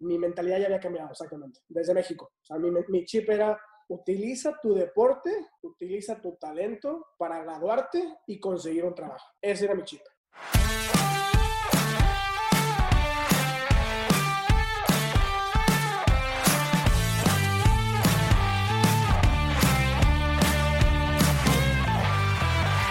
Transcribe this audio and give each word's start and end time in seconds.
mi 0.00 0.18
mentalidad 0.18 0.58
ya 0.58 0.66
había 0.66 0.80
cambiado 0.80 1.10
exactamente, 1.10 1.60
desde 1.68 1.94
México. 1.94 2.32
O 2.42 2.44
sea, 2.44 2.58
mi, 2.58 2.70
mi 2.88 3.04
chip 3.04 3.28
era 3.28 3.58
utiliza 3.88 4.58
tu 4.62 4.74
deporte, 4.74 5.30
utiliza 5.62 6.20
tu 6.20 6.36
talento 6.36 7.08
para 7.18 7.42
graduarte 7.42 8.02
y 8.26 8.38
conseguir 8.38 8.84
un 8.84 8.94
trabajo. 8.94 9.26
Ese 9.40 9.64
era 9.64 9.74
mi 9.74 9.84
chip. 9.84 10.00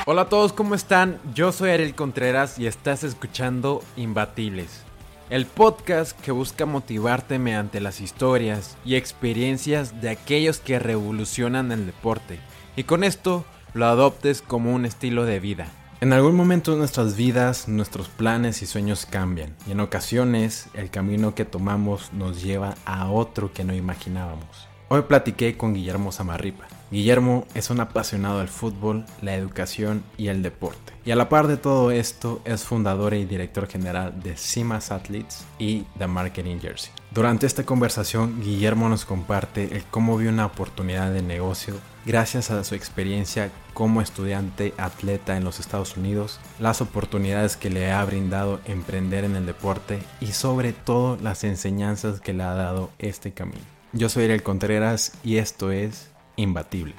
Hola 0.05 0.23
a 0.23 0.29
todos, 0.29 0.53
¿cómo 0.53 0.73
están? 0.73 1.21
Yo 1.35 1.51
soy 1.51 1.69
Ariel 1.69 1.93
Contreras 1.93 2.57
y 2.57 2.65
estás 2.65 3.03
escuchando 3.03 3.83
Imbatibles, 3.95 4.83
el 5.29 5.45
podcast 5.45 6.19
que 6.21 6.31
busca 6.31 6.65
motivarte 6.65 7.37
mediante 7.37 7.79
las 7.79 8.01
historias 8.01 8.77
y 8.83 8.95
experiencias 8.95 10.01
de 10.01 10.09
aquellos 10.09 10.59
que 10.59 10.79
revolucionan 10.79 11.71
el 11.71 11.85
deporte 11.85 12.39
y 12.75 12.83
con 12.83 13.03
esto 13.03 13.45
lo 13.73 13.85
adoptes 13.85 14.41
como 14.41 14.73
un 14.73 14.85
estilo 14.85 15.25
de 15.25 15.39
vida. 15.39 15.67
En 16.01 16.13
algún 16.13 16.35
momento 16.35 16.71
de 16.71 16.77
nuestras 16.77 17.17
vidas, 17.17 17.67
nuestros 17.67 18.07
planes 18.07 18.61
y 18.61 18.65
sueños 18.65 19.05
cambian 19.05 19.55
y 19.67 19.71
en 19.71 19.81
ocasiones 19.81 20.67
el 20.73 20.89
camino 20.89 21.35
que 21.35 21.45
tomamos 21.45 22.13
nos 22.13 22.41
lleva 22.41 22.75
a 22.85 23.09
otro 23.09 23.51
que 23.53 23.65
no 23.65 23.75
imaginábamos. 23.75 24.68
Hoy 24.91 25.03
platiqué 25.03 25.55
con 25.55 25.75
Guillermo 25.75 26.11
Samarripa. 26.11 26.65
Guillermo 26.89 27.45
es 27.53 27.69
un 27.69 27.79
apasionado 27.79 28.39
del 28.39 28.47
fútbol, 28.47 29.05
la 29.21 29.35
educación 29.35 30.03
y 30.17 30.29
el 30.29 30.41
deporte. 30.41 30.93
Y 31.05 31.11
a 31.11 31.15
la 31.15 31.29
par 31.29 31.45
de 31.45 31.57
todo 31.57 31.91
esto, 31.91 32.41
es 32.43 32.63
fundador 32.63 33.13
y 33.13 33.25
director 33.25 33.67
general 33.67 34.19
de 34.23 34.35
CIMAS 34.35 34.91
Athletes 34.91 35.45
y 35.59 35.81
The 35.99 36.07
Marketing 36.07 36.57
Jersey. 36.59 36.91
Durante 37.11 37.45
esta 37.45 37.67
conversación, 37.67 38.41
Guillermo 38.41 38.89
nos 38.89 39.05
comparte 39.05 39.75
el 39.75 39.83
cómo 39.83 40.17
vio 40.17 40.31
una 40.31 40.47
oportunidad 40.47 41.13
de 41.13 41.21
negocio 41.21 41.75
gracias 42.07 42.49
a 42.49 42.63
su 42.63 42.73
experiencia 42.73 43.51
como 43.75 44.01
estudiante 44.01 44.73
atleta 44.79 45.37
en 45.37 45.43
los 45.43 45.59
Estados 45.59 45.97
Unidos, 45.97 46.39
las 46.59 46.81
oportunidades 46.81 47.57
que 47.57 47.69
le 47.69 47.91
ha 47.91 48.03
brindado 48.05 48.59
emprender 48.65 49.23
en 49.23 49.35
el 49.35 49.45
deporte 49.45 49.99
y 50.19 50.31
sobre 50.31 50.73
todo 50.73 51.15
las 51.21 51.43
enseñanzas 51.43 52.21
que 52.21 52.33
le 52.33 52.41
ha 52.41 52.55
dado 52.55 52.89
este 52.97 53.33
camino. 53.33 53.78
Yo 53.91 54.07
soy 54.07 54.25
Ariel 54.25 54.43
Contreras 54.43 55.13
y 55.23 55.37
esto 55.37 55.71
es 55.71 56.11
Imbatible. 56.35 56.93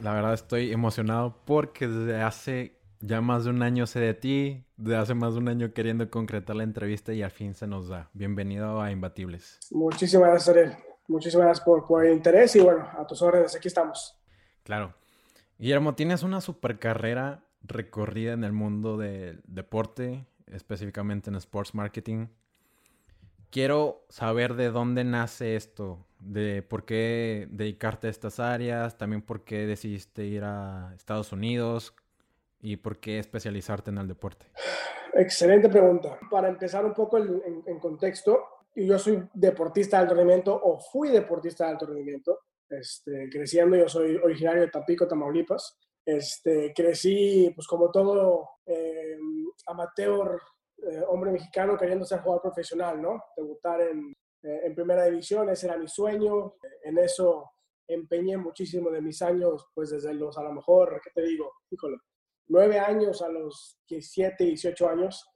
La 0.00 0.14
verdad 0.14 0.32
estoy 0.32 0.72
emocionado 0.72 1.42
porque 1.44 1.86
desde 1.86 2.22
hace 2.22 2.77
ya 3.00 3.20
más 3.20 3.44
de 3.44 3.50
un 3.50 3.62
año 3.62 3.86
sé 3.86 4.00
de 4.00 4.14
ti, 4.14 4.64
de 4.76 4.96
hace 4.96 5.14
más 5.14 5.34
de 5.34 5.40
un 5.40 5.48
año 5.48 5.72
queriendo 5.72 6.10
concretar 6.10 6.56
la 6.56 6.64
entrevista 6.64 7.12
y 7.12 7.22
al 7.22 7.30
fin 7.30 7.54
se 7.54 7.66
nos 7.66 7.88
da. 7.88 8.10
Bienvenido 8.12 8.80
a 8.80 8.90
Imbatibles. 8.90 9.58
Muchísimas 9.70 10.30
gracias, 10.30 10.48
Ariel. 10.48 10.76
Muchísimas 11.06 11.46
gracias 11.46 11.64
por, 11.64 11.86
por 11.86 12.04
el 12.04 12.14
interés 12.14 12.54
y 12.56 12.60
bueno, 12.60 12.86
a 12.98 13.06
tus 13.06 13.22
órdenes, 13.22 13.54
aquí 13.56 13.68
estamos. 13.68 14.16
Claro. 14.62 14.94
Guillermo, 15.58 15.94
tienes 15.94 16.22
una 16.22 16.40
super 16.40 16.78
carrera 16.78 17.44
recorrida 17.62 18.32
en 18.32 18.44
el 18.44 18.52
mundo 18.52 18.96
del 18.96 19.42
deporte, 19.46 20.26
específicamente 20.46 21.30
en 21.30 21.36
sports 21.36 21.74
marketing. 21.74 22.26
Quiero 23.50 24.04
saber 24.08 24.54
de 24.54 24.70
dónde 24.70 25.04
nace 25.04 25.56
esto, 25.56 26.06
de 26.20 26.62
por 26.62 26.84
qué 26.84 27.48
dedicarte 27.50 28.08
a 28.08 28.10
estas 28.10 28.40
áreas, 28.40 28.98
también 28.98 29.22
por 29.22 29.44
qué 29.44 29.66
decidiste 29.66 30.26
ir 30.26 30.44
a 30.44 30.92
Estados 30.94 31.32
Unidos, 31.32 31.94
¿Y 32.60 32.76
por 32.76 32.98
qué 32.98 33.18
especializarte 33.18 33.90
en 33.90 33.98
el 33.98 34.08
deporte? 34.08 34.46
Excelente 35.14 35.68
pregunta. 35.68 36.18
Para 36.30 36.48
empezar 36.48 36.84
un 36.84 36.94
poco 36.94 37.18
en, 37.18 37.62
en, 37.66 37.78
contexto, 37.78 38.44
yo 38.74 38.98
soy 38.98 39.28
deportista 39.32 39.96
de 39.96 40.02
alto 40.02 40.14
rendimiento 40.14 40.60
o 40.62 40.78
fui 40.78 41.08
deportista 41.08 41.64
de 41.64 41.70
alto 41.70 41.86
rendimiento. 41.86 42.40
Este, 42.68 43.28
creciendo, 43.30 43.76
yo 43.76 43.88
soy 43.88 44.16
originario 44.16 44.62
de 44.62 44.68
Tampico, 44.68 45.06
Tamaulipas. 45.06 45.78
Este, 46.04 46.72
crecí, 46.74 47.52
pues 47.54 47.66
como 47.66 47.90
todo 47.90 48.48
eh, 48.66 49.16
amateur, 49.66 50.40
eh, 50.78 51.02
hombre 51.08 51.32
mexicano, 51.32 51.76
queriendo 51.76 52.04
ser 52.04 52.20
jugador 52.20 52.42
profesional, 52.42 53.00
¿no? 53.00 53.22
Debutar 53.36 53.80
en, 53.82 54.14
eh, 54.42 54.60
en 54.64 54.74
primera 54.74 55.04
división, 55.04 55.48
ese 55.48 55.66
era 55.66 55.76
mi 55.76 55.88
sueño. 55.88 56.54
En 56.82 56.98
eso 56.98 57.50
empeñé 57.86 58.36
muchísimo 58.36 58.90
de 58.90 59.00
mis 59.00 59.20
años, 59.22 59.66
pues 59.74 59.90
desde 59.90 60.14
los, 60.14 60.36
a 60.38 60.42
lo 60.42 60.52
mejor, 60.52 61.00
¿qué 61.02 61.10
te 61.14 61.22
digo? 61.22 61.52
Híjole, 61.70 61.96
nueve 62.48 62.78
años 62.78 63.22
a 63.22 63.28
los 63.28 63.78
17, 63.88 64.44
18 64.44 64.88
años, 64.88 65.28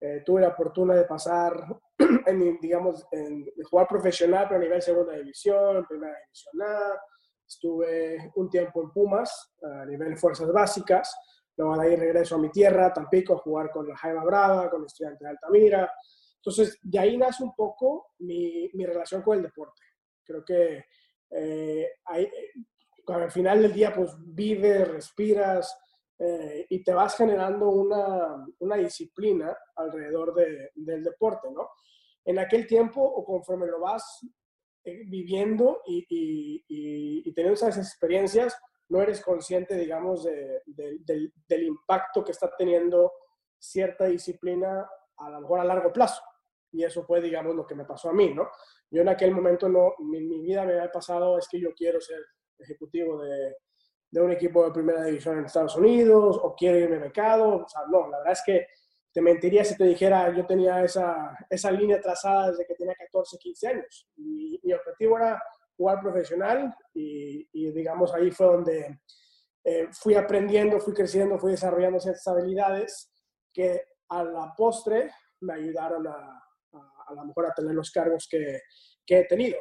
eh, 0.00 0.22
tuve 0.24 0.42
la 0.42 0.54
fortuna 0.54 0.94
de 0.94 1.04
pasar, 1.04 1.54
en, 2.26 2.58
digamos, 2.60 3.06
en, 3.10 3.44
de 3.44 3.64
jugar 3.64 3.88
profesional, 3.88 4.46
pero 4.48 4.60
a 4.60 4.64
nivel 4.64 4.82
segunda 4.82 5.14
división, 5.14 5.86
primera 5.86 6.16
división 6.24 6.62
A. 6.62 7.00
Estuve 7.48 8.32
un 8.34 8.50
tiempo 8.50 8.82
en 8.82 8.90
Pumas, 8.90 9.54
a 9.62 9.86
nivel 9.86 10.18
fuerzas 10.18 10.52
básicas. 10.52 11.16
Luego 11.56 11.78
de 11.78 11.88
ahí 11.88 11.96
regreso 11.96 12.34
a 12.34 12.38
mi 12.38 12.50
tierra, 12.50 12.92
Tampico, 12.92 13.34
a 13.34 13.38
jugar 13.38 13.70
con 13.70 13.86
la 13.86 13.96
Jaima 13.96 14.24
Brava, 14.24 14.68
con 14.68 14.80
el 14.80 14.86
estudiante 14.86 15.24
de 15.24 15.30
Altamira. 15.30 15.90
Entonces, 16.36 16.78
de 16.82 16.98
ahí 16.98 17.16
nace 17.16 17.44
un 17.44 17.54
poco 17.54 18.12
mi, 18.18 18.68
mi 18.74 18.84
relación 18.84 19.22
con 19.22 19.36
el 19.36 19.44
deporte. 19.44 19.82
Creo 20.24 20.44
que 20.44 20.84
eh, 21.30 21.88
ahí, 22.04 22.30
al 23.06 23.30
final 23.30 23.62
del 23.62 23.72
día, 23.72 23.94
pues 23.94 24.12
vives, 24.18 24.88
respiras, 24.88 25.76
eh, 26.18 26.66
y 26.70 26.82
te 26.82 26.94
vas 26.94 27.16
generando 27.16 27.68
una, 27.68 28.46
una 28.60 28.76
disciplina 28.76 29.56
alrededor 29.74 30.34
de, 30.34 30.70
del 30.74 31.04
deporte, 31.04 31.50
¿no? 31.50 31.70
En 32.24 32.38
aquel 32.38 32.66
tiempo 32.66 33.02
o 33.02 33.24
conforme 33.24 33.66
lo 33.66 33.80
vas 33.80 34.26
eh, 34.84 35.02
viviendo 35.06 35.82
y, 35.86 36.06
y, 36.08 37.22
y, 37.28 37.32
teniendo 37.34 37.54
esas 37.54 37.76
experiencias, 37.76 38.58
no 38.88 39.02
eres 39.02 39.20
consciente, 39.20 39.76
digamos, 39.76 40.24
de, 40.24 40.62
de, 40.64 40.98
del, 41.00 41.32
del 41.46 41.62
impacto 41.64 42.24
que 42.24 42.32
está 42.32 42.50
teniendo 42.56 43.12
cierta 43.58 44.06
disciplina 44.06 44.88
a 45.18 45.30
lo 45.30 45.40
mejor 45.42 45.60
a 45.60 45.64
largo 45.64 45.92
plazo. 45.92 46.22
Y 46.72 46.82
eso 46.82 47.04
fue, 47.04 47.20
digamos, 47.20 47.54
lo 47.54 47.66
que 47.66 47.74
me 47.74 47.84
pasó 47.84 48.08
a 48.08 48.14
mí, 48.14 48.32
¿no? 48.32 48.48
Yo 48.90 49.02
en 49.02 49.08
aquel 49.08 49.32
momento 49.32 49.68
no, 49.68 49.94
mi, 49.98 50.20
mi 50.20 50.40
vida 50.40 50.64
me 50.64 50.72
había 50.72 50.90
pasado, 50.90 51.38
es 51.38 51.46
que 51.48 51.60
yo 51.60 51.74
quiero 51.74 52.00
ser 52.00 52.20
ejecutivo 52.58 53.22
de, 53.22 53.54
de 54.16 54.22
un 54.22 54.32
equipo 54.32 54.64
de 54.64 54.72
primera 54.72 55.04
división 55.04 55.38
en 55.38 55.44
Estados 55.44 55.76
Unidos 55.76 56.40
o 56.42 56.54
quiero 56.54 56.78
irme 56.78 56.98
becado. 56.98 57.56
O 57.64 57.68
sea, 57.68 57.82
no, 57.90 58.08
la 58.08 58.16
verdad 58.16 58.32
es 58.32 58.42
que 58.46 58.66
te 59.12 59.20
mentiría 59.20 59.62
si 59.62 59.76
te 59.76 59.84
dijera 59.84 60.34
yo 60.34 60.46
tenía 60.46 60.82
esa, 60.82 61.36
esa 61.50 61.70
línea 61.70 62.00
trazada 62.00 62.50
desde 62.50 62.66
que 62.66 62.74
tenía 62.74 62.94
14, 62.94 63.36
15 63.36 63.68
años. 63.68 64.08
Y, 64.16 64.58
mi 64.62 64.72
objetivo 64.72 65.18
era 65.18 65.40
jugar 65.76 66.00
profesional 66.00 66.74
y, 66.94 67.46
y 67.52 67.70
digamos 67.72 68.12
ahí 68.14 68.30
fue 68.30 68.46
donde 68.46 69.00
eh, 69.62 69.88
fui 69.92 70.14
aprendiendo, 70.14 70.80
fui 70.80 70.94
creciendo, 70.94 71.38
fui 71.38 71.50
desarrollando 71.52 72.00
ciertas 72.00 72.26
habilidades 72.26 73.12
que 73.52 73.82
a 74.08 74.24
la 74.24 74.54
postre 74.56 75.10
me 75.40 75.54
ayudaron 75.54 76.06
a, 76.06 76.42
a, 76.72 77.04
a 77.08 77.14
lo 77.14 77.26
mejor 77.26 77.46
a 77.46 77.54
tener 77.54 77.74
los 77.74 77.90
cargos 77.90 78.26
que, 78.30 78.60
que 79.04 79.18
he 79.18 79.24
tenido. 79.26 79.58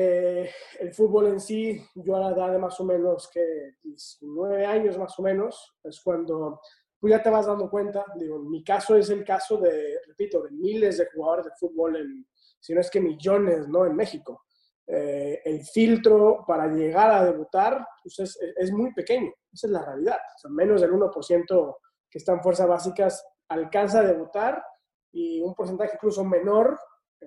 Eh, 0.00 0.48
el 0.78 0.94
fútbol 0.94 1.26
en 1.26 1.40
sí, 1.40 1.84
yo 1.96 2.14
a 2.14 2.20
la 2.20 2.30
edad 2.30 2.52
de 2.52 2.58
más 2.58 2.78
o 2.78 2.84
menos 2.84 3.28
que 3.34 3.74
19 3.82 4.64
años 4.64 4.96
más 4.96 5.18
o 5.18 5.22
menos, 5.22 5.76
es 5.82 6.00
cuando 6.00 6.60
tú 7.00 7.08
ya 7.08 7.20
te 7.20 7.28
vas 7.28 7.46
dando 7.46 7.68
cuenta, 7.68 8.04
digo, 8.14 8.38
mi 8.38 8.62
caso 8.62 8.94
es 8.94 9.10
el 9.10 9.24
caso 9.24 9.56
de, 9.58 9.98
repito, 10.06 10.40
de 10.44 10.52
miles 10.52 10.98
de 10.98 11.08
jugadores 11.12 11.46
de 11.46 11.50
fútbol, 11.58 11.96
en, 11.96 12.28
si 12.60 12.74
no 12.74 12.80
es 12.80 12.88
que 12.92 13.00
millones, 13.00 13.66
¿no? 13.66 13.86
En 13.86 13.96
México. 13.96 14.44
Eh, 14.86 15.42
el 15.44 15.64
filtro 15.64 16.44
para 16.46 16.68
llegar 16.68 17.10
a 17.10 17.24
debutar 17.24 17.84
pues 18.00 18.20
es, 18.20 18.38
es, 18.56 18.70
muy 18.70 18.94
pequeño, 18.94 19.32
esa 19.52 19.66
es 19.66 19.72
la 19.72 19.84
realidad. 19.84 20.18
O 20.36 20.38
sea, 20.38 20.50
menos 20.52 20.80
del 20.80 20.92
1% 20.92 21.76
que 22.08 22.18
está 22.18 22.34
en 22.34 22.40
fuerzas 22.40 22.68
básicas 22.68 23.26
alcanza 23.48 23.98
a 23.98 24.04
debutar 24.04 24.62
y 25.10 25.40
un 25.40 25.56
porcentaje 25.56 25.94
incluso 25.96 26.24
menor 26.24 26.78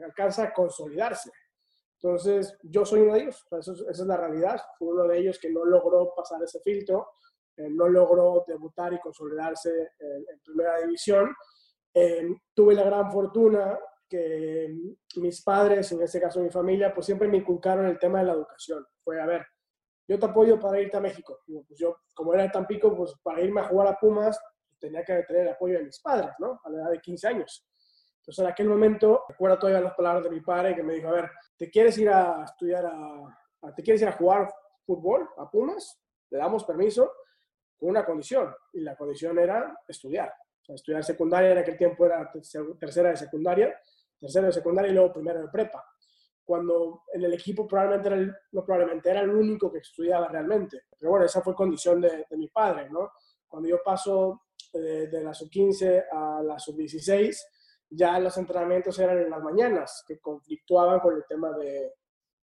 alcanza 0.01 0.43
a 0.43 0.53
consolidarse. 0.53 1.31
Entonces, 2.01 2.57
yo 2.63 2.83
soy 2.83 3.01
uno 3.01 3.13
de 3.13 3.21
ellos, 3.21 3.45
esa 3.51 3.73
es 3.89 3.99
la 3.99 4.17
realidad. 4.17 4.59
Fui 4.77 4.87
uno 4.87 5.07
de 5.07 5.19
ellos 5.19 5.37
que 5.39 5.51
no 5.51 5.63
logró 5.65 6.13
pasar 6.15 6.41
ese 6.41 6.59
filtro, 6.61 7.11
eh, 7.55 7.69
no 7.69 7.87
logró 7.87 8.43
debutar 8.47 8.93
y 8.93 8.99
consolidarse 8.99 9.69
en, 9.99 10.25
en 10.27 10.39
primera 10.43 10.79
división. 10.79 11.31
Eh, 11.93 12.27
tuve 12.55 12.73
la 12.73 12.83
gran 12.83 13.11
fortuna 13.11 13.77
que 14.09 14.75
mis 15.17 15.41
padres, 15.41 15.91
en 15.91 16.01
este 16.01 16.19
caso 16.19 16.41
mi 16.41 16.49
familia, 16.49 16.93
pues 16.93 17.05
siempre 17.05 17.27
me 17.27 17.37
inculcaron 17.37 17.85
el 17.85 17.99
tema 17.99 18.19
de 18.19 18.25
la 18.25 18.33
educación. 18.33 18.85
Fue, 19.03 19.21
a 19.21 19.25
ver, 19.25 19.45
yo 20.07 20.19
te 20.19 20.25
apoyo 20.25 20.59
para 20.59 20.81
irte 20.81 20.97
a 20.97 21.01
México. 21.01 21.39
Pues 21.45 21.79
yo, 21.79 21.97
como 22.13 22.33
era 22.33 22.43
de 22.43 22.49
Tampico, 22.49 22.95
pues 22.95 23.13
para 23.23 23.41
irme 23.41 23.61
a 23.61 23.65
jugar 23.65 23.87
a 23.87 23.97
Pumas, 23.97 24.37
tenía 24.79 25.03
que 25.05 25.23
tener 25.23 25.43
el 25.43 25.53
apoyo 25.53 25.77
de 25.77 25.85
mis 25.85 26.01
padres, 26.01 26.31
¿no? 26.39 26.59
A 26.63 26.69
la 26.69 26.81
edad 26.81 26.91
de 26.91 26.99
15 26.99 27.27
años. 27.27 27.65
Entonces, 28.21 28.45
en 28.45 28.51
aquel 28.51 28.69
momento, 28.69 29.23
recuerdo 29.27 29.57
todavía 29.57 29.81
las 29.81 29.95
palabras 29.95 30.23
de 30.23 30.29
mi 30.29 30.41
padre 30.41 30.75
que 30.75 30.83
me 30.83 30.93
dijo, 30.93 31.07
a 31.07 31.13
ver, 31.13 31.31
¿te 31.57 31.71
quieres 31.71 31.97
ir 31.97 32.07
a 32.09 32.43
estudiar 32.43 32.85
a, 32.85 33.73
¿te 33.75 33.81
quieres 33.81 34.03
ir 34.03 34.07
a 34.07 34.11
jugar 34.11 34.47
fútbol 34.85 35.27
a 35.37 35.49
Pumas? 35.49 35.99
Le 36.29 36.37
damos 36.37 36.63
permiso 36.63 37.11
con 37.77 37.89
una 37.89 38.05
condición, 38.05 38.53
y 38.73 38.81
la 38.81 38.95
condición 38.95 39.39
era 39.39 39.75
estudiar. 39.87 40.31
O 40.61 40.65
sea, 40.65 40.75
estudiar 40.75 41.03
secundaria 41.03 41.51
en 41.51 41.57
aquel 41.57 41.75
tiempo 41.75 42.05
era 42.05 42.31
tercera 42.79 43.09
de 43.09 43.17
secundaria, 43.17 43.75
tercera 44.19 44.45
de 44.45 44.53
secundaria 44.53 44.91
y 44.91 44.93
luego 44.93 45.13
primero 45.13 45.41
de 45.41 45.47
prepa. 45.47 45.83
Cuando 46.43 47.05
en 47.11 47.23
el 47.23 47.33
equipo 47.33 47.67
probablemente 47.67 48.07
era 48.07 48.17
el, 48.17 48.35
no 48.51 48.63
probablemente 48.63 49.09
era 49.09 49.21
el 49.21 49.31
único 49.31 49.71
que 49.71 49.79
estudiaba 49.79 50.27
realmente. 50.27 50.83
Pero 50.99 51.09
bueno, 51.09 51.25
esa 51.25 51.41
fue 51.41 51.55
condición 51.55 51.99
de, 51.99 52.27
de 52.29 52.37
mi 52.37 52.49
padre, 52.49 52.87
¿no? 52.91 53.13
Cuando 53.47 53.67
yo 53.67 53.79
paso 53.83 54.43
de, 54.71 55.07
de 55.07 55.23
la 55.23 55.33
sub-15 55.33 56.05
a 56.11 56.43
la 56.43 56.59
sub-16, 56.59 57.35
ya 57.91 58.17
los 58.19 58.37
entrenamientos 58.37 58.97
eran 58.99 59.19
en 59.19 59.29
las 59.29 59.41
mañanas, 59.41 60.03
que 60.07 60.19
conflictuaban 60.19 60.99
con 61.01 61.15
el 61.15 61.25
tema 61.27 61.51
de, 61.57 61.93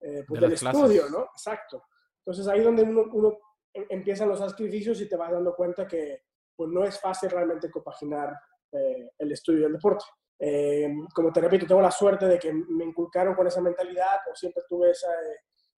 eh, 0.01 0.23
pues 0.27 0.41
del 0.41 0.53
estudio, 0.53 1.09
¿no? 1.09 1.23
Exacto. 1.23 1.83
Entonces 2.19 2.47
ahí 2.47 2.61
donde 2.61 2.83
uno, 2.83 3.05
uno, 3.13 3.37
em, 3.73 3.85
empiezan 3.89 4.27
los 4.27 4.39
sacrificios 4.39 4.99
y 5.01 5.07
te 5.07 5.15
vas 5.15 5.31
dando 5.31 5.55
cuenta 5.55 5.87
que 5.87 6.23
pues 6.55 6.69
no 6.69 6.83
es 6.83 6.99
fácil 6.99 7.29
realmente 7.29 7.71
compaginar 7.71 8.35
eh, 8.71 9.11
el 9.17 9.31
estudio 9.31 9.61
y 9.61 9.65
el 9.65 9.73
deporte. 9.73 10.03
Eh, 10.39 10.93
como 11.13 11.31
te 11.31 11.39
repito, 11.39 11.65
tengo 11.65 11.81
la 11.81 11.91
suerte 11.91 12.27
de 12.27 12.37
que 12.37 12.51
me 12.51 12.83
inculcaron 12.83 13.33
con 13.33 13.47
esa 13.47 13.61
mentalidad, 13.61 14.19
o 14.29 14.35
siempre 14.35 14.63
tuve 14.67 14.91
esa, 14.91 15.07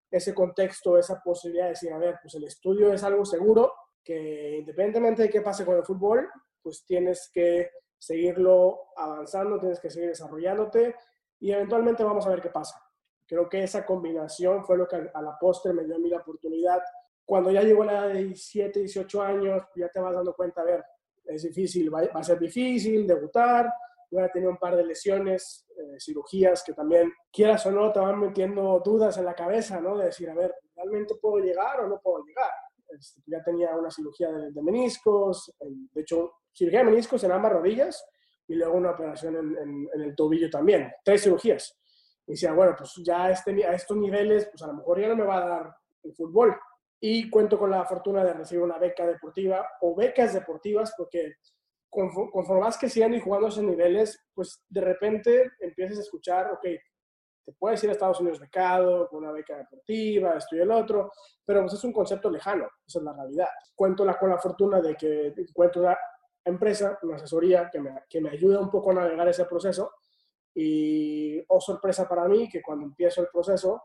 ese 0.10 0.34
contexto, 0.34 0.98
esa 0.98 1.22
posibilidad 1.22 1.66
de 1.66 1.72
decir, 1.72 1.94
a 1.94 1.98
ver, 1.98 2.18
pues 2.22 2.34
el 2.36 2.46
estudio 2.46 2.92
es 2.92 3.04
algo 3.04 3.24
seguro, 3.26 3.74
que 4.04 4.58
independientemente 4.58 5.24
de 5.24 5.30
qué 5.30 5.42
pase 5.42 5.66
con 5.66 5.78
el 5.78 5.86
fútbol, 5.86 6.28
pues 6.62 6.84
tienes 6.86 7.30
que 7.34 7.70
seguirlo 8.00 8.88
avanzando, 8.96 9.60
tienes 9.60 9.80
que 9.80 9.90
seguir 9.90 10.10
desarrollándote 10.10 10.96
y 11.40 11.52
eventualmente 11.52 12.04
vamos 12.04 12.26
a 12.26 12.30
ver 12.30 12.42
qué 12.42 12.50
pasa. 12.50 12.82
Creo 13.28 13.48
que 13.48 13.64
esa 13.64 13.86
combinación 13.86 14.66
fue 14.66 14.78
lo 14.78 14.88
que 14.88 14.96
a 15.14 15.22
la 15.22 15.38
postre 15.38 15.74
me 15.74 15.84
dio 15.84 15.96
a 15.96 16.00
mí 16.00 16.10
la 16.10 16.18
oportunidad. 16.18 16.82
Cuando 17.24 17.52
ya 17.52 17.62
llegó 17.62 17.84
la 17.84 17.92
edad 17.94 18.08
de 18.08 18.24
17, 18.24 18.80
18 18.80 19.22
años, 19.22 19.64
ya 19.76 19.90
te 19.90 20.00
vas 20.00 20.16
dando 20.16 20.34
cuenta, 20.34 20.62
a 20.62 20.66
ver, 20.66 20.84
es 21.26 21.44
difícil, 21.44 21.94
va, 21.94 22.02
a 22.12 22.24
ser 22.24 22.40
difícil 22.40 23.06
debutar, 23.06 23.72
voy 24.10 24.24
a 24.24 24.32
tener 24.32 24.50
un 24.50 24.58
par 24.58 24.76
de 24.76 24.84
lesiones, 24.84 25.68
eh, 25.78 26.00
cirugías 26.00 26.64
que 26.64 26.74
también, 26.74 27.14
quieras 27.32 27.64
o 27.68 27.72
no, 27.72 27.92
te 27.92 28.00
van 28.00 28.20
metiendo 28.20 28.82
dudas 28.84 29.18
en 29.18 29.26
la 29.26 29.36
cabeza, 29.36 29.80
¿no? 29.80 29.96
De 29.96 30.06
decir, 30.06 30.28
a 30.30 30.34
ver, 30.34 30.56
¿realmente 30.76 31.16
puedo 31.22 31.38
llegar 31.38 31.82
o 31.82 31.88
no 31.88 32.00
puedo 32.00 32.24
llegar? 32.26 32.52
Este, 32.98 33.22
ya 33.28 33.44
tenía 33.44 33.76
una 33.76 33.92
cirugía 33.92 34.32
de, 34.32 34.62
meniscos, 34.62 35.54
de 35.60 36.02
hecho 36.02 36.32
cirugía 36.52 36.80
de 36.80 36.86
meniscos 36.86 37.24
en 37.24 37.32
ambas 37.32 37.54
rodillas 37.54 38.06
y 38.48 38.56
luego 38.56 38.78
una 38.78 38.92
operación 38.92 39.36
en, 39.36 39.88
el 40.02 40.16
tobillo 40.16 40.50
también, 40.50 40.92
tres 41.04 41.24
cirugías. 41.24 41.78
Y 42.26 42.32
decía, 42.32 42.52
bueno, 42.54 42.76
pues 42.78 42.94
ya 43.04 43.30
este, 43.30 43.66
a 43.66 43.74
estos 43.74 43.98
niveles, 43.98 44.48
pues 44.52 44.62
a 44.64 44.68
lo 44.68 44.74
mejor 44.74 45.00
ya 45.00 45.08
no 45.08 45.16
me 45.16 45.24
va 45.24 45.38
a 45.38 45.50
dar 45.50 45.76
el 46.04 46.14
fútbol. 46.14 46.56
Y 47.00 47.30
cuento 47.30 47.58
con 47.58 47.72
la 47.72 47.86
fortuna 47.86 48.24
de 48.24 48.34
recibir 48.34 48.64
una 48.64 48.78
beca 48.78 49.06
deportiva 49.06 49.66
o 49.82 49.96
becas 49.96 50.34
deportivas 50.34 50.94
porque 50.98 51.36
conforme, 51.90 52.60
vas 52.60 52.78
creciendo 52.78 53.18
y 53.18 53.22
jugando 53.22 53.48
esos 53.48 53.64
niveles, 53.64 54.20
pues 54.34 54.64
de 54.68 54.82
repente 54.82 55.52
empiezas 55.60 55.98
a 55.98 56.02
escuchar, 56.02 56.52
ok, 56.52 56.66
te 57.50 57.56
puedes 57.58 57.84
ir 57.84 57.90
a 57.90 57.94
Estados 57.94 58.20
Unidos 58.20 58.40
becado, 58.40 59.08
con 59.08 59.24
una 59.24 59.32
beca 59.32 59.58
deportiva, 59.58 60.36
esto 60.38 60.56
y 60.56 60.60
el 60.60 60.70
otro, 60.70 61.12
pero 61.44 61.62
pues 61.62 61.74
es 61.74 61.84
un 61.84 61.92
concepto 61.92 62.30
lejano, 62.30 62.68
esa 62.86 63.00
es 63.00 63.06
la 63.06 63.14
realidad. 63.14 63.48
Cuento 63.74 64.06
la, 64.06 64.20
con 64.20 64.30
la 64.30 64.38
fortuna 64.38 64.80
de 64.80 64.96
que 64.96 65.34
encuentro 65.36 65.82
una 65.82 65.98
empresa, 66.46 67.00
una 67.02 67.16
asesoría 67.16 67.68
que 67.72 67.80
me, 67.80 68.04
que 68.08 68.22
me 68.22 68.30
ayuda 68.30 68.60
un 68.60 68.70
poco 68.70 68.92
a 68.92 68.96
navegar 68.96 69.28
ese 69.28 69.46
proceso 69.46 69.94
y, 70.54 71.44
oh 71.48 71.60
sorpresa 71.60 72.08
para 72.08 72.28
mí, 72.28 72.48
que 72.48 72.62
cuando 72.62 72.86
empiezo 72.86 73.22
el 73.22 73.30
proceso, 73.34 73.82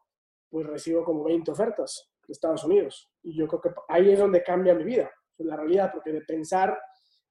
pues 0.50 0.66
recibo 0.66 1.02
como 1.02 1.24
20 1.24 1.50
ofertas 1.50 2.10
de 2.26 2.32
Estados 2.32 2.64
Unidos. 2.64 3.10
Y 3.22 3.34
yo 3.34 3.48
creo 3.48 3.62
que 3.62 3.70
ahí 3.88 4.10
es 4.10 4.18
donde 4.18 4.42
cambia 4.42 4.74
mi 4.74 4.84
vida, 4.84 5.10
la 5.38 5.56
realidad, 5.56 5.90
porque 5.90 6.12
de 6.12 6.20
pensar, 6.20 6.78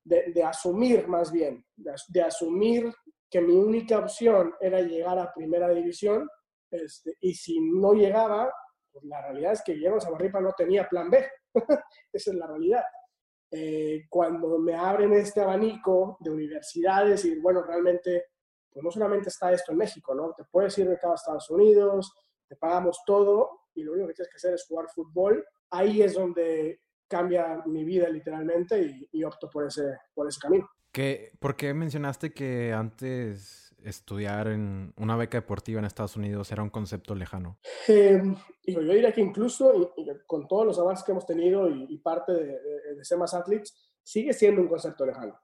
de, 0.03 0.31
de 0.33 0.43
asumir 0.43 1.07
más 1.07 1.31
bien, 1.31 1.63
de, 1.75 2.21
asumir 2.23 2.91
que 3.33 3.41
mi 3.41 3.55
única 3.55 3.97
opción 3.97 4.53
era 4.61 4.79
llegar 4.79 5.17
a 5.17 5.33
primera 5.33 5.67
división, 5.69 6.29
este, 6.69 7.17
y 7.19 7.33
si 7.33 7.59
no 7.59 7.93
llegaba, 7.93 8.53
pues 8.91 9.03
la 9.05 9.23
realidad 9.23 9.53
es 9.53 9.63
que 9.63 9.73
Guillermo 9.73 9.99
Zamarripa 9.99 10.39
no 10.39 10.53
tenía 10.55 10.87
plan 10.87 11.09
B. 11.09 11.25
Esa 12.13 12.29
es 12.29 12.37
la 12.37 12.45
realidad. 12.45 12.83
Eh, 13.49 14.03
cuando 14.07 14.59
me 14.59 14.75
abren 14.75 15.13
este 15.13 15.41
abanico 15.41 16.15
de 16.19 16.29
universidades 16.29 17.25
y 17.25 17.39
bueno, 17.39 17.63
realmente, 17.63 18.25
pues 18.71 18.83
no 18.83 18.91
solamente 18.91 19.29
está 19.29 19.51
esto 19.51 19.71
en 19.71 19.79
México, 19.79 20.13
¿no? 20.13 20.31
Te 20.37 20.43
puedes 20.43 20.77
ir 20.77 20.87
de 20.87 20.99
cada 20.99 21.15
Estados 21.15 21.49
Unidos, 21.49 22.13
te 22.47 22.55
pagamos 22.55 23.01
todo 23.03 23.61
y 23.73 23.81
lo 23.81 23.93
único 23.93 24.09
que 24.09 24.13
tienes 24.13 24.29
que 24.29 24.37
hacer 24.37 24.53
es 24.53 24.67
jugar 24.67 24.89
fútbol. 24.93 25.43
Ahí 25.71 26.03
es 26.03 26.13
donde 26.13 26.81
cambia 27.07 27.63
mi 27.65 27.83
vida 27.83 28.07
literalmente 28.09 28.79
y, 28.79 29.09
y 29.11 29.23
opto 29.23 29.49
por 29.49 29.65
ese, 29.65 29.97
por 30.13 30.27
ese 30.27 30.39
camino. 30.39 30.69
¿Qué, 30.93 31.31
¿Por 31.39 31.55
qué 31.55 31.73
mencionaste 31.73 32.33
que 32.33 32.71
antes 32.71 33.75
estudiar 33.83 34.47
en 34.47 34.93
una 34.95 35.17
beca 35.17 35.39
deportiva 35.39 35.79
en 35.79 35.85
Estados 35.85 36.15
Unidos 36.15 36.51
era 36.51 36.61
un 36.61 36.69
concepto 36.69 37.15
lejano? 37.15 37.57
Eh, 37.87 38.21
yo 38.65 38.79
diría 38.79 39.11
que 39.11 39.21
incluso 39.21 39.93
con 40.27 40.47
todos 40.47 40.67
los 40.67 40.79
avances 40.79 41.03
que 41.03 41.11
hemos 41.11 41.25
tenido 41.25 41.67
y, 41.67 41.97
parte 41.97 42.31
de, 42.31 42.59
de, 42.95 43.03
ser 43.03 43.17
más 43.17 43.33
athletes, 43.33 43.91
sigue 44.03 44.33
siendo 44.33 44.61
un 44.61 44.67
concepto 44.67 45.03
lejano. 45.03 45.35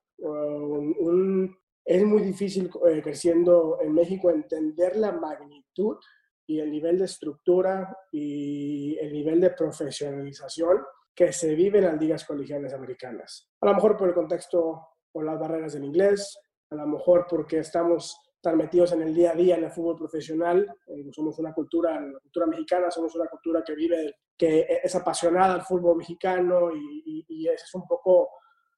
es 1.83 2.03
muy 2.05 2.21
difícil 2.21 2.69
eh, 2.87 3.01
creciendo 3.01 3.79
en 3.81 3.93
México 3.93 4.29
entender 4.29 4.97
la 4.97 5.13
magnitud 5.13 5.97
y 6.45 6.59
el 6.59 6.69
nivel 6.69 6.99
de 6.99 7.05
estructura 7.05 7.97
y 8.11 8.97
el 8.99 9.11
nivel 9.11 9.41
de 9.41 9.49
profesionalización 9.49 10.77
que 11.15 11.33
se 11.33 11.55
vive 11.55 11.79
en 11.79 11.85
las 11.85 11.99
ligas 11.99 12.23
colegiales 12.23 12.71
americanas. 12.71 13.49
A 13.61 13.65
lo 13.65 13.73
mejor 13.73 13.97
por 13.97 14.09
el 14.09 14.13
contexto 14.13 14.98
o 15.19 15.23
las 15.23 15.39
barreras 15.39 15.73
del 15.73 15.85
inglés, 15.85 16.39
a 16.69 16.75
lo 16.75 16.87
mejor 16.87 17.25
porque 17.29 17.59
estamos 17.59 18.17
estar 18.39 18.55
metidos 18.55 18.93
en 18.93 19.01
el 19.01 19.13
día 19.13 19.31
a 19.31 19.35
día 19.35 19.57
en 19.57 19.65
el 19.65 19.71
fútbol 19.71 19.97
profesional. 19.97 20.65
Eh, 20.87 21.09
somos 21.11 21.37
una 21.39 21.53
cultura, 21.53 21.99
la 21.99 22.19
cultura 22.19 22.45
mexicana, 22.45 22.89
somos 22.89 23.13
una 23.15 23.27
cultura 23.27 23.61
que 23.65 23.75
vive, 23.75 24.15
que 24.37 24.65
es 24.81 24.95
apasionada 24.95 25.55
al 25.55 25.63
fútbol 25.63 25.97
mexicano 25.97 26.71
y, 26.73 27.25
y, 27.27 27.47
ese 27.47 27.65
es 27.65 27.75
un 27.75 27.85
poco, 27.85 28.29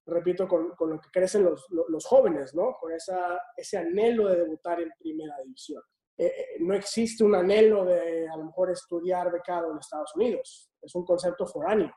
repito, 0.08 0.48
con, 0.48 0.72
con 0.72 0.90
lo 0.90 1.00
que 1.00 1.12
crecen 1.12 1.44
los, 1.44 1.68
los, 1.70 2.06
jóvenes, 2.08 2.56
¿no? 2.56 2.76
Con 2.80 2.92
esa, 2.92 3.40
ese 3.56 3.78
anhelo 3.78 4.30
de 4.30 4.38
debutar 4.38 4.82
en 4.82 4.90
primera 4.98 5.36
división. 5.44 5.84
Eh, 6.18 6.26
eh, 6.26 6.46
no 6.62 6.74
existe 6.74 7.24
un 7.24 7.36
anhelo 7.36 7.86
de 7.86 8.28
a 8.28 8.38
lo 8.38 8.46
mejor 8.46 8.72
estudiar 8.72 9.32
becado 9.32 9.72
en 9.72 9.78
Estados 9.78 10.16
Unidos. 10.16 10.72
Es 10.82 10.96
un 10.96 11.06
concepto 11.06 11.46
foráneo, 11.46 11.94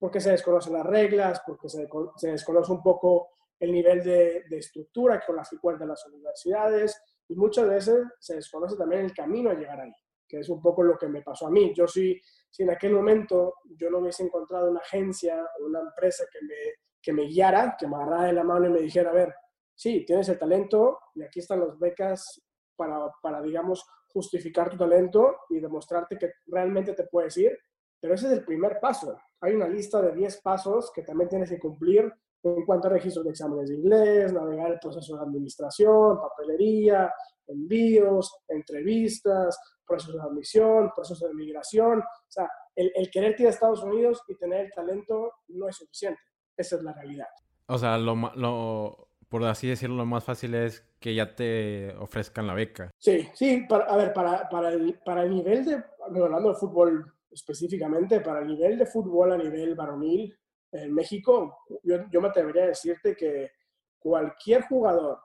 porque 0.00 0.20
se 0.20 0.32
desconocen 0.32 0.72
las 0.72 0.86
reglas, 0.86 1.42
porque 1.46 1.68
se, 1.68 1.88
se 2.16 2.32
desconoce 2.32 2.72
un 2.72 2.82
poco 2.82 3.28
el 3.60 3.72
nivel 3.72 4.02
de, 4.02 4.44
estructura 4.50 5.22
con 5.24 5.36
las 5.36 5.48
que 5.48 5.58
cuentan 5.58 5.88
las 5.88 6.04
universidades 6.06 7.00
y 7.28 7.34
muchas 7.34 7.68
veces 7.68 8.04
se 8.18 8.36
desconoce 8.36 8.76
también 8.76 9.04
el 9.04 9.14
camino 9.14 9.50
a 9.50 9.54
llegar 9.54 9.80
ahí, 9.80 9.92
que 10.28 10.40
es 10.40 10.48
un 10.48 10.60
poco 10.60 10.82
lo 10.82 10.98
que 10.98 11.08
me 11.08 11.22
pasó 11.22 11.46
a 11.46 11.50
mí. 11.50 11.72
Yo 11.74 11.86
sí, 11.86 12.20
si 12.50 12.62
en 12.62 12.70
aquel 12.70 12.92
momento 12.92 13.54
yo 13.78 13.90
no 13.90 13.98
hubiese 13.98 14.22
encontrado 14.22 14.70
una 14.70 14.80
agencia 14.80 15.42
o 15.60 15.66
una 15.66 15.80
empresa 15.80 16.24
que 16.30 16.44
me, 16.44 16.54
que 17.00 17.12
me 17.12 17.24
guiara, 17.26 17.76
que 17.78 17.86
me 17.86 17.96
agarrara 17.96 18.26
de 18.26 18.32
la 18.32 18.44
mano 18.44 18.66
y 18.66 18.70
me 18.70 18.80
dijera, 18.80 19.10
a 19.10 19.14
ver, 19.14 19.34
sí, 19.74 20.04
tienes 20.04 20.28
el 20.28 20.38
talento 20.38 20.98
y 21.14 21.22
aquí 21.22 21.40
están 21.40 21.60
las 21.60 21.78
becas 21.78 22.42
para, 22.76 23.10
para, 23.22 23.40
digamos, 23.40 23.84
justificar 24.08 24.70
tu 24.70 24.76
talento 24.76 25.40
y 25.50 25.60
demostrarte 25.60 26.16
que 26.16 26.34
realmente 26.46 26.94
te 26.94 27.04
puedes 27.04 27.36
ir, 27.36 27.58
pero 28.00 28.14
ese 28.14 28.26
es 28.26 28.32
el 28.32 28.44
primer 28.44 28.78
paso. 28.80 29.18
Hay 29.40 29.54
una 29.54 29.68
lista 29.68 30.00
de 30.00 30.12
10 30.12 30.40
pasos 30.40 30.92
que 30.94 31.02
también 31.02 31.28
tienes 31.28 31.50
que 31.50 31.58
cumplir 31.58 32.12
en 32.44 32.64
cuanto 32.64 32.88
a 32.88 32.90
registros 32.92 33.24
de 33.24 33.30
exámenes 33.30 33.68
de 33.68 33.76
inglés, 33.76 34.32
navegar 34.32 34.72
el 34.72 34.78
proceso 34.78 35.16
de 35.16 35.22
administración, 35.22 36.18
papelería, 36.20 37.12
envíos, 37.46 38.42
entrevistas, 38.48 39.58
procesos 39.86 40.14
de 40.14 40.22
admisión, 40.22 40.90
procesos 40.94 41.28
de 41.28 41.34
migración. 41.34 42.00
O 42.00 42.30
sea, 42.30 42.48
el, 42.74 42.92
el 42.94 43.10
querer 43.10 43.34
ir 43.40 43.46
a 43.46 43.50
Estados 43.50 43.82
Unidos 43.82 44.22
y 44.28 44.36
tener 44.36 44.66
el 44.66 44.72
talento 44.72 45.32
no 45.48 45.68
es 45.68 45.76
suficiente. 45.76 46.20
Esa 46.56 46.76
es 46.76 46.82
la 46.82 46.92
realidad. 46.92 47.26
O 47.66 47.78
sea, 47.78 47.96
lo, 47.98 48.14
lo, 48.36 49.08
por 49.28 49.44
así 49.44 49.68
decirlo, 49.68 49.96
lo 49.96 50.06
más 50.06 50.24
fácil 50.24 50.54
es 50.54 50.86
que 51.00 51.14
ya 51.14 51.34
te 51.34 51.94
ofrezcan 51.96 52.46
la 52.46 52.54
beca. 52.54 52.90
Sí, 52.98 53.28
sí, 53.34 53.64
para, 53.68 53.84
a 53.84 53.96
ver, 53.96 54.12
para, 54.12 54.48
para, 54.48 54.70
el, 54.70 55.00
para 55.04 55.24
el 55.24 55.30
nivel 55.30 55.64
de, 55.64 55.82
hablando 56.00 56.50
de 56.50 56.54
fútbol 56.54 57.12
específicamente, 57.30 58.20
para 58.20 58.40
el 58.40 58.46
nivel 58.46 58.78
de 58.78 58.86
fútbol 58.86 59.32
a 59.32 59.36
nivel 59.36 59.74
varonil, 59.74 60.38
en 60.74 60.92
México, 60.92 61.56
yo, 61.82 62.20
me 62.20 62.28
atrevería 62.28 62.64
a 62.64 62.68
decirte 62.68 63.14
que 63.14 63.50
cualquier 63.98 64.62
jugador 64.62 65.18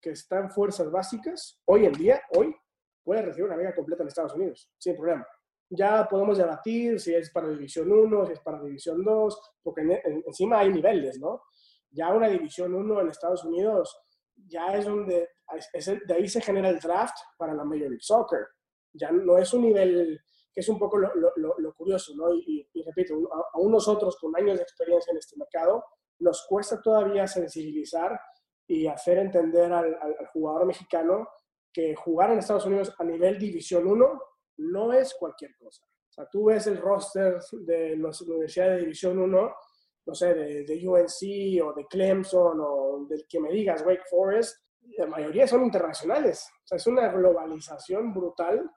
que 0.00 0.10
está 0.10 0.38
en 0.38 0.50
fuerzas 0.50 0.90
básicas, 0.90 1.60
hoy 1.64 1.86
en 1.86 1.92
día, 1.92 2.20
hoy, 2.36 2.54
puede 3.02 3.22
recibir 3.22 3.46
una 3.46 3.56
beca 3.56 3.74
completa 3.74 4.02
en 4.02 4.08
Estados 4.08 4.34
Unidos, 4.34 4.70
sin 4.78 4.96
problema. 4.96 5.26
Ya 5.70 6.06
podemos 6.08 6.38
debatir 6.38 7.00
si 7.00 7.14
es 7.14 7.30
para 7.30 7.48
División 7.48 7.90
1, 7.90 8.26
si 8.26 8.32
es 8.32 8.40
para 8.40 8.62
División 8.62 9.04
2, 9.04 9.40
porque 9.62 9.82
encima 10.26 10.60
hay 10.60 10.72
niveles, 10.72 11.18
¿no? 11.18 11.42
Ya 11.90 12.12
una 12.12 12.28
División 12.28 12.74
1 12.74 13.00
en 13.00 13.08
Estados 13.08 13.44
Unidos 13.44 13.96
ya 14.48 14.74
es 14.76 14.84
donde 14.84 15.28
de 16.06 16.14
ahí 16.14 16.28
se 16.28 16.40
genera 16.40 16.68
el 16.68 16.78
draft 16.78 17.16
para 17.38 17.54
la 17.54 17.64
Major 17.64 17.88
League 17.88 17.98
Soccer. 18.00 18.46
Ya 18.92 19.10
no 19.10 19.38
es 19.38 19.52
un 19.54 19.62
nivel 19.62 20.20
que 20.56 20.60
es 20.60 20.68
un 20.70 20.78
poco 20.78 20.96
lo, 20.96 21.10
lo, 21.36 21.74
curioso, 21.74 22.14
¿no? 22.16 22.32
Y, 22.32 22.66
repito, 22.82 23.14
aún 23.52 23.72
nosotros 23.72 24.16
con 24.18 24.34
años 24.36 24.56
de 24.56 24.62
experiencia 24.62 25.10
en 25.10 25.18
este 25.18 25.36
mercado, 25.36 25.84
nos 26.20 26.46
cuesta 26.48 26.80
todavía 26.80 27.26
sensibilizar 27.26 28.18
y 28.66 28.86
hacer 28.86 29.18
entender 29.18 29.70
al, 29.70 29.94
al, 30.00 30.16
jugador 30.32 30.64
mexicano 30.64 31.28
que 31.70 31.94
jugar 31.94 32.30
en 32.30 32.38
Estados 32.38 32.64
Unidos 32.64 32.94
a 32.98 33.04
nivel 33.04 33.38
División 33.38 33.86
1 33.86 34.22
no 34.56 34.92
es 34.94 35.14
cualquier 35.20 35.54
cosa. 35.58 35.84
O 35.84 36.12
sea, 36.12 36.26
tú 36.30 36.46
ves 36.46 36.66
el 36.68 36.78
roster 36.78 37.38
de 37.52 37.98
las 37.98 38.18
universidades 38.22 38.76
de 38.76 38.80
División 38.80 39.18
1, 39.18 39.54
no 40.06 40.14
sé, 40.14 40.32
de, 40.32 40.64
de, 40.64 40.88
UNC 40.88 41.62
o 41.66 41.74
de 41.74 41.84
Clemson 41.86 42.58
o 42.62 43.06
del 43.06 43.26
que 43.28 43.40
me 43.40 43.52
digas, 43.52 43.84
Wake 43.84 44.04
Forest, 44.08 44.56
la 44.96 45.06
mayoría 45.06 45.46
son 45.46 45.64
internacionales. 45.64 46.48
O 46.64 46.66
sea, 46.66 46.76
es 46.76 46.86
una 46.86 47.08
globalización 47.08 48.14
brutal 48.14 48.70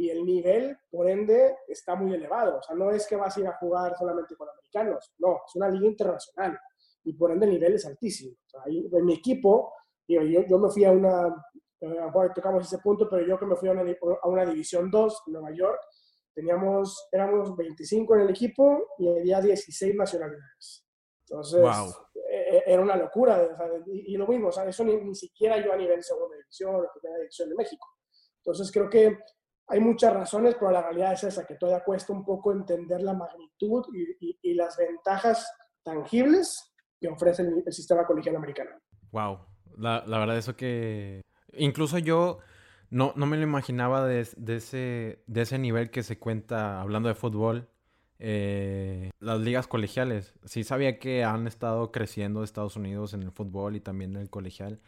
y 0.00 0.08
el 0.08 0.24
nivel, 0.24 0.78
por 0.90 1.10
ende, 1.10 1.58
está 1.68 1.94
muy 1.94 2.14
elevado. 2.14 2.56
O 2.56 2.62
sea, 2.62 2.74
no 2.74 2.90
es 2.90 3.06
que 3.06 3.16
vas 3.16 3.36
a 3.36 3.40
ir 3.40 3.46
a 3.46 3.58
jugar 3.58 3.94
solamente 3.98 4.34
con 4.34 4.48
americanos, 4.48 5.12
no, 5.18 5.42
es 5.46 5.54
una 5.56 5.68
liga 5.68 5.86
internacional 5.86 6.58
y 7.04 7.12
por 7.12 7.30
ende 7.30 7.44
el 7.44 7.52
nivel 7.52 7.74
es 7.74 7.84
altísimo. 7.84 8.34
O 8.46 8.48
sea, 8.48 8.62
en 8.66 9.04
mi 9.04 9.12
equipo, 9.12 9.74
yo, 10.08 10.22
yo 10.22 10.58
me 10.58 10.70
fui 10.70 10.86
a 10.86 10.90
una, 10.90 11.36
ahora 12.00 12.32
tocamos 12.32 12.64
ese 12.64 12.78
punto, 12.78 13.10
pero 13.10 13.26
yo 13.26 13.38
que 13.38 13.44
me 13.44 13.56
fui 13.56 13.68
a 13.68 13.72
una, 13.72 13.82
a 13.82 14.26
una 14.26 14.46
División 14.46 14.90
2 14.90 15.22
en 15.26 15.32
Nueva 15.34 15.54
York, 15.54 15.78
teníamos, 16.34 17.08
éramos 17.12 17.54
25 17.54 18.14
en 18.14 18.20
el 18.22 18.30
equipo 18.30 18.94
y 18.96 19.06
había 19.06 19.42
16 19.42 19.96
nacionalidades. 19.96 20.86
Entonces, 21.28 21.62
e, 22.26 22.56
e, 22.56 22.62
era 22.66 22.80
una 22.80 22.96
locura. 22.96 23.46
y, 23.86 24.16
lo 24.16 24.26
mismo, 24.26 24.48
o 24.48 24.52
sea, 24.52 24.66
eso 24.66 24.82
ni, 24.82 25.14
siquiera 25.14 25.62
yo 25.62 25.74
a 25.74 25.76
nivel 25.76 26.02
segunda 26.02 26.36
división 26.38 26.74
o 26.74 26.88
primera 26.98 27.18
división 27.18 27.50
de 27.50 27.54
México. 27.54 27.86
Entonces, 28.38 28.72
creo 28.72 28.88
que 28.88 29.18
hay 29.70 29.80
muchas 29.80 30.12
razones, 30.12 30.56
pero 30.58 30.70
la 30.70 30.82
realidad 30.82 31.12
es 31.12 31.24
esa, 31.24 31.46
que 31.46 31.54
todavía 31.54 31.84
cuesta 31.84 32.12
un 32.12 32.24
poco 32.24 32.52
entender 32.52 33.00
la 33.02 33.14
magnitud 33.14 33.84
y, 33.92 34.54
las 34.54 34.76
ventajas 34.76 35.50
tangibles 35.82 36.72
que 37.00 37.08
ofrece 37.08 37.42
el, 37.42 37.72
sistema 37.72 38.04
colegial 38.04 38.36
americano. 38.36 38.70
Wow, 39.12 39.38
la, 39.78 40.04
la 40.06 40.18
verdad 40.18 40.36
eso 40.36 40.54
que 40.54 41.22
Incluso 41.54 41.98
yo 41.98 42.38
no, 42.90 43.12
no 43.16 43.26
me 43.26 43.36
lo 43.36 43.42
imaginaba 43.42 44.06
de, 44.06 44.20
ese, 44.20 45.22
de 45.26 45.40
ese 45.40 45.58
nivel 45.58 45.90
que 45.90 46.02
se 46.02 46.18
cuenta 46.18 46.80
hablando 46.80 47.08
de 47.08 47.14
fútbol. 47.14 47.68
Eh, 48.18 49.10
las 49.18 49.40
ligas 49.40 49.66
colegiales. 49.66 50.34
Sí 50.44 50.64
sabía 50.64 50.98
que 50.98 51.24
han 51.24 51.46
estado 51.46 51.90
creciendo 51.90 52.44
Estados 52.44 52.76
Unidos 52.76 53.14
en 53.14 53.22
el 53.22 53.32
fútbol 53.32 53.76
y 53.76 53.80
también 53.80 54.14
en 54.14 54.22
el 54.22 54.30
colegial, 54.30 54.80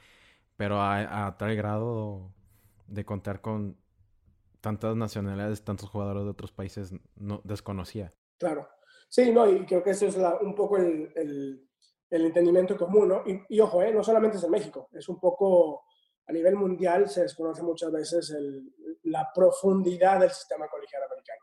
pero 0.56 0.82
a, 0.82 1.36
tal 1.38 1.56
grado 1.56 2.30
de 2.88 3.04
contar 3.04 3.40
con 3.40 3.76
tantas 4.62 4.96
nacionalidades, 4.96 5.62
tantos 5.62 5.90
jugadores 5.90 6.24
de 6.24 6.30
otros 6.30 6.52
países, 6.52 6.94
no 7.16 7.42
desconocía. 7.44 8.14
Claro. 8.38 8.66
Sí, 9.10 9.30
no, 9.30 9.46
y 9.46 9.66
creo 9.66 9.82
que 9.82 9.90
ese 9.90 10.06
es 10.06 10.16
un 10.40 10.54
poco 10.54 10.78
el, 10.78 11.12
el, 11.14 12.24
entendimiento 12.24 12.78
común, 12.78 13.08
¿no? 13.08 13.22
Y, 13.26 13.42
y 13.50 13.60
ojo, 13.60 13.82
¿eh? 13.82 13.92
no 13.92 14.02
solamente 14.02 14.38
es 14.38 14.44
en 14.44 14.50
México, 14.50 14.88
es 14.92 15.06
un 15.10 15.20
poco 15.20 15.84
a 16.26 16.32
nivel 16.32 16.56
mundial 16.56 17.08
se 17.08 17.22
desconoce 17.22 17.62
muchas 17.62 17.90
veces 17.90 18.34
la 19.04 19.30
profundidad 19.34 20.20
del 20.20 20.30
sistema 20.30 20.68
colegial 20.68 21.02
americano. 21.02 21.40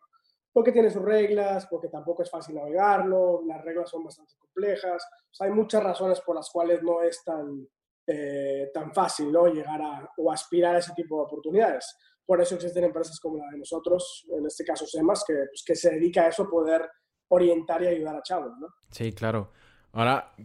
Porque 0.52 0.72
tiene 0.72 0.90
sus 0.90 1.04
reglas, 1.04 1.68
porque 1.68 1.90
tampoco 1.90 2.24
es 2.24 2.30
fácil 2.30 2.56
navegarlo, 2.56 3.44
las 3.46 3.64
reglas 3.64 3.90
son 3.90 4.04
bastante 4.04 4.34
complejas. 4.38 5.06
hay 5.40 5.52
muchas 5.52 5.84
razones 5.84 6.22
por 6.22 6.36
las 6.36 6.50
cuales 6.50 6.82
no 6.82 7.02
es 7.02 7.24
tan, 7.24 7.68
eh, 8.08 8.72
tan 8.74 8.94
fácil 8.94 9.32
¿no? 9.32 9.48
llegar 9.48 9.82
a 9.82 10.10
o 10.18 10.32
aspirar 10.32 10.76
a 10.76 10.80
ese 10.80 10.94
tipo 10.94 11.18
de 11.18 11.24
oportunidades. 11.24 11.96
Por 12.30 12.40
eso 12.40 12.54
existen 12.54 12.84
empresas 12.84 13.20
como 13.20 13.40
la 13.40 13.50
de 13.50 13.58
nosotros, 13.58 14.24
en 14.38 14.46
este 14.46 14.64
caso 14.64 14.86
SEMAS, 14.86 15.24
que, 15.26 15.34
pues, 15.34 15.64
que 15.66 15.74
se 15.74 15.90
dedica 15.90 16.22
a 16.22 16.28
eso, 16.28 16.48
poder 16.48 16.88
orientar 17.30 17.82
y 17.82 17.88
ayudar 17.88 18.18
a 18.18 18.22
chavos. 18.22 18.52
¿no? 18.60 18.68
Sí, 18.92 19.12
claro. 19.14 19.50
Ahora, 19.94 20.36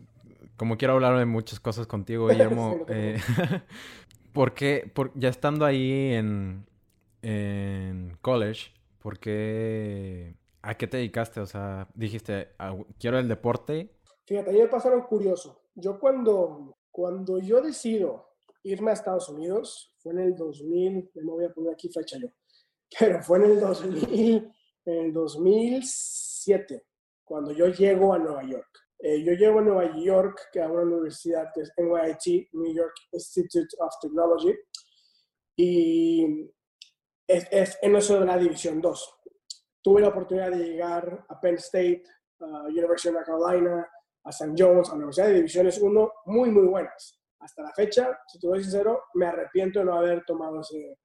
como 0.56 0.78
quiero 0.78 0.94
hablar 0.94 1.18
de 1.18 1.26
muchas 1.26 1.60
cosas 1.60 1.86
contigo, 1.86 2.28
Guillermo, 2.28 2.78
eh, 2.88 3.20
¿Por 4.32 4.54
qué, 4.54 4.90
ya 5.14 5.28
estando 5.28 5.66
ahí 5.66 6.14
en, 6.14 6.64
en 7.20 8.16
college, 8.22 8.72
¿por 8.98 9.18
qué, 9.18 10.38
a 10.62 10.78
qué 10.78 10.86
te 10.86 10.96
dedicaste? 10.96 11.40
O 11.40 11.46
sea, 11.46 11.86
dijiste, 11.94 12.48
ah, 12.58 12.74
quiero 12.98 13.18
el 13.18 13.28
deporte. 13.28 13.90
Fíjate, 14.24 14.48
a 14.48 14.52
mí 14.54 14.58
me 14.60 14.68
pasaron 14.68 15.02
curioso. 15.02 15.66
Yo 15.74 16.00
cuando, 16.00 16.78
cuando 16.90 17.40
yo 17.40 17.60
decido 17.60 18.33
irme 18.64 18.90
a 18.90 18.94
Estados 18.94 19.28
Unidos, 19.28 19.94
fue 19.98 20.12
en 20.12 20.20
el 20.20 20.36
2000, 20.36 21.10
me 21.14 21.32
voy 21.32 21.44
a 21.44 21.52
poner 21.52 21.74
aquí 21.74 21.88
fecha 21.88 22.18
yo, 22.18 22.28
pero 22.98 23.22
fue 23.22 23.38
en 23.38 23.44
el 23.44 23.60
2000, 23.60 24.52
en 24.86 25.04
el 25.06 25.12
2007, 25.12 26.86
cuando 27.24 27.52
yo 27.52 27.68
llego 27.68 28.12
a 28.12 28.18
Nueva 28.18 28.42
York. 28.44 28.68
Eh, 28.98 29.22
yo 29.22 29.32
llego 29.32 29.58
a 29.58 29.62
Nueva 29.62 29.96
York, 29.98 30.48
que 30.52 30.62
a 30.62 30.70
una 30.70 30.82
universidad 30.82 31.50
que 31.54 31.62
es 31.62 31.72
NYIT, 31.76 32.48
New 32.52 32.74
York 32.74 32.94
Institute 33.12 33.68
of 33.78 33.92
Technology, 34.00 34.54
y 35.56 36.50
es, 37.26 37.78
en 37.82 37.96
eso 37.96 38.18
de 38.18 38.26
la 38.26 38.38
División 38.38 38.80
2. 38.80 39.14
Tuve 39.82 40.00
la 40.00 40.08
oportunidad 40.08 40.50
de 40.50 40.64
llegar 40.64 41.26
a 41.28 41.40
Penn 41.40 41.56
State, 41.56 42.04
a 42.40 42.64
University 42.68 43.08
of 43.08 43.14
North 43.14 43.26
Carolina, 43.26 43.88
a 44.24 44.30
St. 44.30 44.54
John's, 44.56 44.88
a 44.88 44.92
la 44.92 44.96
Universidad 44.96 45.26
de 45.26 45.34
Divisiones 45.34 45.78
1, 45.78 46.12
muy, 46.26 46.50
muy 46.50 46.66
buenas. 46.66 47.23
Hasta 47.44 47.62
la 47.62 47.72
fecha, 47.72 48.18
si 48.26 48.38
te 48.38 48.46
voy 48.46 48.62
sincero, 48.62 49.02
me 49.14 49.26
arrepiento 49.26 49.80
de 49.80 49.84
no 49.84 49.94
haber 49.94 50.24
tomado 50.24 50.62
ese, 50.62 50.96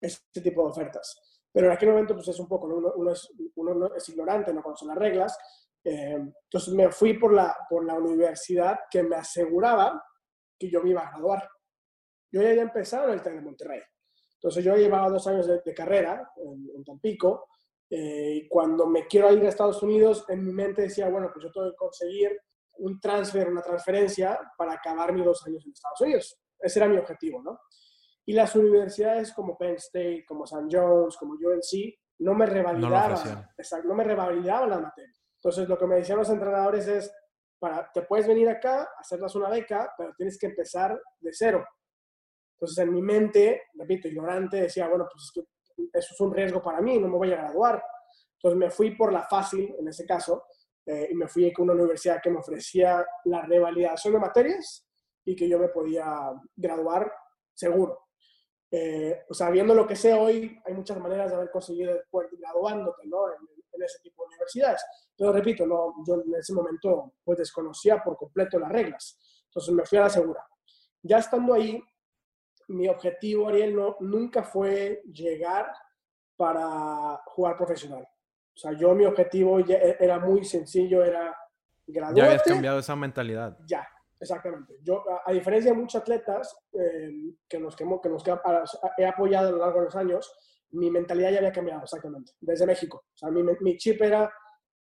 ese 0.00 0.40
tipo 0.40 0.62
de 0.62 0.70
ofertas. 0.70 1.20
Pero 1.52 1.66
en 1.66 1.72
aquel 1.72 1.88
momento, 1.90 2.14
pues 2.14 2.28
es 2.28 2.38
un 2.38 2.46
poco, 2.46 2.68
uno, 2.68 2.92
uno, 2.94 3.10
es, 3.10 3.28
uno 3.56 3.94
es 3.96 4.08
ignorante, 4.08 4.52
no 4.52 4.62
conoce 4.62 4.86
las 4.86 4.96
reglas, 4.96 5.36
eh, 5.82 6.16
entonces 6.44 6.74
me 6.74 6.90
fui 6.90 7.18
por 7.18 7.32
la, 7.32 7.56
por 7.68 7.84
la 7.84 7.94
universidad 7.94 8.80
que 8.90 9.02
me 9.02 9.16
aseguraba 9.16 10.02
que 10.58 10.70
yo 10.70 10.82
me 10.82 10.90
iba 10.90 11.00
a 11.00 11.10
graduar. 11.10 11.48
Yo 12.30 12.42
ya 12.42 12.50
había 12.50 12.62
empezado 12.62 13.08
en 13.08 13.14
el 13.14 13.22
TEC 13.22 13.34
de 13.34 13.40
Monterrey. 13.40 13.80
Entonces 14.34 14.64
yo 14.64 14.76
llevaba 14.76 15.10
dos 15.10 15.26
años 15.26 15.46
de, 15.46 15.74
carrera 15.74 16.30
en, 16.36 16.84
Tampico 16.84 17.48
eh, 17.90 18.42
y 18.42 18.48
cuando 18.48 18.86
me 18.86 19.06
quiero 19.06 19.32
ir 19.32 19.44
a 19.44 19.48
Estados 19.48 19.82
Unidos, 19.82 20.24
en 20.28 20.44
mi 20.44 20.52
mente 20.52 20.82
decía, 20.82 21.08
bueno, 21.08 21.30
pues 21.32 21.44
yo 21.44 21.52
tengo 21.52 21.70
que 21.70 21.76
conseguir 21.76 22.40
un 22.78 23.00
transfer, 23.00 23.48
una 23.48 23.62
transferencia 23.62 24.38
para 24.56 24.74
acabar 24.74 25.12
mis 25.12 25.24
dos 25.24 25.46
años 25.46 25.64
en 25.64 25.72
Estados 25.72 26.00
Unidos. 26.00 26.40
Ese 26.58 26.78
era 26.78 26.88
mi 26.88 26.96
objetivo, 26.96 27.42
¿no? 27.42 27.58
Y 28.26 28.32
las 28.32 28.54
universidades 28.54 29.32
como 29.32 29.56
Penn 29.56 29.76
State, 29.76 30.24
como 30.26 30.44
St. 30.44 30.66
John's, 30.70 31.16
como 31.16 31.32
UNC, 31.32 31.94
no 32.20 32.34
me 32.34 32.46
revalidaban, 32.46 33.12
no, 33.12 33.82
no 33.84 33.94
me 33.94 34.04
revalidaban 34.04 34.70
las 34.70 34.80
materias. 34.80 35.20
Entonces, 35.36 35.68
lo 35.68 35.78
que 35.78 35.86
me 35.86 35.96
decían 35.96 36.18
los 36.18 36.28
entrenadores 36.28 36.86
es, 36.86 37.12
para, 37.58 37.90
te 37.92 38.02
puedes 38.02 38.26
venir 38.26 38.48
acá, 38.48 38.90
hacerlas 38.98 39.34
una 39.34 39.48
beca, 39.48 39.92
pero 39.96 40.12
tienes 40.16 40.38
que 40.38 40.46
empezar 40.46 41.00
de 41.18 41.30
cero. 41.32 41.64
Entonces, 42.56 42.78
en 42.84 42.92
mi 42.92 43.00
mente, 43.00 43.62
repito, 43.74 44.06
ignorante, 44.06 44.62
decía, 44.62 44.86
bueno, 44.86 45.08
pues 45.10 45.32
eso 45.94 46.14
es 46.14 46.20
un 46.20 46.34
riesgo 46.34 46.62
para 46.62 46.82
mí, 46.82 46.98
no 46.98 47.08
me 47.08 47.16
voy 47.16 47.32
a 47.32 47.36
graduar. 47.36 47.82
Entonces, 48.34 48.58
me 48.58 48.70
fui 48.70 48.94
por 48.94 49.12
la 49.12 49.22
fácil, 49.22 49.74
en 49.78 49.88
ese 49.88 50.04
caso, 50.04 50.44
eh, 50.86 51.08
y 51.10 51.14
me 51.14 51.28
fui 51.28 51.52
con 51.52 51.64
una 51.64 51.74
universidad 51.74 52.20
que 52.22 52.30
me 52.30 52.38
ofrecía 52.38 53.04
la 53.24 53.42
revalidación 53.42 54.14
de 54.14 54.20
materias 54.20 54.86
y 55.24 55.36
que 55.36 55.48
yo 55.48 55.58
me 55.58 55.68
podía 55.68 56.32
graduar 56.56 57.12
seguro. 57.54 58.06
Eh, 58.70 59.24
lo 59.28 59.86
que 59.86 59.96
sé 59.96 60.14
hoy, 60.14 60.58
hay 60.64 60.74
muchas 60.74 60.98
maneras 60.98 61.30
de 61.30 61.36
haber 61.36 61.50
conseguido 61.50 62.00
graduándote, 62.38 63.06
¿no? 63.06 63.28
En, 63.28 63.60
en 63.72 63.82
ese 63.82 63.98
tipo 64.00 64.22
de 64.22 64.28
universidades. 64.28 64.84
Pero 65.16 65.32
repito, 65.32 65.66
no, 65.66 65.94
yo 66.06 66.14
en 66.14 66.34
ese 66.34 66.52
momento 66.52 67.14
pues 67.24 67.38
desconocía 67.38 68.02
por 68.02 68.16
completo 68.16 68.58
las 68.58 68.70
reglas. 68.70 69.18
Entonces 69.46 69.74
me 69.74 69.84
fui 69.84 69.98
a 69.98 70.02
la 70.02 70.10
segura. 70.10 70.46
Ya 71.02 71.18
estando 71.18 71.54
ahí, 71.54 71.82
mi 72.68 72.88
objetivo, 72.88 73.48
Ariel, 73.48 73.74
no, 73.74 73.96
nunca 74.00 74.42
fue 74.44 75.02
llegar 75.12 75.72
para 76.36 77.20
jugar 77.26 77.56
profesional. 77.56 78.06
O 78.60 78.62
sea, 78.62 78.72
yo 78.72 78.94
mi 78.94 79.06
objetivo 79.06 79.58
e, 79.60 79.96
era 79.98 80.18
muy 80.18 80.44
sencillo, 80.44 81.02
era 81.02 81.34
graduarte. 81.86 82.20
Ya 82.20 82.26
habías 82.26 82.42
cambiado 82.42 82.78
esa 82.80 82.94
mentalidad. 82.94 83.56
Ya, 83.66 83.88
exactamente. 84.20 84.76
Yo, 84.82 85.02
a, 85.24 85.32
diferencia 85.32 85.72
de 85.72 85.78
muchos 85.78 86.02
atletas 86.02 86.54
eh, 86.74 87.10
que, 87.48 87.58
nos, 87.58 87.74
que, 87.74 87.86
que 88.02 88.08
nos 88.10 88.22
he 88.98 89.06
apoyado 89.06 89.48
a 89.48 89.52
lo 89.52 89.58
largo 89.58 89.78
de 89.78 89.84
los 89.86 89.96
años, 89.96 90.30
mi 90.72 90.90
mentalidad 90.90 91.30
ya 91.30 91.38
había 91.38 91.52
cambiado, 91.52 91.82
exactamente, 91.82 92.32
desde 92.38 92.66
México. 92.66 93.06
O 93.14 93.16
sea, 93.16 93.30
mi, 93.30 93.42
mi 93.60 93.78
chip 93.78 94.02
era, 94.02 94.30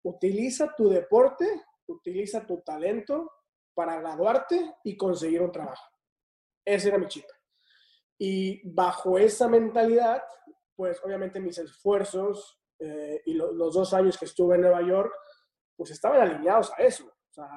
utiliza 0.05 0.73
tu 0.75 0.89
deporte, 0.89 1.45
utiliza 1.87 2.47
tu 2.47 2.63
talento 2.63 3.31
para 3.75 4.01
graduarte 4.01 4.77
y 4.85 4.97
conseguir 4.97 5.43
un 5.43 5.53
trabajo. 5.53 5.85
Ese 6.65 6.89
era 6.89 6.97
mi 6.97 7.09
chip. 7.09 7.27
Y 8.19 8.67
bajo 8.73 9.19
esa 9.19 9.49
mentalidad, 9.49 10.23
pues 10.75 10.99
obviamente 11.05 11.41
mis 11.41 11.59
esfuerzos 11.59 12.56
eh, 12.79 13.23
y 13.27 13.35
los 13.35 13.75
dos 13.75 13.93
años 13.95 14.19
que 14.19 14.27
estuve 14.27 14.57
en 14.57 14.63
Nueva 14.63 14.83
York, 14.83 15.13
pues 15.77 15.91
estaban 15.91 16.21
alineados 16.21 16.73
a 16.77 16.83
eso. 16.83 17.07
O 17.07 17.33
sea, 17.33 17.57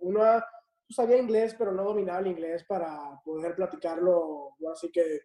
una, 0.00 0.44
sabía 0.88 1.18
inglés, 1.18 1.54
pero 1.58 1.72
no 1.72 1.84
dominaba 1.84 2.20
el 2.20 2.28
inglés 2.28 2.64
para 2.64 3.20
poder 3.24 3.54
platicarlo, 3.54 4.56
así 4.72 4.90
que 4.90 5.20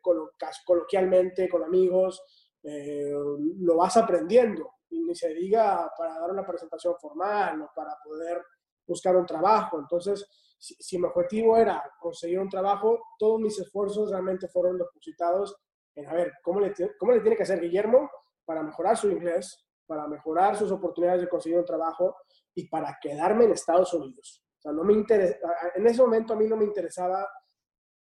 coloquialmente 0.66 1.48
con 1.50 1.64
amigos, 1.64 2.22
eh, 2.64 3.14
lo 3.60 3.76
vas 3.76 3.98
aprendiendo. 3.98 4.74
Y 4.90 5.04
ni 5.04 5.16
se 5.16 5.34
diga 5.34 5.90
para 5.98 6.20
dar 6.20 6.32
una 6.32 6.46
presentación 6.46 6.96
formal 7.00 7.62
o 7.62 7.72
para 7.74 7.96
poder 8.04 8.44
buscar 8.86 9.16
un 9.16 9.26
trabajo. 9.26 9.80
Entonces, 9.80 10.28
si, 10.60 11.00
mi 11.00 11.06
objetivo 11.06 11.58
era 11.58 11.82
conseguir 12.00 12.40
un 12.40 12.50
trabajo, 12.50 13.00
todos 13.18 13.40
mis 13.40 13.58
esfuerzos 13.58 14.12
realmente 14.12 14.48
fueron 14.50 14.78
depositados 14.78 15.56
en, 15.96 16.08
a 16.08 16.14
ver, 16.14 16.34
¿cómo 16.44 16.60
le, 16.60 16.74
cómo 17.00 17.14
le 17.14 17.22
tiene 17.22 17.36
que 17.36 17.44
hacer 17.44 17.60
Guillermo 17.60 18.10
para 18.46 18.64
mejorar 18.64 18.98
su 18.98 19.10
inglés, 19.10 19.66
para 19.86 20.08
mejorar 20.08 20.56
sus 20.56 20.72
oportunidades 20.72 21.22
de 21.22 21.30
conseguir 21.30 21.60
un 21.60 21.66
trabajo 21.66 22.16
y 22.56 22.68
para 22.68 22.98
quedarme 23.02 23.46
en 23.46 23.52
Estados 23.52 23.94
Unidos? 23.94 24.44
O 24.60 24.62
sea, 24.62 24.72
no 24.72 24.84
me 24.84 24.94
interesa, 24.94 25.38
en 25.76 25.88
ese 25.88 26.02
momento 26.02 26.34
a 26.34 26.38
mí 26.38 26.48
no 26.48 26.56
me 26.56 26.66
interesaba 26.66 27.28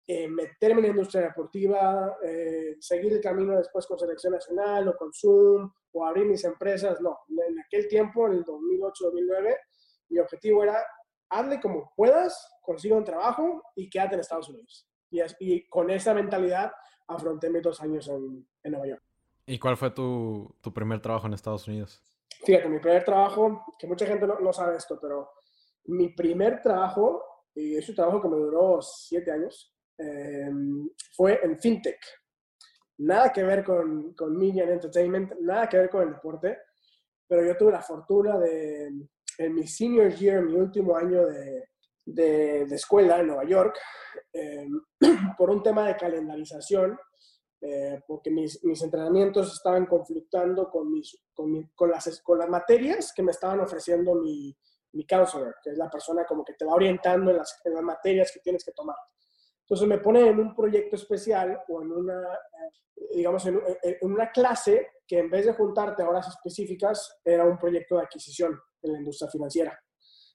eh, 0.09 0.29
meterme 0.29 0.77
en 0.77 0.83
la 0.83 0.89
industria 0.91 1.23
deportiva, 1.23 2.17
eh, 2.23 2.77
seguir 2.79 3.13
el 3.13 3.21
camino 3.21 3.57
después 3.57 3.87
con 3.87 3.99
Selección 3.99 4.35
Nacional 4.35 4.87
o 4.87 4.97
con 4.97 5.13
Zoom 5.13 5.69
o 5.93 6.07
abrir 6.07 6.27
mis 6.27 6.45
empresas. 6.45 7.01
No, 7.01 7.19
en 7.29 7.59
aquel 7.59 7.89
tiempo, 7.89 8.27
en 8.29 8.35
el 8.35 8.45
2008-2009, 8.45 9.57
mi 10.11 10.19
objetivo 10.21 10.63
era 10.63 10.81
hazle 11.29 11.61
como 11.61 11.93
puedas, 11.97 12.57
consiga 12.63 12.95
un 12.95 13.03
trabajo 13.03 13.65
y 13.75 13.91
quédate 13.91 14.15
en 14.15 14.21
Estados 14.21 14.49
Unidos. 14.49 14.89
Y, 15.11 15.21
y 15.41 15.69
con 15.69 15.91
esa 15.91 16.15
mentalidad 16.15 16.71
afronté 17.09 17.51
mis 17.51 17.63
dos 17.63 17.81
años 17.81 18.09
en, 18.09 18.49
en 18.63 18.71
Nueva 18.71 18.87
York. 18.87 19.03
¿Y 19.47 19.59
cuál 19.59 19.77
fue 19.77 19.91
tu, 19.91 20.57
tu, 20.61 20.73
primer 20.73 21.01
trabajo 21.01 21.27
en 21.29 21.35
Estados 21.35 21.69
Unidos? 21.69 22.03
Fíjate, 22.45 22.69
mi 22.69 22.81
primer 22.81 23.05
trabajo, 23.05 23.65
que 23.79 23.87
mucha 23.87 24.05
gente 24.05 24.27
no, 24.27 24.41
no 24.41 24.53
sabe 24.53 24.77
esto, 24.77 24.99
pero 25.01 25.31
mi 25.85 26.09
primer 26.09 26.61
trabajo, 26.61 27.23
y 27.55 27.77
es 27.77 27.89
un 27.89 27.95
trabajo 27.95 28.21
que 28.21 28.29
me 28.29 28.37
duró 28.37 28.83
siete 28.83 29.31
años, 29.31 29.73
eh, 29.99 30.51
fue 31.13 31.41
en 31.45 31.59
FinTech. 31.59 31.99
Nada 32.99 33.33
que 33.33 33.45
ver 33.45 33.63
con, 33.63 34.15
con 34.15 34.37
Media 34.37 34.65
and 34.65 34.73
Entertainment, 34.73 35.33
nada 35.41 35.69
que 35.69 35.79
ver 35.79 35.91
con 35.91 36.03
el 36.03 36.15
deporte, 36.15 36.59
pero 37.29 37.47
yo 37.47 37.57
tuve 37.57 37.73
la 37.73 37.83
fortuna 37.83 38.39
de, 38.39 38.91
en 39.39 39.55
mi 39.55 39.67
senior 39.67 40.13
year, 40.13 40.43
mi 40.43 40.55
último 40.55 40.97
año 40.97 41.25
de, 41.27 41.69
de, 42.05 42.75
escuela 42.75 43.21
en 43.21 43.29
Nueva 43.29 43.45
York, 43.45 43.79
eh, 44.33 44.67
por 45.39 45.51
un 45.51 45.63
tema 45.63 45.87
de 45.87 45.97
calendarización, 45.97 46.99
eh, 47.61 48.01
porque 48.07 48.31
mis, 48.31 48.63
mis, 48.65 48.83
entrenamientos 48.83 49.53
estaban 49.53 49.87
conflictando 49.87 50.71
con, 50.71 50.93
mis, 50.93 51.19
con, 51.33 51.71
con, 51.75 51.91
las, 51.91 52.21
con 52.23 52.39
las 52.39 52.49
materias 52.49 53.13
que 53.15 53.23
me 53.23 53.31
estaban 53.31 53.61
ofreciendo 53.61 54.15
mi, 54.15 54.55
mi 54.93 55.07
counselor, 55.07 55.57
que 55.63 55.71
es 55.71 55.79
la 55.79 55.89
persona 55.89 56.25
como 56.25 56.45
que 56.45 56.55
te 56.55 56.65
va 56.65 56.75
orientando 56.75 57.31
en 57.31 57.39
las, 57.39 57.61
en 57.65 57.75
las 57.75 57.83
materias 57.83 58.31
que 58.33 58.41
tienes 58.41 58.65
que 58.65 58.73
tomar. 58.73 58.97
Entonces 59.61 59.89
me 59.89 59.99
pone 59.99 60.29
en 60.29 60.39
un 60.39 60.55
proyecto 60.55 60.97
especial 60.97 61.61
o 61.69 61.83
en 61.83 61.93
una, 61.93 62.23
eh, 62.23 63.17
digamos, 63.17 63.45
en, 63.47 63.61
una 64.03 64.31
clase 64.31 64.89
que 65.07 65.19
en 65.19 65.31
vez 65.31 65.47
de 65.47 65.55
juntarte 65.55 66.03
a 66.03 66.09
horas 66.09 66.29
específicas, 66.29 67.21
era 67.25 67.45
un 67.45 67.59
proyecto 67.59 67.97
de 67.97 68.03
adquisición 68.03 68.59
en 68.83 68.93
la 68.93 68.99
industria 68.99 69.31
financiera. 69.31 69.79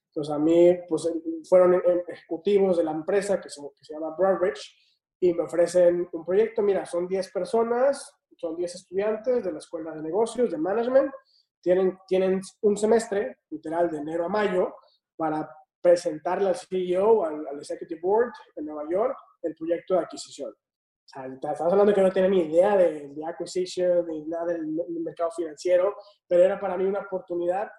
Entonces 0.08 0.34
a 0.34 0.38
mí, 0.38 0.76
pues 0.88 1.10
fueron 1.48 1.82
ejecutivos 2.06 2.76
de 2.76 2.84
la 2.84 2.92
empresa 2.92 3.40
que 3.40 3.48
se, 3.48 3.60
que 3.60 3.84
se 3.84 3.94
llama 3.94 4.14
Broadridge 4.16 4.81
y 5.22 5.32
me 5.34 5.44
ofrecen 5.44 6.08
un 6.10 6.24
proyecto, 6.24 6.62
mira, 6.62 6.84
son 6.84 7.06
10 7.06 7.30
personas, 7.30 8.12
son 8.36 8.56
10 8.56 8.74
estudiantes 8.74 9.44
de 9.44 9.52
la 9.52 9.58
escuela 9.58 9.92
de 9.92 10.02
negocios, 10.02 10.50
de 10.50 10.58
management, 10.58 11.12
tienen, 11.60 11.96
tienen 12.08 12.40
un 12.62 12.76
semestre, 12.76 13.38
literal, 13.50 13.88
de 13.88 13.98
enero 13.98 14.24
a 14.24 14.28
mayo, 14.28 14.74
para 15.16 15.48
presentarle 15.80 16.48
al 16.48 16.56
CEO, 16.56 17.24
al, 17.24 17.46
al, 17.46 17.58
Executive 17.58 18.00
Board 18.00 18.32
en 18.56 18.64
Nueva 18.64 18.82
York, 18.90 19.16
el 19.42 19.54
proyecto 19.54 19.94
de 19.94 20.00
adquisición. 20.00 20.50
O 20.50 21.06
sea, 21.06 21.26
estás 21.26 21.60
hablando 21.60 21.94
que 21.94 22.02
no 22.02 22.10
tiene 22.10 22.28
ni 22.28 22.40
idea 22.40 22.76
de, 22.76 23.10
de 23.10 23.24
acquisition, 23.24 24.04
ni 24.08 24.26
nada 24.26 24.46
del, 24.46 24.74
mercado 25.04 25.30
financiero, 25.30 25.94
pero 26.26 26.42
era 26.42 26.58
para 26.58 26.76
mí 26.76 26.84
una 26.84 27.02
oportunidad, 27.02 27.70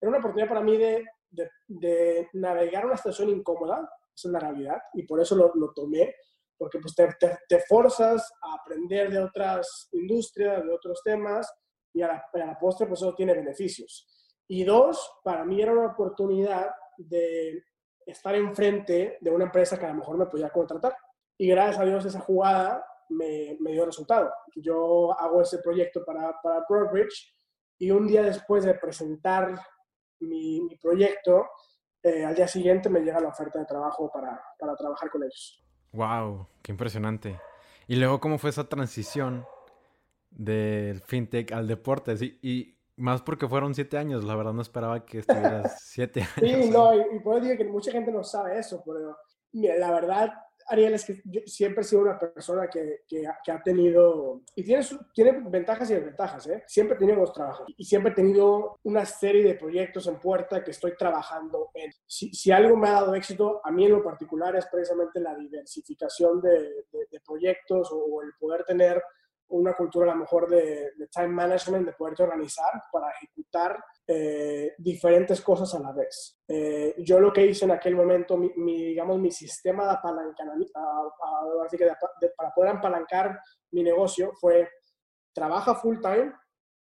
era 0.00 0.08
una 0.08 0.18
oportunidad 0.18 0.48
para 0.48 0.62
mí 0.62 0.78
de, 0.78 1.04
de, 1.28 1.50
de 1.66 2.30
navegar 2.32 2.86
una 2.86 2.96
situación 2.96 3.28
incómoda, 3.28 3.86
esa 4.16 4.28
es 4.28 4.32
la 4.32 4.40
realidad, 4.40 4.78
y 4.94 5.02
por 5.02 5.20
eso 5.20 5.36
lo, 5.36 5.52
lo 5.56 5.74
tomé, 5.74 6.14
porque 6.58 6.78
pues 6.78 6.94
te, 6.94 7.08
te, 7.18 7.38
te, 7.48 7.60
forzas 7.68 8.30
a 8.42 8.54
aprender 8.54 9.10
de 9.10 9.18
otras 9.18 9.88
industrias, 9.92 10.64
de 10.64 10.72
otros 10.72 11.00
temas, 11.04 11.52
y 11.92 12.02
a 12.02 12.08
la, 12.08 12.24
a 12.32 12.46
la 12.46 12.58
postre 12.58 12.86
pues 12.86 13.00
eso 13.00 13.14
tiene 13.14 13.34
beneficios. 13.34 14.06
Y 14.48 14.64
dos, 14.64 15.18
para 15.24 15.44
mí 15.44 15.60
era 15.60 15.72
una 15.72 15.92
oportunidad 15.92 16.70
de 16.96 17.62
estar 18.06 18.34
enfrente 18.34 19.18
de 19.20 19.30
una 19.30 19.46
empresa 19.46 19.78
que 19.78 19.86
a 19.86 19.90
lo 19.90 19.96
mejor 19.96 20.16
me 20.16 20.26
podía 20.26 20.50
contratar. 20.50 20.96
Y 21.38 21.48
gracias 21.48 21.78
a 21.78 21.84
Dios 21.84 22.04
esa 22.04 22.20
jugada 22.20 22.84
me, 23.08 23.56
me 23.60 23.72
dio 23.72 23.84
resultado. 23.84 24.32
Yo 24.54 25.12
hago 25.18 25.42
ese 25.42 25.58
proyecto 25.58 26.04
para, 26.04 26.34
para 26.42 26.64
Broadbridge 26.68 27.34
y 27.78 27.90
un 27.90 28.06
día 28.06 28.22
después 28.22 28.64
de 28.64 28.74
presentar 28.74 29.54
mi, 30.20 30.60
mi 30.62 30.76
proyecto, 30.76 31.46
eh, 32.02 32.24
al 32.24 32.34
día 32.34 32.48
siguiente 32.48 32.88
me 32.88 33.00
llega 33.00 33.20
la 33.20 33.28
oferta 33.28 33.58
de 33.58 33.66
trabajo 33.66 34.10
para, 34.12 34.40
para 34.58 34.74
trabajar 34.76 35.10
con 35.10 35.24
ellos. 35.24 35.65
¡Wow! 35.96 36.46
¡Qué 36.60 36.72
impresionante! 36.72 37.40
Y 37.88 37.96
luego, 37.96 38.20
¿cómo 38.20 38.36
fue 38.36 38.50
esa 38.50 38.68
transición 38.68 39.46
del 40.30 41.00
fintech 41.00 41.52
al 41.52 41.66
deporte? 41.66 42.14
y 42.42 42.76
más 42.96 43.22
porque 43.22 43.48
fueron 43.48 43.74
siete 43.74 43.96
años, 43.96 44.24
la 44.24 44.34
verdad 44.36 44.52
no 44.52 44.60
esperaba 44.62 45.04
que 45.06 45.20
estuvieras 45.20 45.80
siete 45.82 46.20
años. 46.20 46.64
Sí, 46.64 46.70
no, 46.70 46.94
y, 46.94 47.16
y 47.16 47.18
por 47.20 47.42
eso 47.42 47.56
que 47.56 47.64
mucha 47.64 47.92
gente 47.92 48.12
no 48.12 48.22
sabe 48.22 48.58
eso, 48.58 48.82
pero 48.84 49.16
mira, 49.52 49.76
la 49.76 49.90
verdad, 49.90 50.32
Ariel, 50.68 50.94
es 50.94 51.04
que 51.04 51.22
yo 51.24 51.40
siempre 51.46 51.82
he 51.82 51.84
sido 51.84 52.02
una 52.02 52.18
persona 52.18 52.68
que, 52.68 53.02
que, 53.06 53.26
ha 53.26 53.62
tenido, 53.62 54.42
y 54.54 54.64
tiene, 54.64 54.84
tiene 55.12 55.40
ventajas 55.48 55.90
y 55.90 55.94
desventajas, 55.94 56.46
¿eh? 56.48 56.64
Siempre 56.66 56.96
he 56.96 56.98
tenido 56.98 57.20
dos 57.20 57.32
trabajos 57.32 57.72
y 57.76 57.84
siempre 57.84 58.12
he 58.12 58.14
tenido 58.14 58.78
una 58.82 59.04
serie 59.04 59.44
de 59.44 59.54
proyectos 59.54 60.06
en 60.06 60.18
puerta 60.18 60.64
que 60.64 60.72
estoy 60.72 60.96
trabajando 60.96 61.70
en. 61.74 61.92
Si, 62.06 62.32
si 62.32 62.50
algo 62.50 62.76
me 62.76 62.88
ha 62.88 62.92
dado 62.92 63.14
éxito, 63.14 63.60
a 63.64 63.70
mí 63.70 63.84
en 63.84 63.92
lo 63.92 64.02
particular, 64.02 64.56
es 64.56 64.66
precisamente 64.66 65.20
la 65.20 65.36
diversificación 65.36 66.40
de, 66.40 66.86
proyectos 67.24 67.90
o 67.92 68.22
el 68.22 68.32
poder 68.38 68.64
tener 68.64 69.02
una 69.48 69.74
cultura 69.74 70.10
a 70.10 70.14
lo 70.14 70.20
mejor 70.20 70.48
de, 70.48 70.92
de 70.96 71.08
time 71.08 71.28
management, 71.28 71.86
de 71.86 71.92
poderte 71.92 72.22
organizar 72.22 72.82
para 72.90 73.10
ejecutar 73.10 73.82
eh, 74.06 74.74
diferentes 74.78 75.40
cosas 75.40 75.72
a 75.74 75.80
la 75.80 75.92
vez. 75.92 76.40
Eh, 76.48 76.94
yo 76.98 77.20
lo 77.20 77.32
que 77.32 77.46
hice 77.46 77.64
en 77.64 77.70
aquel 77.70 77.94
momento, 77.94 78.36
mi, 78.36 78.52
mi 78.56 78.86
digamos, 78.86 79.18
mi 79.18 79.30
sistema 79.30 79.84
de 79.84 79.92
apalancamiento, 79.92 80.72
así 81.64 81.76
que 81.76 81.84
de, 81.84 81.94
de, 82.20 82.30
para 82.36 82.52
poder 82.52 82.76
apalancar 82.76 83.38
mi 83.72 83.82
negocio 83.82 84.32
fue 84.40 84.68
trabaja 85.32 85.74
full 85.74 85.98
time 86.00 86.32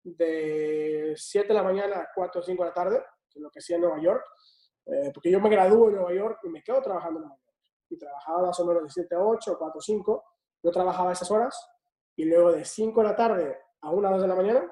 de 0.03 1.13
7 1.15 1.47
de 1.47 1.53
la 1.53 1.63
mañana 1.63 1.99
a 1.99 2.09
4 2.13 2.41
o 2.41 2.43
5 2.43 2.63
de 2.63 2.69
la 2.69 2.73
tarde, 2.73 3.03
que 3.29 3.39
es 3.39 3.43
lo 3.43 3.51
que 3.51 3.59
hacía 3.59 3.75
en 3.75 3.83
Nueva 3.83 4.01
York, 4.01 4.23
eh, 4.87 5.11
porque 5.13 5.31
yo 5.31 5.39
me 5.39 5.49
gradúo 5.49 5.89
en 5.89 5.95
Nueva 5.95 6.13
York 6.13 6.39
y 6.43 6.49
me 6.49 6.63
quedo 6.63 6.81
trabajando 6.81 7.19
en 7.19 7.27
Nueva 7.27 7.37
York. 7.37 7.57
Y 7.89 7.97
trabajaba 7.97 8.47
más 8.47 8.59
o 8.59 8.65
menos 8.65 8.83
de 8.83 8.89
7 8.89 9.15
a 9.15 9.19
8, 9.19 9.55
4 9.59 9.77
o 9.77 9.81
5. 9.81 10.23
Yo 10.63 10.71
trabajaba 10.71 11.11
esas 11.11 11.29
horas 11.29 11.71
y 12.21 12.25
luego 12.25 12.51
de 12.51 12.63
5 12.63 13.01
de 13.01 13.07
la 13.07 13.15
tarde 13.15 13.57
a 13.81 13.89
1 13.89 14.07
o 14.07 14.11
2 14.11 14.21
de 14.21 14.27
la 14.27 14.35
mañana 14.35 14.71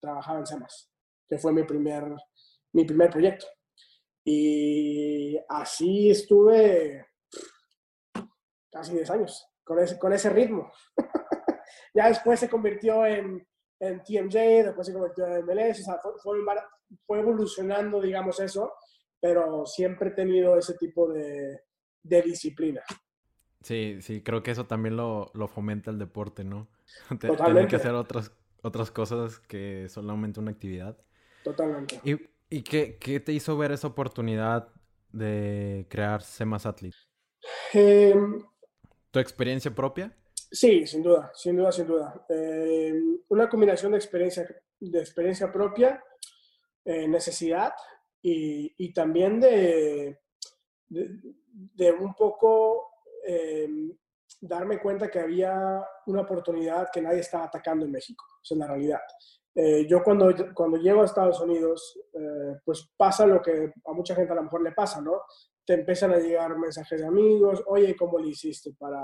trabajaba 0.00 0.38
en 0.38 0.46
SEMAS, 0.46 0.90
que 1.28 1.36
fue 1.36 1.52
mi 1.52 1.62
primer, 1.64 2.16
mi 2.72 2.86
primer 2.86 3.10
proyecto. 3.10 3.44
Y 4.24 5.38
así 5.50 6.10
estuve 6.10 7.08
casi 8.72 8.94
10 8.94 9.10
años, 9.10 9.46
con 9.62 9.78
ese, 9.80 9.98
con 9.98 10.14
ese 10.14 10.30
ritmo. 10.30 10.72
ya 11.94 12.08
después 12.08 12.40
se 12.40 12.48
convirtió 12.48 13.04
en, 13.04 13.46
en, 13.80 14.02
TMJ, 14.02 14.64
después 14.64 14.86
se 14.86 14.94
convirtió 14.94 15.26
en 15.26 15.44
MLS, 15.44 15.80
o 15.80 15.84
sea, 15.84 15.98
fue, 15.98 16.38
fue, 17.06 17.18
evolucionando, 17.18 18.00
digamos 18.00 18.40
eso, 18.40 18.72
pero 19.20 19.66
siempre 19.66 20.08
he 20.08 20.12
tenido 20.12 20.56
ese 20.56 20.72
tipo 20.78 21.06
de, 21.12 21.64
de 22.02 22.22
disciplina. 22.22 22.82
Sí, 23.62 23.98
sí, 24.00 24.22
creo 24.22 24.42
que 24.42 24.52
eso 24.52 24.66
también 24.66 24.96
lo, 24.96 25.30
lo 25.34 25.48
fomenta 25.48 25.90
el 25.90 25.98
deporte, 25.98 26.44
¿no? 26.44 26.68
Tener 27.20 27.66
que 27.66 27.76
hacer 27.76 27.92
otras, 27.92 28.32
otras 28.62 28.90
cosas 28.90 29.38
que 29.40 29.88
solamente 29.88 30.40
una 30.40 30.52
actividad. 30.52 30.96
Totalmente. 31.42 32.00
¿Y, 32.04 32.16
y 32.50 32.62
qué, 32.62 32.96
qué, 32.98 33.20
te 33.20 33.32
hizo 33.32 33.56
ver 33.56 33.72
esa 33.72 33.88
oportunidad 33.88 34.68
de 35.12 35.86
crear 35.88 36.22
Semas 36.22 36.66
Athlete? 36.66 36.96
Eh, 37.74 38.14
¿Tu 39.10 39.18
experiencia 39.18 39.74
propia? 39.74 40.14
Sí, 40.50 40.86
sin 40.86 41.02
duda, 41.02 41.30
sin 41.34 41.56
duda, 41.56 41.72
sin 41.72 41.86
duda. 41.86 42.24
Eh, 42.28 42.94
una 43.28 43.48
combinación 43.48 43.92
de 43.92 43.98
experiencia, 43.98 44.46
de 44.80 44.98
experiencia 44.98 45.52
propia, 45.52 46.02
eh, 46.84 47.06
necesidad 47.06 47.72
y, 48.22 48.72
y 48.78 48.92
también 48.92 49.40
de, 49.40 50.20
de, 50.88 51.20
de, 51.52 51.92
un 51.92 52.14
poco 52.14 52.87
eh, 53.26 53.68
darme 54.40 54.80
cuenta 54.80 55.10
que 55.10 55.20
había 55.20 55.84
una 56.06 56.22
oportunidad 56.22 56.88
que 56.92 57.02
nadie 57.02 57.20
estaba 57.20 57.44
atacando 57.44 57.84
en 57.84 57.92
México. 57.92 58.24
Es 58.42 58.56
la 58.56 58.66
realidad. 58.66 59.00
Eh, 59.54 59.86
yo 59.88 60.02
cuando, 60.02 60.32
cuando 60.54 60.76
llego 60.76 61.02
a 61.02 61.06
Estados 61.06 61.40
Unidos, 61.40 61.98
eh, 62.12 62.60
pues 62.64 62.90
pasa 62.96 63.26
lo 63.26 63.42
que 63.42 63.72
a 63.84 63.92
mucha 63.92 64.14
gente 64.14 64.32
a 64.32 64.36
lo 64.36 64.44
mejor 64.44 64.62
le 64.62 64.72
pasa, 64.72 65.00
¿no? 65.00 65.22
te 65.68 65.74
empiezan 65.74 66.12
a 66.12 66.16
llegar 66.16 66.56
mensajes 66.56 66.98
de 66.98 67.06
amigos, 67.06 67.62
oye, 67.66 67.94
¿cómo 67.94 68.18
le 68.18 68.28
hiciste 68.28 68.72
para, 68.78 69.02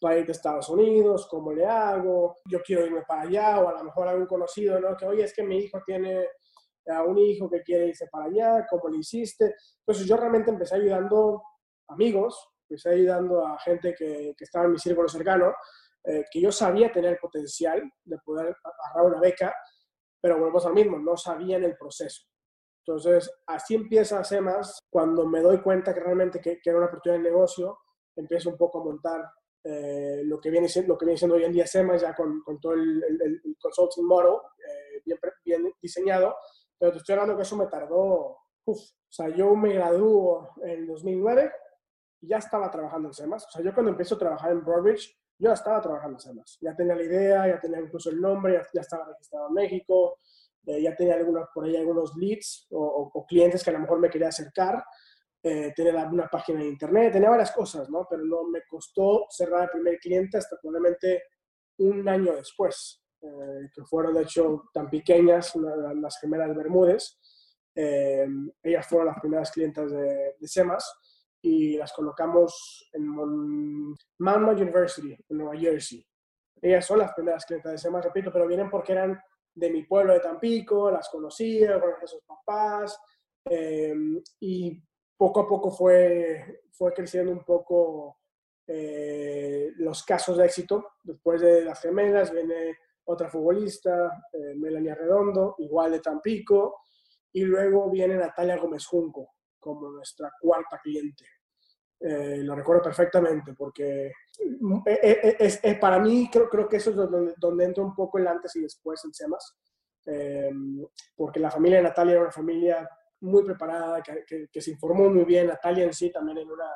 para 0.00 0.18
irte 0.18 0.32
a 0.32 0.34
Estados 0.34 0.68
Unidos? 0.68 1.28
¿Cómo 1.30 1.52
le 1.52 1.64
hago? 1.64 2.38
Yo 2.50 2.60
quiero 2.60 2.84
irme 2.84 3.02
para 3.06 3.22
allá, 3.22 3.60
o 3.60 3.68
a 3.68 3.78
lo 3.78 3.84
mejor 3.84 4.08
algún 4.08 4.26
conocido, 4.26 4.80
¿no? 4.80 4.96
Que, 4.96 5.06
oye, 5.06 5.22
es 5.22 5.32
que 5.32 5.44
mi 5.44 5.58
hijo 5.58 5.80
tiene 5.86 6.26
a 6.88 7.04
un 7.04 7.18
hijo 7.18 7.48
que 7.48 7.62
quiere 7.62 7.86
irse 7.86 8.08
para 8.10 8.24
allá, 8.24 8.66
¿cómo 8.68 8.88
le 8.88 8.98
hiciste? 8.98 9.54
Entonces 9.78 10.04
yo 10.04 10.16
realmente 10.16 10.50
empecé 10.50 10.74
ayudando 10.74 11.40
amigos, 11.86 12.48
empecé 12.72 12.90
ayudando 12.90 13.46
a 13.46 13.58
gente 13.58 13.94
que, 13.94 14.34
que 14.36 14.44
estaba 14.44 14.64
en 14.64 14.72
mi 14.72 14.78
círculo 14.78 15.08
cercano, 15.08 15.52
eh, 16.04 16.24
que 16.30 16.40
yo 16.40 16.50
sabía 16.50 16.90
tener 16.90 17.12
el 17.12 17.18
potencial 17.18 17.80
de 18.04 18.18
poder 18.24 18.56
agarrar 18.64 19.12
una 19.12 19.20
beca, 19.20 19.54
pero 20.20 20.38
volvemos 20.38 20.64
al 20.66 20.74
mismo, 20.74 20.98
no 20.98 21.16
sabían 21.16 21.62
el 21.64 21.76
proceso. 21.76 22.24
Entonces, 22.84 23.30
así 23.46 23.76
empieza 23.76 24.24
SEMAS. 24.24 24.80
Cuando 24.90 25.26
me 25.26 25.40
doy 25.40 25.60
cuenta 25.60 25.94
que 25.94 26.00
realmente 26.00 26.40
que, 26.40 26.58
era 26.64 26.78
una 26.78 26.86
oportunidad 26.86 27.22
de 27.22 27.30
negocio, 27.30 27.78
empiezo 28.16 28.50
un 28.50 28.56
poco 28.56 28.80
a 28.80 28.84
montar 28.84 29.24
eh, 29.62 30.22
lo, 30.24 30.40
que 30.40 30.50
viene, 30.50 30.66
lo 30.86 30.98
que 30.98 31.04
viene 31.04 31.18
siendo 31.18 31.36
hoy 31.36 31.44
en 31.44 31.52
día 31.52 31.66
SEMAS, 31.66 32.02
ya 32.02 32.14
con, 32.14 32.42
con 32.42 32.58
todo 32.58 32.72
el, 32.72 33.02
el, 33.04 33.56
consulting 33.60 34.04
model 34.04 34.38
eh, 34.58 35.02
bien, 35.04 35.18
bien, 35.44 35.72
diseñado. 35.80 36.34
Pero 36.76 36.92
te 36.92 36.98
estoy 36.98 37.12
hablando 37.12 37.36
que 37.36 37.42
eso 37.42 37.56
me 37.56 37.66
tardó, 37.66 38.38
uf, 38.64 38.78
o 38.78 39.12
sea, 39.14 39.28
yo 39.28 39.54
me 39.54 39.74
graduó 39.74 40.50
en 40.64 40.86
2009 40.86 41.52
y 41.52 41.52
ya 42.22 42.38
estaba 42.38 42.70
trabajando 42.70 43.08
en 43.08 43.14
SEMAS. 43.14 43.46
O 43.46 43.50
sea, 43.50 43.62
yo 43.62 43.74
cuando 43.74 43.90
empiezo 43.90 44.14
a 44.14 44.18
trabajar 44.18 44.52
en 44.52 44.64
Broadridge, 44.64 45.18
yo 45.38 45.48
ya 45.48 45.54
estaba 45.54 45.80
trabajando 45.80 46.16
en 46.16 46.20
SEMAS. 46.20 46.58
Ya 46.60 46.74
tenía 46.74 46.94
la 46.94 47.02
idea, 47.02 47.48
ya 47.48 47.60
tenía 47.60 47.80
incluso 47.80 48.10
el 48.10 48.20
nombre, 48.20 48.54
ya, 48.54 48.66
ya 48.72 48.80
estaba 48.80 49.06
registrado 49.06 49.48
en 49.48 49.54
México, 49.54 50.16
eh, 50.66 50.80
ya 50.80 50.94
tenía 50.94 51.14
algunos, 51.14 51.48
por 51.52 51.64
ahí 51.64 51.76
algunos 51.76 52.14
leads 52.16 52.68
o, 52.70 53.26
clientes 53.28 53.64
que 53.64 53.70
a 53.70 53.72
lo 53.72 53.80
mejor 53.80 53.98
me 53.98 54.08
quería 54.08 54.28
acercar, 54.28 54.84
eh, 55.42 55.72
tenía 55.74 56.06
una 56.06 56.28
página 56.28 56.60
de 56.60 56.68
internet, 56.68 57.12
tenía 57.12 57.30
varias 57.30 57.50
cosas, 57.50 57.90
¿no? 57.90 58.06
Pero 58.08 58.24
no 58.24 58.44
me 58.44 58.62
costó 58.68 59.26
cerrar 59.28 59.64
el 59.64 59.70
primer 59.70 59.98
cliente 59.98 60.38
hasta 60.38 60.56
probablemente 60.60 61.24
un 61.78 62.08
año 62.08 62.36
después, 62.36 63.02
eh, 63.20 63.68
que 63.74 63.82
fueron 63.84 64.14
de 64.14 64.22
hecho 64.22 64.64
tan 64.72 64.88
pequeñas, 64.88 65.56
las 65.56 66.18
gemelas 66.20 66.54
Bermúdez. 66.54 67.18
ellas 67.74 68.86
fueron 68.86 69.08
las 69.08 69.18
primeras 69.18 69.50
clientes 69.50 69.90
de, 69.90 70.36
de 70.38 70.48
SEMAS 70.48 71.01
y 71.42 71.76
las 71.76 71.92
colocamos 71.92 72.88
en 72.92 73.06
Monmouth 73.08 74.60
University, 74.60 75.16
en 75.28 75.36
Nueva 75.36 75.56
Jersey. 75.58 76.06
Ellas 76.60 76.86
son 76.86 77.00
las 77.00 77.12
primeras 77.12 77.44
clientes 77.44 77.72
de 77.72 77.78
SEMAS, 77.78 78.04
repito, 78.04 78.32
pero 78.32 78.46
vienen 78.46 78.70
porque 78.70 78.92
eran 78.92 79.20
de 79.52 79.70
mi 79.70 79.82
pueblo 79.82 80.12
de 80.12 80.20
Tampico, 80.20 80.90
las 80.90 81.08
conocía, 81.08 81.80
conocía 81.80 82.04
a 82.04 82.06
sus 82.06 82.22
papás, 82.22 83.00
eh, 83.44 83.92
y 84.38 84.80
poco 85.16 85.40
a 85.40 85.48
poco 85.48 85.72
fue, 85.72 86.62
fue 86.70 86.92
creciendo 86.92 87.32
un 87.32 87.44
poco 87.44 88.20
eh, 88.64 89.72
los 89.76 90.04
casos 90.04 90.38
de 90.38 90.46
éxito. 90.46 90.92
Después 91.02 91.40
de 91.40 91.64
las 91.64 91.80
gemelas 91.80 92.30
viene 92.30 92.78
otra 93.04 93.28
futbolista, 93.28 94.22
eh, 94.32 94.54
Melania 94.54 94.94
Redondo, 94.94 95.56
igual 95.58 95.90
de 95.90 96.00
Tampico, 96.00 96.82
y 97.32 97.42
luego 97.42 97.90
viene 97.90 98.14
Natalia 98.14 98.56
Gómez 98.56 98.86
Junco 98.86 99.31
como 99.62 99.90
nuestra 99.90 100.32
cuarta 100.40 100.80
cliente. 100.82 101.24
lo 102.00 102.56
recuerdo 102.56 102.82
perfectamente 102.82 103.54
porque 103.54 104.10
es, 104.84 105.60
para 105.80 106.00
mí 106.00 106.28
creo, 106.32 106.48
creo 106.48 106.68
que 106.68 106.78
eso 106.78 106.90
es 106.90 106.96
donde, 106.96 107.34
donde 107.36 107.64
entra 107.64 107.84
un 107.84 107.94
poco 107.94 108.18
el 108.18 108.26
antes 108.26 108.56
y 108.56 108.62
después 108.62 109.04
en 109.04 109.14
SEMAS, 109.14 109.56
em, 110.06 110.84
porque 111.14 111.38
la 111.38 111.50
familia 111.50 111.78
de 111.78 111.84
Natalia 111.84 112.14
era 112.14 112.22
una 112.22 112.32
familia 112.32 112.88
muy 113.20 113.44
preparada, 113.44 114.02
que, 114.02 114.48
que, 114.50 114.60
se 114.60 114.72
informó 114.72 115.08
muy 115.08 115.24
bien, 115.24 115.46
Natalia 115.46 115.84
en 115.84 115.92
sí 115.92 116.10
también 116.10 116.38
en 116.38 116.50
una, 116.50 116.68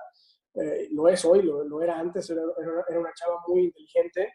eh, 0.54 0.88
lo 0.92 1.08
es 1.08 1.24
hoy, 1.24 1.42
lo, 1.42 1.64
lo 1.64 1.82
era 1.82 1.98
antes, 1.98 2.30
era, 2.30 2.42
era, 2.88 3.00
una 3.00 3.12
chava 3.12 3.42
muy 3.48 3.64
inteligente, 3.64 4.34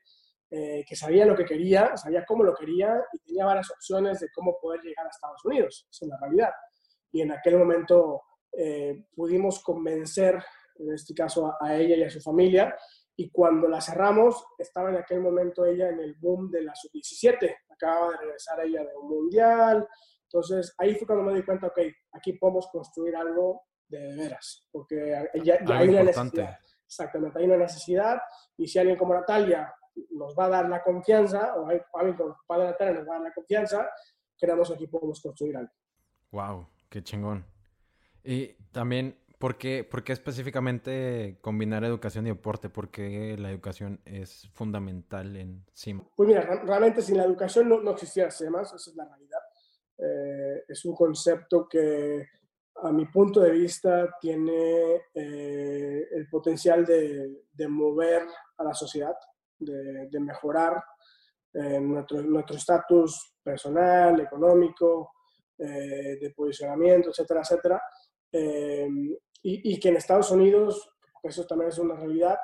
eh, 0.50 0.84
que 0.86 0.96
sabía 0.96 1.26
lo 1.26 1.36
que 1.36 1.46
quería, 1.46 1.96
sabía 1.96 2.26
cómo 2.26 2.44
lo 2.44 2.54
quería 2.54 3.02
y 3.14 3.20
tenía 3.20 3.46
varias 3.46 3.72
opciones 3.72 4.20
de 4.20 4.28
cómo 4.36 4.58
poder 4.62 4.82
llegar 4.82 5.06
a 5.06 5.10
Estados 5.10 5.44
Unidos, 5.46 5.88
esa 5.90 6.06
es 6.06 6.10
la 6.10 6.18
realidad. 6.20 6.52
Y 7.14 7.22
en 7.22 7.32
aquel 7.32 7.58
momento 7.58 8.22
eh, 8.54 9.06
pudimos 9.16 9.64
convencer, 9.64 10.44
en 10.76 10.94
este 10.94 11.14
caso 11.14 11.48
a, 11.48 11.58
a 11.60 11.78
ella 11.78 11.96
y 11.96 12.04
a 12.04 12.10
su 12.10 12.22
familia, 12.22 12.76
y 13.16 13.30
cuando 13.30 13.68
la 13.68 13.82
cerramos, 13.82 14.44
estaba 14.58 14.90
en 14.90 14.98
aquel 14.98 15.20
momento 15.20 15.66
ella 15.66 15.90
en 15.90 16.00
el 16.00 16.16
boom 16.16 16.50
de 16.50 16.64
la 16.64 16.74
sub-17, 16.74 17.56
acababa 17.70 18.12
de 18.12 18.18
regresar 18.18 18.60
ella 18.66 18.84
de 18.84 18.96
un 18.96 19.10
mundial, 19.10 19.88
entonces 20.24 20.74
ahí 20.78 20.96
fue 20.96 21.06
cuando 21.08 21.26
me 21.26 21.36
di 21.36 21.44
cuenta, 21.44 21.68
ok, 21.68 21.80
aquí 22.14 22.34
podemos 22.34 22.68
construir 22.72 23.16
algo 23.16 23.64
de 23.88 24.16
veras, 24.16 24.66
porque 24.72 25.28
ya, 25.44 25.60
hay 25.68 25.90
una 25.90 26.04
necesidad. 26.04 26.58
Exactamente, 26.86 27.40
hay 27.40 27.46
una 27.46 27.58
necesidad 27.58 28.20
y 28.58 28.68
si 28.68 28.80
alguien 28.80 28.98
como 28.98 29.14
Natalia 29.14 29.74
nos 30.12 30.36
va 30.38 30.46
a 30.46 30.50
dar 30.50 30.70
la 30.70 30.82
confianza, 30.82 31.56
o 31.56 31.68
alguien 31.68 32.18
como 32.18 32.38
padre 32.48 32.66
Natalia 32.66 32.94
nos 32.94 33.08
va 33.08 33.16
a 33.16 33.18
dar 33.18 33.28
la 33.28 33.34
confianza, 33.34 33.90
creemos 34.40 34.70
que 34.70 34.76
aquí 34.76 34.88
podemos 34.88 35.22
construir 35.22 35.58
algo. 35.58 35.72
Wow, 36.32 36.68
qué 36.90 37.04
chingón. 37.04 37.46
Y 38.24 38.54
también 38.72 39.16
¿Por 39.42 39.58
qué, 39.58 39.88
específicamente 40.10 41.40
combinar 41.42 41.84
educación 41.84 42.28
y 42.28 42.30
deporte? 42.30 42.70
Porque 42.70 43.36
la 43.40 43.50
educación 43.50 44.00
es 44.06 44.48
fundamental 44.54 45.36
en 45.36 45.66
CIMA. 45.74 46.04
Pues 46.16 46.30
mira, 46.30 46.42
realmente 46.64 47.02
sin 47.02 47.18
la 47.18 47.24
educación 47.24 47.68
no, 47.68 47.82
no 47.82 47.90
existiera 47.90 48.30
CEMAS, 48.30 48.72
esa 48.76 48.92
es 48.92 48.96
la 48.96 49.06
realidad. 49.06 49.40
Eh, 49.98 50.64
es 50.68 50.86
un 50.86 50.94
concepto 50.94 51.68
que 51.68 52.24
a 52.84 52.92
mi 52.92 53.08
punto 53.08 53.40
de 53.40 53.50
vista 53.50 54.16
tiene 54.22 55.08
eh, 55.12 56.08
el 56.12 56.30
potencial 56.30 56.86
de, 56.86 57.68
mover 57.68 58.28
a 58.58 58.64
la 58.64 58.76
sociedad, 58.76 59.16
de, 59.58 60.20
mejorar 60.20 60.84
eh, 61.52 61.80
nuestro 61.80 62.56
estatus 62.56 63.38
personal, 63.42 64.20
económico, 64.20 65.14
de 65.58 66.34
posicionamiento, 66.36 67.12
etcétera, 67.12 67.42
etcétera 67.42 67.82
y, 68.32 69.80
que 69.80 69.90
en 69.90 69.98
Estados 69.98 70.32
Unidos, 70.32 70.90
eso 71.24 71.46
también 71.46 71.70
es 71.70 71.78
una 71.80 71.96
realidad, 71.96 72.38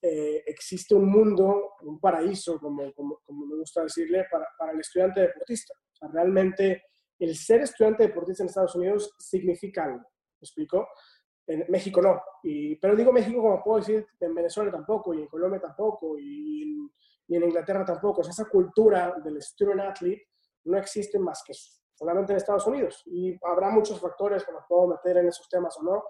eh, 0.00 0.42
existe 0.46 0.94
un 0.94 1.10
mundo, 1.10 1.74
un 1.82 1.98
paraíso, 1.98 2.58
como, 2.58 2.92
como, 2.92 3.20
como 3.24 3.46
me 3.46 3.56
gusta 3.56 3.82
decirle, 3.82 4.26
para, 4.30 4.46
para, 4.56 4.72
el 4.72 4.80
estudiante 4.80 5.20
deportista. 5.20 5.74
O 5.92 5.96
sea, 5.96 6.08
realmente 6.08 6.84
el 7.18 7.34
ser 7.36 7.62
estudiante 7.62 8.04
deportista 8.04 8.42
en 8.42 8.48
Estados 8.48 8.76
Unidos 8.76 9.12
significa 9.18 9.84
algo, 9.84 9.98
¿me 9.98 10.44
explico? 10.44 10.88
En 11.46 11.64
México 11.68 12.02
no, 12.02 12.20
y, 12.42 12.76
pero 12.76 12.94
digo 12.94 13.10
México 13.10 13.40
como 13.40 13.62
puedo 13.62 13.78
decir, 13.78 14.06
en 14.20 14.34
Venezuela 14.34 14.70
tampoco, 14.70 15.14
y 15.14 15.22
en 15.22 15.26
Colombia 15.26 15.60
tampoco, 15.60 16.18
y 16.18 16.62
en, 16.62 16.90
y 17.26 17.36
en 17.36 17.44
Inglaterra 17.44 17.84
tampoco. 17.84 18.20
O 18.20 18.24
sea, 18.24 18.32
esa 18.32 18.48
cultura 18.48 19.14
del 19.24 19.40
student 19.42 19.80
athlete 19.80 20.28
no 20.64 20.78
existe 20.78 21.18
más 21.18 21.42
que 21.44 21.54
solamente 21.98 22.32
en 22.32 22.36
Estados 22.36 22.66
Unidos. 22.66 23.02
Y 23.06 23.36
habrá 23.44 23.70
muchos 23.70 24.00
factores 24.00 24.44
que 24.44 24.52
nos 24.52 24.64
puedo 24.68 24.86
meter 24.86 25.16
en 25.16 25.28
esos 25.28 25.48
temas 25.48 25.76
o 25.78 25.82
no, 25.82 26.04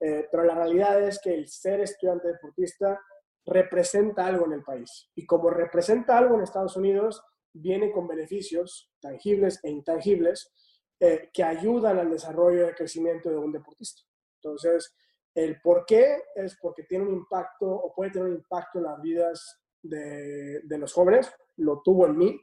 eh, 0.00 0.26
pero 0.30 0.44
la 0.44 0.54
realidad 0.54 1.02
es 1.02 1.20
que 1.20 1.34
el 1.34 1.46
ser 1.48 1.80
estudiante 1.80 2.28
deportista 2.28 3.00
representa 3.46 4.26
algo 4.26 4.46
en 4.46 4.54
el 4.54 4.62
país. 4.62 5.10
Y 5.14 5.26
como 5.26 5.50
representa 5.50 6.16
algo 6.16 6.36
en 6.36 6.42
Estados 6.42 6.76
Unidos, 6.76 7.22
viene 7.52 7.92
con 7.92 8.08
beneficios 8.08 8.90
tangibles 9.00 9.60
e 9.62 9.70
intangibles 9.70 10.50
eh, 10.98 11.30
que 11.32 11.42
ayudan 11.44 11.98
al 11.98 12.10
desarrollo 12.10 12.60
y 12.60 12.68
al 12.68 12.74
crecimiento 12.74 13.28
de 13.28 13.36
un 13.36 13.52
deportista. 13.52 14.02
Entonces, 14.42 14.94
el 15.34 15.60
por 15.60 15.84
qué 15.84 16.22
es 16.34 16.56
porque 16.60 16.84
tiene 16.84 17.04
un 17.04 17.14
impacto 17.14 17.66
o 17.66 17.92
puede 17.94 18.12
tener 18.12 18.28
un 18.28 18.36
impacto 18.36 18.78
en 18.78 18.84
las 18.84 19.00
vidas 19.02 19.60
de, 19.82 20.60
de 20.62 20.78
los 20.78 20.92
jóvenes. 20.92 21.30
Lo 21.56 21.82
tuvo 21.82 22.06
en 22.06 22.16
mí. 22.16 22.40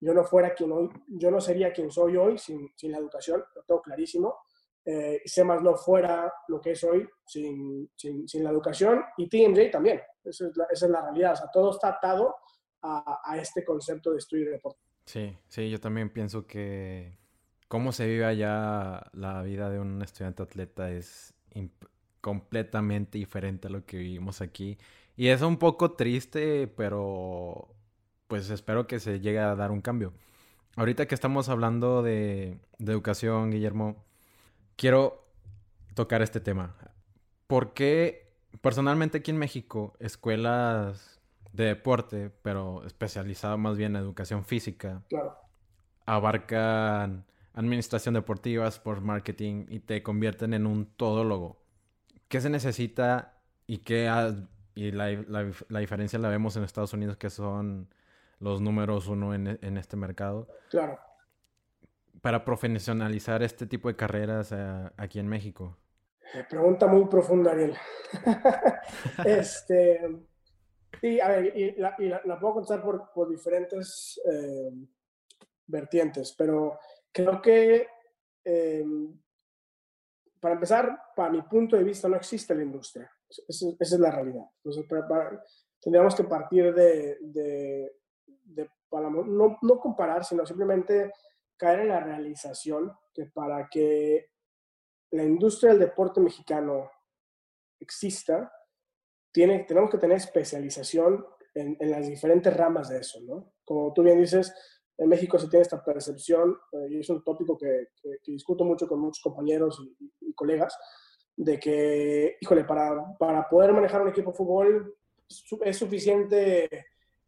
Yo 0.00 0.14
no 0.14 0.24
fuera 0.24 0.54
quien 0.54 0.72
hoy, 0.72 0.88
yo 1.08 1.30
no 1.30 1.40
sería 1.40 1.72
quien 1.72 1.90
soy 1.90 2.16
hoy 2.16 2.38
sin, 2.38 2.72
sin 2.76 2.92
la 2.92 2.98
educación, 2.98 3.44
lo 3.54 3.62
tengo 3.62 3.82
clarísimo 3.82 4.38
eh, 4.84 5.20
SEMAS 5.24 5.62
no 5.62 5.76
fuera 5.76 6.32
lo 6.48 6.60
que 6.60 6.72
es 6.72 6.84
hoy 6.84 7.06
sin, 7.24 7.90
sin, 7.96 8.26
sin 8.26 8.42
la 8.42 8.50
educación 8.50 9.02
y 9.16 9.28
TMJ 9.28 9.70
también. 9.70 10.00
Esa 10.24 10.48
es, 10.48 10.56
la, 10.56 10.66
esa 10.70 10.86
es 10.86 10.92
la, 10.92 11.02
realidad. 11.02 11.32
O 11.34 11.36
sea, 11.36 11.46
todo 11.52 11.70
está 11.70 11.88
atado 11.90 12.34
a, 12.82 13.20
a 13.24 13.38
este 13.38 13.64
concepto 13.64 14.12
de 14.12 14.18
estudio 14.18 14.46
de 14.46 14.52
deporte. 14.52 14.80
Sí, 15.04 15.36
sí, 15.48 15.70
yo 15.70 15.80
también 15.80 16.10
pienso 16.10 16.46
que 16.46 17.18
cómo 17.68 17.92
se 17.92 18.06
vive 18.06 18.24
allá 18.24 19.06
la 19.12 19.42
vida 19.42 19.70
de 19.70 19.78
un 19.78 20.00
estudiante 20.02 20.42
atleta 20.42 20.90
es 20.90 21.34
completamente 22.20 23.18
diferente 23.18 23.68
a 23.68 23.70
lo 23.70 23.84
que 23.84 23.98
vivimos 23.98 24.40
aquí. 24.40 24.78
Y 25.16 25.28
es 25.28 25.42
un 25.42 25.58
poco 25.58 25.92
triste, 25.92 26.68
pero 26.68 27.68
pues 28.30 28.48
espero 28.48 28.86
que 28.86 28.98
se 28.98 29.20
llegue 29.20 29.40
a 29.40 29.54
dar 29.54 29.70
un 29.70 29.82
cambio. 29.82 30.14
Ahorita 30.76 31.06
que 31.06 31.14
estamos 31.14 31.50
hablando 31.50 32.02
de, 32.02 32.58
de 32.78 32.92
educación, 32.92 33.50
Guillermo, 33.50 34.02
quiero 34.76 35.26
tocar 35.94 36.22
este 36.22 36.40
tema. 36.40 36.74
¿Por 37.46 37.74
qué 37.74 38.32
personalmente 38.62 39.18
aquí 39.18 39.32
en 39.32 39.36
México, 39.36 39.92
escuelas 40.00 41.20
de 41.52 41.64
deporte, 41.64 42.30
pero 42.42 42.86
especializado 42.86 43.58
más 43.58 43.76
bien 43.76 43.94
en 43.96 44.02
educación 44.02 44.46
física, 44.46 45.02
abarcan 46.06 47.26
administración 47.52 48.14
deportiva, 48.14 48.66
sport 48.68 49.02
marketing 49.02 49.66
y 49.68 49.80
te 49.80 50.02
convierten 50.02 50.54
en 50.54 50.66
un 50.66 50.86
todólogo? 50.86 51.60
¿qué 52.30 52.40
se 52.40 52.48
necesita 52.48 53.34
y 53.66 53.78
qué 53.78 54.08
y 54.74 54.92
la, 54.92 55.08
diferencia 55.80 56.18
la 56.18 56.28
vemos 56.28 56.56
en 56.56 56.62
Estados 56.62 56.94
Unidos 56.94 57.18
que 57.18 57.28
son 57.28 57.92
los 58.40 58.60
números 58.60 59.06
uno 59.06 59.34
en, 59.34 59.58
en 59.62 59.76
este 59.76 59.96
mercado? 59.96 60.48
Claro. 60.70 60.98
Para 62.20 62.44
profesionalizar 62.44 63.42
este 63.42 63.66
tipo 63.66 63.88
de 63.88 63.96
carreras 63.96 64.52
eh, 64.52 64.90
aquí 64.96 65.18
en 65.18 65.28
México. 65.28 65.78
Pregunta 66.48 66.86
muy 66.86 67.06
profunda, 67.06 67.52
Ariel. 67.52 67.74
este, 69.24 70.00
y 71.02 71.18
a 71.18 71.28
ver, 71.28 71.56
y 71.56 71.74
la, 71.76 71.96
puedo 72.38 72.54
contestar 72.54 72.82
por, 72.82 73.10
por 73.12 73.28
diferentes 73.28 74.20
eh, 74.30 74.70
vertientes, 75.66 76.34
pero 76.36 76.78
creo 77.12 77.40
que 77.42 77.86
eh, 78.44 78.84
para 80.40 80.54
empezar, 80.54 80.98
para 81.14 81.30
mi 81.30 81.42
punto 81.42 81.76
de 81.76 81.84
vista, 81.84 82.08
no 82.08 82.16
existe 82.16 82.54
la 82.54 82.62
industria. 82.62 83.10
Esa, 83.28 83.66
es 83.78 83.92
la 83.98 84.10
realidad. 84.10 84.44
Entonces, 84.64 84.86
tendríamos 85.80 86.14
que 86.14 86.24
partir 86.24 86.74
de, 86.74 87.18
de, 87.20 87.99
no, 88.90 89.80
comparar, 89.80 90.24
sino 90.24 90.44
simplemente 90.44 91.12
caer 91.56 91.80
en 91.80 91.88
la 91.88 92.00
realización 92.00 92.92
que 93.12 93.26
para 93.26 93.68
que 93.68 94.30
la 95.12 95.24
industria 95.24 95.70
del 95.70 95.80
deporte 95.80 96.20
mexicano 96.20 96.90
exista, 97.78 98.52
tiene, 99.32 99.64
tenemos 99.64 99.90
que 99.90 99.98
tener 99.98 100.16
especialización 100.16 101.24
en, 101.54 101.76
las 101.90 102.06
diferentes 102.06 102.56
ramas 102.56 102.88
de 102.88 102.98
eso, 102.98 103.20
¿no? 103.22 103.52
Como 103.64 103.92
tú 103.92 104.02
bien 104.02 104.20
dices, 104.20 104.54
en 104.96 105.08
México 105.08 105.38
se 105.38 105.48
tiene 105.48 105.62
esta 105.62 105.82
percepción, 105.82 106.56
eh, 106.72 106.86
y 106.90 107.00
es 107.00 107.10
un 107.10 107.24
tópico 107.24 107.56
que, 107.56 107.88
discuto 108.26 108.64
mucho 108.64 108.86
con 108.86 109.00
muchos 109.00 109.22
compañeros 109.22 109.82
y, 110.20 110.32
colegas, 110.34 110.76
de 111.36 111.58
que, 111.58 112.36
híjole, 112.40 112.64
para, 112.64 113.16
para, 113.18 113.48
poder 113.48 113.72
manejar 113.72 114.02
un 114.02 114.08
equipo 114.08 114.30
de 114.30 114.36
fútbol 114.36 114.94
es 115.64 115.76
suficiente 115.76 116.68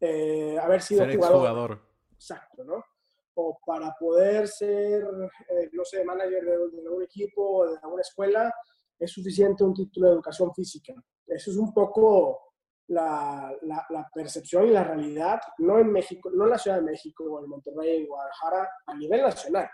eh, 0.05 0.59
haber 0.59 0.81
sido 0.81 1.05
jugador. 1.09 1.37
jugador. 1.37 1.81
Exacto, 2.11 2.63
¿no? 2.65 2.83
O 3.35 3.57
para 3.65 3.95
poder 3.97 4.49
ser, 4.49 5.01
eh, 5.01 5.69
no 5.71 5.85
sé, 5.85 6.03
manager 6.03 6.43
de, 6.43 6.57
de 6.71 6.81
algún 6.81 7.03
equipo 7.03 7.59
o 7.59 7.71
de 7.71 7.77
alguna 7.81 8.01
escuela, 8.01 8.53
es 8.99 9.11
suficiente 9.11 9.63
un 9.63 9.73
título 9.73 10.07
de 10.07 10.13
educación 10.15 10.53
física. 10.53 10.93
Eso 11.25 11.51
es 11.51 11.57
un 11.57 11.73
poco 11.73 12.53
la, 12.87 13.55
la, 13.61 14.09
percepción 14.13 14.67
y 14.67 14.71
la 14.71 14.83
realidad, 14.83 15.39
no 15.59 15.79
en 15.79 15.89
México, 15.89 16.29
no 16.33 16.43
en 16.43 16.49
la 16.49 16.57
Ciudad 16.57 16.77
de 16.77 16.83
México 16.83 17.23
o 17.23 17.41
en 17.41 17.49
Monterrey, 17.49 18.01
en 18.01 18.07
Guadalajara, 18.07 18.69
a 18.85 18.95
nivel 18.95 19.21
nacional. 19.21 19.69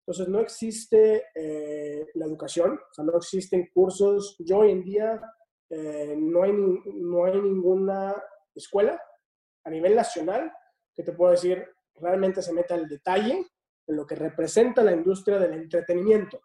Entonces, 0.00 0.28
no 0.28 0.40
existe 0.40 1.26
eh, 1.34 2.06
la 2.14 2.24
educación, 2.24 2.72
o 2.72 2.94
sea, 2.94 3.04
no 3.04 3.16
existen 3.18 3.68
cursos. 3.74 4.36
Yo 4.38 4.60
hoy 4.60 4.72
en 4.72 4.82
día 4.82 5.20
eh, 5.68 6.16
no, 6.18 6.44
hay, 6.44 6.52
no 6.52 7.24
hay 7.26 7.40
ninguna 7.40 8.16
escuela 8.54 9.00
a 9.64 9.70
nivel 9.70 9.94
nacional 9.94 10.52
que 10.94 11.02
te 11.02 11.12
pueda 11.12 11.32
decir 11.32 11.66
realmente 11.96 12.42
se 12.42 12.52
meta 12.52 12.74
el 12.74 12.88
detalle 12.88 13.46
en 13.86 13.96
lo 13.96 14.06
que 14.06 14.14
representa 14.14 14.82
la 14.82 14.92
industria 14.92 15.38
del 15.38 15.54
entretenimiento 15.54 16.40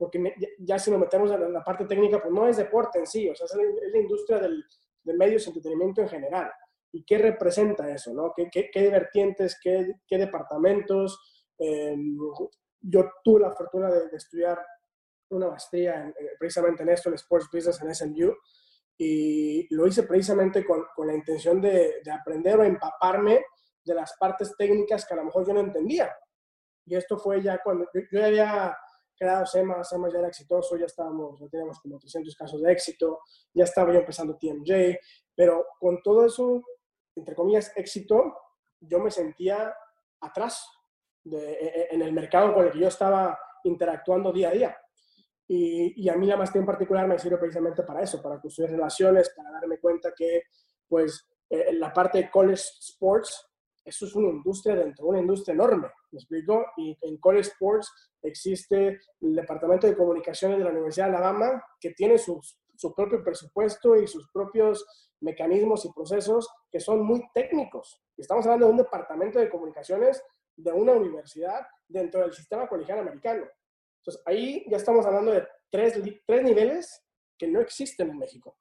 porque 0.00 0.34
ya, 0.60 0.78
si 0.78 0.90
nos 0.90 0.98
metemos 0.98 1.30
en 1.30 1.52
la 1.52 1.62
parte 1.62 1.84
técnica, 1.84 2.22
pues 2.22 2.32
no 2.32 2.48
es 2.48 2.56
deporte 2.56 2.98
en 2.98 3.06
sí, 3.06 3.28
o 3.28 3.34
sea, 3.34 3.44
es 3.44 3.54
la, 3.54 3.98
industria 3.98 4.38
del, 4.38 4.64
de 5.04 5.12
medios 5.12 5.44
de 5.44 5.50
entretenimiento 5.50 6.00
en 6.00 6.08
general. 6.08 6.50
¿Y 6.90 7.04
qué 7.04 7.18
representa 7.18 7.86
eso? 7.90 8.14
¿no? 8.14 8.32
¿Qué, 8.34 8.48
qué, 8.50 8.70
qué 8.72 8.88
vertientes, 8.88 9.58
qué, 9.62 9.96
qué 10.08 10.16
departamentos? 10.16 11.52
Em, 11.58 12.16
yo 12.80 13.10
tuve 13.22 13.40
la 13.40 13.52
fortuna 13.52 13.90
de, 13.90 14.16
estudiar 14.16 14.58
una 15.28 15.48
maestría 15.48 16.10
precisamente 16.38 16.82
en 16.82 16.88
esto, 16.88 17.10
en 17.10 17.16
Sports 17.16 17.50
Business 17.52 17.82
en 17.82 17.94
SMU, 17.94 18.34
y 19.02 19.66
lo 19.74 19.86
hice 19.86 20.02
precisamente 20.02 20.62
con, 20.62 20.84
con 20.94 21.06
la 21.06 21.14
intención 21.14 21.58
de, 21.58 22.02
de, 22.04 22.10
aprender 22.10 22.60
o 22.60 22.64
empaparme 22.64 23.42
de 23.82 23.94
las 23.94 24.14
partes 24.18 24.54
técnicas 24.58 25.06
que 25.06 25.14
a 25.14 25.16
lo 25.16 25.24
mejor 25.24 25.46
yo 25.46 25.54
no 25.54 25.60
entendía. 25.60 26.14
Y 26.84 26.96
esto 26.96 27.16
fue 27.16 27.42
ya 27.42 27.62
cuando 27.64 27.86
yo, 27.94 28.02
ya 28.12 28.26
había 28.26 28.76
creado 29.16 29.46
SEMA, 29.46 29.82
ya 30.12 30.18
era 30.18 30.28
exitoso, 30.28 30.76
ya 30.76 30.84
estábamos, 30.84 31.40
teníamos 31.50 31.80
como 31.80 31.98
300 31.98 32.36
casos 32.36 32.60
de 32.60 32.72
éxito, 32.72 33.20
ya 33.54 33.64
estaba 33.64 33.90
yo 33.90 34.00
empezando 34.00 34.36
TMJ, 34.36 34.98
pero 35.34 35.64
con 35.78 36.02
todo 36.02 36.26
eso, 36.26 36.62
entre 37.16 37.34
comillas, 37.34 37.72
éxito, 37.76 38.36
yo 38.80 38.98
me 38.98 39.10
sentía 39.10 39.74
atrás 40.20 40.62
e, 41.24 41.36
e, 41.36 41.94
en 41.94 42.02
el 42.02 42.12
mercado 42.12 42.52
con 42.52 42.66
el 42.66 42.72
que 42.72 42.80
yo 42.80 42.88
estaba 42.88 43.38
interactuando 43.64 44.30
día 44.30 44.50
a 44.50 44.52
día. 44.52 44.76
Y, 45.52 46.08
a 46.08 46.14
mí 46.14 46.26
la 46.26 46.36
maestría 46.36 46.60
en 46.60 46.66
particular 46.66 47.08
me 47.08 47.18
sirve 47.18 47.36
precisamente 47.36 47.82
para 47.82 48.02
eso, 48.02 48.22
para 48.22 48.40
construir 48.40 48.70
relaciones, 48.70 49.32
para 49.36 49.50
darme 49.50 49.78
cuenta 49.78 50.12
que, 50.16 50.44
pues, 50.86 51.28
eh, 51.48 51.72
la 51.72 51.92
parte 51.92 52.18
de 52.18 52.30
college 52.30 52.62
sports 52.78 53.50
eso 53.84 54.06
es 54.06 54.14
una 54.14 54.28
industria 54.28 54.76
dentro 54.76 55.04
de 55.04 55.10
una 55.10 55.20
industria 55.20 55.54
enorme, 55.54 55.88
¿me 56.12 56.18
explico? 56.18 56.64
Y 56.76 56.96
en 57.00 57.16
College 57.16 57.48
Sports 57.48 57.90
existe 58.22 59.00
el 59.20 59.34
Departamento 59.34 59.86
de 59.86 59.96
Comunicaciones 59.96 60.58
de 60.58 60.64
la 60.64 60.70
Universidad 60.70 61.08
de 61.08 61.16
Alabama 61.16 61.64
que 61.80 61.90
tiene 61.90 62.18
su, 62.18 62.40
su 62.76 62.94
propio 62.94 63.24
presupuesto 63.24 63.96
y 63.96 64.06
sus 64.06 64.30
propios 64.30 64.86
mecanismos 65.20 65.84
y 65.86 65.92
procesos 65.92 66.48
que 66.70 66.78
son 66.78 67.04
muy 67.04 67.22
técnicos. 67.34 68.00
Estamos 68.16 68.44
hablando 68.44 68.66
de 68.66 68.72
un 68.72 68.78
departamento 68.78 69.38
de 69.38 69.50
comunicaciones 69.50 70.22
de 70.56 70.72
una 70.72 70.92
universidad 70.92 71.66
dentro 71.88 72.20
del 72.20 72.32
sistema 72.32 72.68
colegial 72.68 73.00
americano. 73.00 73.46
Entonces, 74.00 74.22
ahí 74.26 74.64
ya 74.68 74.76
estamos 74.76 75.06
hablando 75.06 75.32
de 75.32 75.46
tres, 75.70 76.00
tres 76.26 76.42
niveles 76.42 77.04
que 77.38 77.46
no 77.46 77.60
existen 77.60 78.10
en 78.10 78.18
México. 78.18 78.56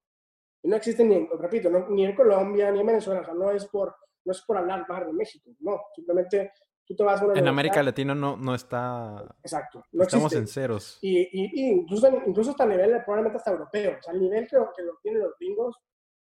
Y 0.61 0.67
no 0.67 0.75
existen, 0.75 1.09
ni, 1.09 1.27
repito, 1.39 1.69
ni 1.89 2.05
en 2.05 2.15
Colombia, 2.15 2.71
ni 2.71 2.81
en 2.81 2.87
Venezuela. 2.87 3.21
O 3.21 3.25
sea, 3.25 3.33
no 3.33 3.51
es 3.51 3.65
por 3.65 3.95
no 4.25 4.31
es 4.31 4.41
por 4.41 4.57
hablar 4.57 4.85
más 4.87 5.05
de 5.05 5.13
México, 5.13 5.49
no, 5.59 5.81
simplemente 5.95 6.53
tú 6.85 6.95
te 6.95 7.03
vas 7.03 7.21
a 7.21 7.25
una 7.25 7.39
En 7.39 7.47
América 7.47 7.83
Latina 7.83 8.15
no, 8.15 8.35
no 8.37 8.55
está... 8.55 9.23
Exacto. 9.43 9.83
No 9.91 10.03
estamos 10.03 10.33
en 10.33 10.47
ceros. 10.47 10.97
Y, 11.01 11.19
y, 11.19 11.69
incluso, 11.69 12.09
incluso 12.25 12.51
hasta 12.51 12.63
a 12.63 12.67
nivel, 12.67 12.91
probablemente 13.03 13.37
hasta 13.37 13.51
europeo, 13.51 13.97
o 13.99 14.01
sea, 14.01 14.13
el 14.13 14.21
nivel 14.21 14.47
que, 14.47 14.57
que 14.75 14.83
lo 14.83 14.97
tienen 15.01 15.21
los 15.21 15.33
gringos 15.39 15.77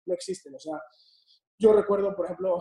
no 0.06 0.14
existen, 0.14 0.54
o 0.56 0.60
sea, 0.60 0.80
yo 1.58 1.74
recuerdo, 1.74 2.16
por 2.16 2.26
ejemplo, 2.26 2.60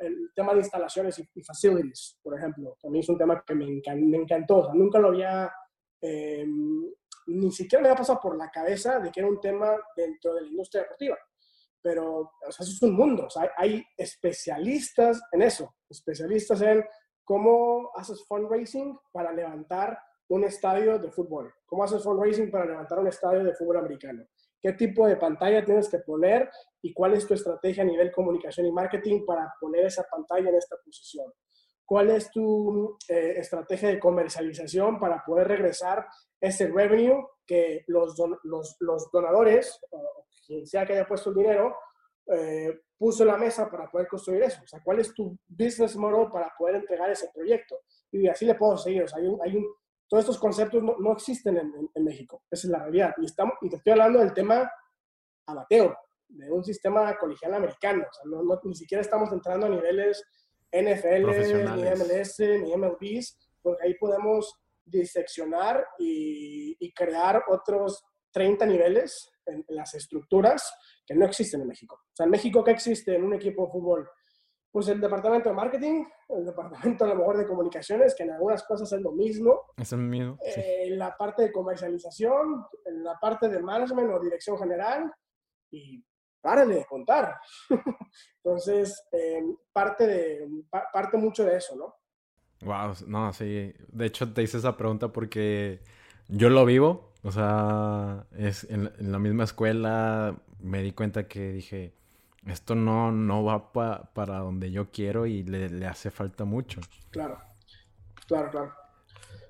el 0.00 0.30
tema 0.34 0.52
de 0.52 0.60
instalaciones 0.60 1.18
y, 1.18 1.42
facilities, 1.42 2.18
por 2.22 2.38
ejemplo, 2.38 2.76
a 2.82 2.88
mí 2.88 3.00
es 3.00 3.08
un 3.08 3.18
tema 3.18 3.42
que 3.46 3.54
me, 3.54 3.66
me 3.66 4.16
encantó, 4.16 4.58
o 4.58 4.64
sea, 4.64 4.74
nunca 4.74 4.98
lo 4.98 5.08
había... 5.08 5.50
Em, 6.00 6.84
ni 7.28 7.50
siquiera 7.50 7.82
me 7.82 7.88
había 7.88 7.98
pasado 7.98 8.20
por 8.20 8.36
la 8.36 8.50
cabeza 8.50 9.00
de 9.00 9.10
que 9.10 9.20
era 9.20 9.28
un 9.28 9.40
tema 9.40 9.76
dentro 9.96 10.34
de 10.34 10.42
la 10.42 10.48
industria 10.48 10.82
deportiva 10.82 11.16
pero 11.86 12.32
o 12.44 12.50
sea, 12.50 12.66
es 12.66 12.82
un 12.82 12.96
mundo, 12.96 13.28
hay 13.56 13.80
especialistas 13.96 15.22
en 15.30 15.42
eso, 15.42 15.76
especialistas 15.88 16.60
en 16.62 16.84
cómo 17.22 17.92
haces 17.94 18.24
fundraising 18.26 18.98
para 19.12 19.30
levantar 19.30 19.96
un 20.28 20.42
estadio 20.42 20.98
de 20.98 21.12
fútbol, 21.12 21.54
cómo 21.64 21.84
haces 21.84 22.02
fundraising 22.02 22.50
para 22.50 22.64
levantar 22.64 22.98
un 22.98 23.06
estadio 23.06 23.44
de 23.44 23.54
fútbol 23.54 23.76
americano, 23.76 24.26
qué 24.60 24.72
tipo 24.72 25.06
de 25.06 25.14
pantalla 25.14 25.64
tienes 25.64 25.88
que 25.88 25.98
poner 26.00 26.50
y 26.82 26.92
cuál 26.92 27.14
es 27.14 27.24
tu 27.24 27.34
estrategia 27.34 27.84
a 27.84 27.86
nivel 27.86 28.10
comunicación 28.10 28.66
y 28.66 28.72
marketing 28.72 29.24
para 29.24 29.54
poner 29.60 29.86
esa 29.86 30.02
pantalla 30.10 30.48
en 30.48 30.56
esta 30.56 30.76
posición. 30.84 31.32
¿Cuál 31.86 32.10
es 32.10 32.30
tu 32.30 32.98
eh, 33.08 33.34
estrategia 33.36 33.88
de 33.88 34.00
comercialización 34.00 34.98
para 34.98 35.22
poder 35.24 35.48
regresar 35.48 36.06
ese 36.40 36.66
revenue 36.66 37.24
que 37.46 37.84
los, 37.86 38.16
los, 38.42 38.76
los 38.80 39.10
donadores, 39.12 39.80
quien 40.44 40.66
sea 40.66 40.84
que 40.84 40.94
haya 40.94 41.06
puesto 41.06 41.30
el 41.30 41.36
dinero, 41.36 41.76
eh, 42.26 42.80
puso 42.98 43.24
la 43.24 43.36
mesa 43.36 43.70
para 43.70 43.88
poder 43.90 44.08
construir 44.08 44.42
eso. 44.42 44.60
O 44.64 44.66
sea, 44.66 44.80
¿cuál 44.82 45.00
es 45.00 45.14
tu 45.14 45.38
business 45.46 45.96
model 45.96 46.30
para 46.30 46.52
poder 46.58 46.76
entregar 46.76 47.10
ese 47.10 47.30
proyecto? 47.32 47.80
Y 48.10 48.26
así 48.26 48.44
le 48.44 48.54
puedo 48.54 48.76
seguir. 48.76 49.04
O 49.04 49.08
sea, 49.08 49.18
hay 49.18 49.28
un, 49.28 49.40
hay 49.42 49.56
un, 49.56 49.66
todos 50.08 50.22
estos 50.22 50.38
conceptos 50.38 50.82
no, 50.82 50.96
no 50.98 51.12
existen 51.12 51.56
en, 51.56 51.90
en, 51.94 52.04
México. 52.04 52.42
Esa 52.50 52.66
es 52.66 52.70
la 52.70 52.80
realidad. 52.80 53.14
Y, 53.18 53.26
estamos, 53.26 53.54
y 53.60 53.68
te 53.68 53.76
estoy 53.76 53.92
hablando 53.92 54.18
del 54.18 54.32
tema 54.32 54.70
amateur, 55.46 55.96
de 56.28 56.50
un 56.50 56.64
sistema 56.64 57.16
colegial 57.18 57.54
americano. 57.54 58.04
O 58.08 58.12
sea, 58.12 58.24
no, 58.24 58.60
ni 58.64 58.74
siquiera 58.74 59.02
estamos 59.02 59.32
entrando 59.32 59.66
a 59.66 59.70
niveles 59.70 60.24
NFL, 60.82 61.76
ni 61.76 61.82
MLS, 61.82 62.38
ni 62.40 62.76
MLBs, 62.76 63.38
porque 63.62 63.86
ahí 63.86 63.94
podemos 63.94 64.54
diseccionar 64.84 65.84
y, 65.98 66.76
y 66.78 66.92
crear 66.92 67.42
otros 67.48 68.04
30 68.32 68.66
niveles 68.66 69.30
en, 69.46 69.64
las 69.68 69.94
estructuras 69.94 70.72
que 71.06 71.14
no 71.14 71.24
existen 71.24 71.62
en 71.62 71.68
México. 71.68 71.96
O 71.96 72.14
sea, 72.14 72.24
en 72.24 72.30
México, 72.30 72.62
¿qué 72.62 72.72
existe 72.72 73.14
en 73.14 73.24
un 73.24 73.34
equipo 73.34 73.64
de 73.64 73.72
fútbol? 73.72 74.10
Pues 74.70 74.88
el 74.88 75.00
departamento 75.00 75.48
de 75.48 75.54
marketing, 75.54 76.04
el 76.28 76.44
departamento 76.44 77.04
a 77.04 77.08
lo 77.08 77.16
mejor 77.16 77.38
de 77.38 77.46
comunicaciones, 77.46 78.14
que 78.14 78.24
en 78.24 78.32
algunas 78.32 78.62
cosas 78.64 78.92
es 78.92 79.00
lo 79.00 79.12
mismo. 79.12 79.62
Es 79.76 79.92
el 79.92 80.00
mismo. 80.00 80.38
Eh, 80.44 80.90
la 80.90 81.16
parte 81.16 81.44
de 81.44 81.52
comercialización, 81.52 82.66
la 82.84 83.18
parte 83.18 83.48
de 83.48 83.58
management 83.60 84.10
o 84.12 84.20
dirección 84.20 84.58
general, 84.58 85.10
y 85.70 86.04
párale 86.46 86.76
de 86.76 86.84
contar. 86.84 87.40
Entonces, 88.44 89.02
eh, 89.10 89.42
parte, 89.72 90.06
de, 90.06 90.48
parte 90.92 91.16
mucho 91.16 91.44
de 91.44 91.56
eso, 91.56 91.74
¿no? 91.74 91.96
Wow, 92.60 92.94
no, 93.08 93.32
sí. 93.32 93.74
De 93.88 94.06
hecho, 94.06 94.32
te 94.32 94.44
hice 94.44 94.58
esa 94.58 94.76
pregunta 94.76 95.08
porque 95.08 95.80
yo 96.28 96.48
lo 96.48 96.64
vivo 96.64 97.12
O 97.22 97.32
sea, 97.32 98.26
es 98.38 98.62
en, 98.70 98.92
la 98.98 99.18
misma 99.18 99.42
escuela 99.42 100.36
me 100.60 100.82
di 100.82 100.92
cuenta 100.92 101.26
que 101.26 101.50
dije, 101.50 101.94
esto 102.46 102.76
no, 102.76 103.10
no 103.10 103.42
va 103.42 103.72
para 103.72 104.38
donde 104.38 104.70
yo 104.70 104.92
quiero 104.92 105.26
y 105.26 105.42
le, 105.42 105.84
hace 105.84 106.12
falta 106.12 106.44
mucho. 106.44 106.80
Claro, 107.10 107.38
claro, 108.28 108.50
claro. 108.52 108.72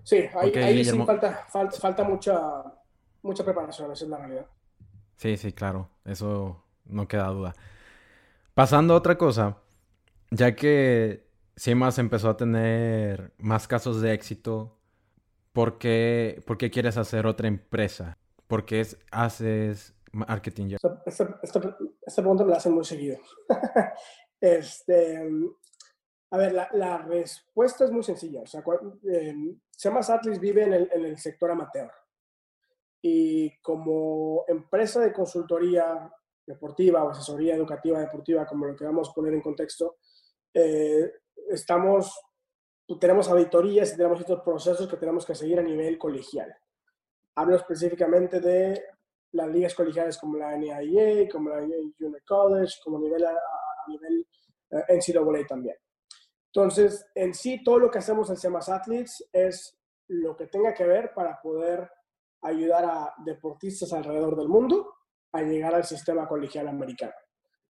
Sí, 0.03 0.25
ahí, 0.35 0.83
sí 0.83 0.99
falta, 1.05 1.47
falta, 1.51 2.05
mucha, 2.05 2.41
mucha 3.23 3.45
preparación, 3.45 3.93
esa 3.93 4.05
es 4.05 4.11
la 4.11 4.17
realidad. 4.17 4.47
Sí, 5.17 5.37
sí, 5.37 5.53
claro, 5.53 5.91
eso 6.05 6.66
no 6.89 7.09
queda 7.09 7.29
duda. 7.29 7.55
Pasando 8.55 8.95
a 8.95 8.97
otra 8.97 9.19
cosa, 9.19 9.59
ya 10.31 10.57
que 10.57 11.27
CIMAS 11.59 11.99
empezó 11.99 12.31
a 12.31 12.37
tener 12.37 13.33
más 13.39 13.69
casos 13.69 14.01
de 14.01 14.13
éxito, 14.13 14.79
¿por 15.53 15.79
qué, 15.79 16.43
por 16.47 16.59
qué 16.59 16.71
quieres 16.71 16.97
hacer 16.97 17.27
otra 17.27 17.49
empresa? 17.49 18.19
¿Por 18.47 18.65
qué 18.65 18.87
haces 19.11 19.95
marketing? 20.13 20.75
Esta, 20.75 21.03
esta, 21.07 21.39
esta, 21.43 22.23
pregunta 22.23 22.45
me 22.45 22.51
la 22.51 22.59
hacen 22.59 22.73
muy 22.73 22.85
seguido. 22.85 23.19
este, 24.41 25.29
a 26.31 26.39
ver, 26.39 26.53
la, 26.53 26.99
respuesta 26.99 27.85
es 27.85 27.91
muy 27.91 28.03
sencilla. 28.03 28.43
O 28.43 28.47
Semas 29.71 30.11
Atlas 30.11 30.41
vive 30.41 30.65
en 30.65 30.73
el, 30.73 30.91
en 30.93 31.05
el, 31.05 31.19
sector 31.19 31.51
amateur. 31.51 31.91
Y 33.01 33.59
como 33.61 34.45
empresa 34.49 35.01
de 35.01 35.13
consultoría 35.13 36.11
deportiva 36.47 37.05
o 37.05 37.11
asesoría 37.11 37.57
educativa 37.57 37.99
deportiva, 37.99 38.47
como 38.47 38.67
lo 38.67 38.77
queramos 38.77 39.11
poner 39.11 39.35
en 39.35 39.43
contexto, 39.43 39.97
eh, 40.55 41.13
estamos, 41.49 42.19
tenemos 43.01 43.29
auditorías 43.29 43.93
y 43.93 43.97
tenemos 43.97 44.21
estos 44.21 44.43
procesos 44.43 44.89
que 44.89 44.97
tenemos 44.97 45.27
que 45.27 45.35
seguir 45.35 45.59
a 45.59 45.63
nivel 45.63 45.99
colegial. 45.99 46.55
Hablo 47.35 47.57
específicamente 47.57 48.41
de 48.41 48.83
las 49.33 49.49
ligas 49.49 49.75
colegiales 49.75 50.17
como 50.19 50.39
la 50.39 50.57
NIA, 50.57 51.29
como 51.29 51.51
la 51.51 51.61
Junior 51.61 52.23
College, 52.27 52.75
como 52.83 52.99
nivel, 52.99 53.25
a, 53.25 53.31
a 53.31 53.89
nivel 53.89 54.27
eh, 54.71 54.85
NCAA 54.97 55.47
también. 55.47 55.77
Entonces, 56.55 57.07
en 57.15 57.35
sí, 57.35 57.63
todo 57.63 57.79
lo 57.79 57.91
que 57.91 57.99
hacemos 57.99 58.31
en 58.31 58.37
SEMAS 58.37 58.71
Athletes 58.71 59.29
es 59.33 59.77
lo 60.09 60.37
que 60.37 60.47
tenga 60.47 60.73
que 60.73 60.87
ver 60.87 61.13
para 61.13 61.39
poder 61.43 61.91
ayudar 62.43 62.85
a 62.85 63.15
deportistas 63.25 63.93
alrededor 63.93 64.37
del 64.37 64.49
mundo 64.49 64.96
llegar 65.43 65.75
al 65.75 65.85
sistema 65.85 66.27
colegial 66.27 66.69
americano. 66.69 67.15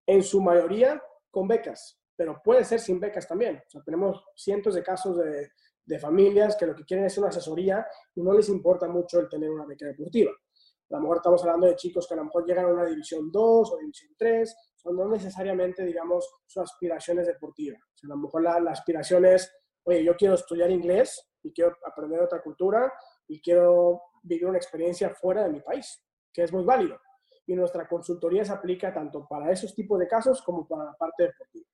En 0.05 0.23
su 0.23 0.41
mayoría 0.41 1.01
con 1.31 1.47
becas, 1.47 1.99
pero 2.15 2.41
puede 2.43 2.63
ser 2.63 2.79
sin 2.79 2.99
becas 2.99 3.27
también. 3.27 3.61
Tenemos 3.83 4.23
cientos 4.35 4.75
de 4.75 4.83
casos 4.83 5.17
de, 5.17 5.99
familias 5.99 6.55
que 6.55 6.65
lo 6.65 6.75
que 6.75 6.83
quieren 6.83 7.05
es 7.05 7.17
una 7.17 7.27
asesoría 7.27 7.85
y 8.15 8.21
no 8.21 8.33
les 8.33 8.49
importa 8.49 8.87
mucho 8.87 9.19
el 9.19 9.29
tener 9.29 9.49
una 9.49 9.65
beca 9.65 9.85
deportiva. 9.85 10.31
A 10.31 10.95
lo 10.95 11.01
mejor 11.01 11.17
estamos 11.17 11.41
hablando 11.43 11.67
de 11.67 11.75
chicos 11.75 12.07
que 12.07 12.13
a 12.13 12.17
lo 12.17 12.25
mejor 12.25 12.45
llegan 12.45 12.65
a 12.65 12.69
una 12.69 12.85
división 12.85 13.31
2 13.31 13.71
o 13.71 13.77
división 13.77 14.13
3, 14.17 14.55
son 14.75 14.95
no 14.95 15.07
necesariamente, 15.09 15.83
digamos, 15.83 16.27
sus 16.45 16.63
aspiraciones 16.63 17.27
deportivas. 17.27 17.81
A 18.03 18.07
lo 18.07 18.17
mejor 18.17 18.43
la, 18.43 18.59
la, 18.59 18.71
aspiración 18.71 19.25
es, 19.25 19.51
oye, 19.83 20.03
yo 20.03 20.15
quiero 20.15 20.35
estudiar 20.35 20.69
inglés 20.71 21.31
y 21.43 21.51
quiero 21.51 21.75
aprender 21.85 22.21
otra 22.21 22.41
cultura 22.41 22.91
y 23.27 23.41
quiero 23.41 24.01
vivir 24.21 24.47
una 24.47 24.57
experiencia 24.57 25.09
fuera 25.09 25.43
de 25.43 25.49
mi 25.49 25.61
país, 25.61 26.03
que 26.31 26.43
es 26.43 26.51
muy 26.53 26.63
válido. 26.63 26.99
Y 27.47 27.55
nuestra 27.55 27.87
consultoría 27.87 28.43
se 28.43 28.53
aplica 28.53 28.93
tanto 28.93 29.27
para 29.27 29.51
esos 29.51 29.73
tipos 29.75 29.99
de 29.99 30.07
casos 30.07 30.41
como 30.41 30.67
para 30.67 30.85
la 30.85 30.93
parte 30.93 31.23
deportiva. 31.23 31.67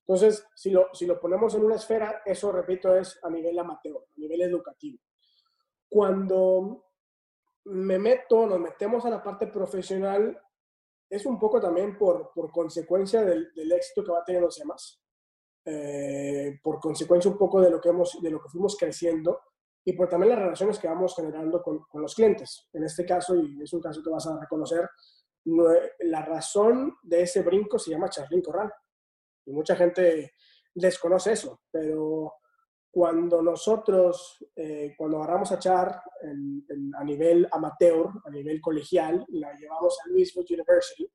Entonces, 0.00 0.46
si 0.54 0.70
lo, 0.70 0.88
si 0.92 1.06
lo 1.06 1.18
ponemos 1.18 1.54
en 1.54 1.64
una 1.64 1.76
esfera, 1.76 2.22
eso, 2.26 2.52
repito, 2.52 2.94
es 2.94 3.18
a 3.22 3.30
nivel 3.30 3.58
amateur, 3.58 3.96
a 3.96 4.20
nivel 4.20 4.42
educativo. 4.42 4.98
Cuando 5.88 6.84
me 7.64 7.98
meto, 7.98 8.46
nos 8.46 8.60
metemos 8.60 9.06
a 9.06 9.10
la 9.10 9.22
parte 9.22 9.46
profesional, 9.46 10.38
es 11.08 11.24
un 11.24 11.38
poco 11.38 11.60
también 11.60 11.96
por, 11.96 12.32
por 12.34 12.50
consecuencia 12.50 13.24
del, 13.24 13.52
del, 13.54 13.72
éxito 13.72 14.04
que 14.04 14.12
va 14.12 14.24
teniendo 14.24 14.50
SEMAS, 14.50 15.00
eh, 15.64 16.60
por 16.62 16.80
consecuencia 16.80 17.30
un 17.30 17.38
poco 17.38 17.60
de 17.60 17.70
lo, 17.70 17.80
que 17.80 17.88
hemos, 17.88 18.20
de 18.20 18.30
lo 18.30 18.42
que 18.42 18.50
fuimos 18.50 18.76
creciendo 18.76 19.40
y 19.84 19.92
por 19.92 20.08
también 20.08 20.30
las 20.30 20.38
relaciones 20.38 20.78
que 20.78 20.88
vamos 20.88 21.14
generando 21.14 21.62
con, 21.62 21.80
con 21.80 22.02
los 22.02 22.14
clientes. 22.14 22.68
En 22.72 22.84
este 22.84 23.04
caso, 23.04 23.36
y 23.36 23.62
es 23.62 23.72
un 23.72 23.80
caso 23.80 24.02
que 24.02 24.10
vas 24.10 24.26
a 24.26 24.38
reconocer, 24.40 24.88
la 26.00 26.22
razón 26.22 26.96
de 27.02 27.22
ese 27.22 27.42
brinco 27.42 27.78
se 27.78 27.90
llama 27.90 28.08
Charlín 28.08 28.42
Corral. 28.42 28.72
Y 29.46 29.52
mucha 29.52 29.76
gente 29.76 30.32
desconoce 30.74 31.32
eso, 31.32 31.60
pero 31.70 32.32
cuando 32.90 33.42
nosotros, 33.42 34.38
eh, 34.54 34.94
cuando 34.96 35.18
agarramos 35.18 35.50
a 35.52 35.58
Char 35.58 36.00
a 36.96 37.04
nivel 37.04 37.46
amateur, 37.50 38.06
a 38.24 38.30
nivel 38.30 38.60
colegial, 38.60 39.24
y 39.28 39.40
la 39.40 39.52
llevamos 39.52 39.98
a 40.00 40.08
Louisville 40.08 40.46
University, 40.48 41.10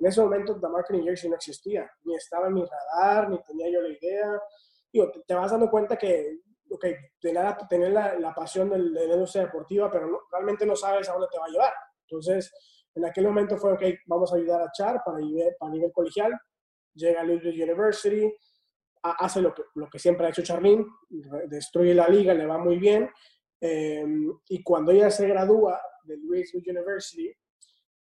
en 0.00 0.06
ese 0.06 0.20
momento 0.20 0.58
The 0.58 0.68
Marketing 0.68 1.04
Jersey 1.04 1.30
no 1.30 1.36
existía, 1.36 1.88
ni 2.04 2.16
estaba 2.16 2.48
en 2.48 2.54
mi 2.54 2.64
radar, 2.64 3.30
ni 3.30 3.40
tenía 3.44 3.70
yo 3.70 3.80
la 3.80 3.90
idea. 3.90 4.40
Digo, 4.92 5.12
te, 5.26 5.34
vas 5.34 5.50
dando 5.52 5.70
cuenta 5.70 5.96
que, 5.96 6.40
ok, 6.70 6.86
tener, 7.20 7.92
la, 7.92 8.18
la, 8.18 8.34
pasión 8.34 8.70
del, 8.70 8.92
de 8.94 9.06
la 9.06 9.14
industria 9.14 9.44
deportiva, 9.44 9.90
pero 9.90 10.22
realmente 10.30 10.64
no 10.64 10.76
sabes 10.76 11.08
a 11.08 11.12
dónde 11.12 11.28
te 11.30 11.38
va 11.38 11.46
a 11.46 11.50
llevar. 11.50 11.72
Entonces, 12.08 12.52
en 12.94 13.04
aquel 13.04 13.24
momento 13.24 13.56
fue, 13.56 13.72
ok, 13.72 13.82
vamos 14.06 14.32
a 14.32 14.36
ayudar 14.36 14.62
a 14.62 14.72
Char 14.72 15.02
para, 15.04 15.18
para 15.58 15.72
nivel 15.72 15.92
colegial, 15.92 16.32
llega 16.94 17.20
a 17.20 17.24
Louisville 17.24 17.62
University, 17.62 18.32
hace 19.02 19.40
lo 19.40 19.54
que, 19.54 19.62
lo 19.74 19.88
que 19.88 19.98
siempre 19.98 20.26
ha 20.26 20.30
hecho 20.30 20.42
Charlene, 20.42 20.84
destruye 21.46 21.94
la 21.94 22.08
liga, 22.08 22.34
le 22.34 22.46
va 22.46 22.58
muy 22.58 22.78
bien. 22.78 23.10
Em, 23.60 24.32
y 24.48 24.62
cuando 24.62 24.90
ella 24.90 25.10
se 25.10 25.26
gradúa 25.26 25.80
de 26.04 26.16
Louisville 26.16 26.70
University, 26.70 27.32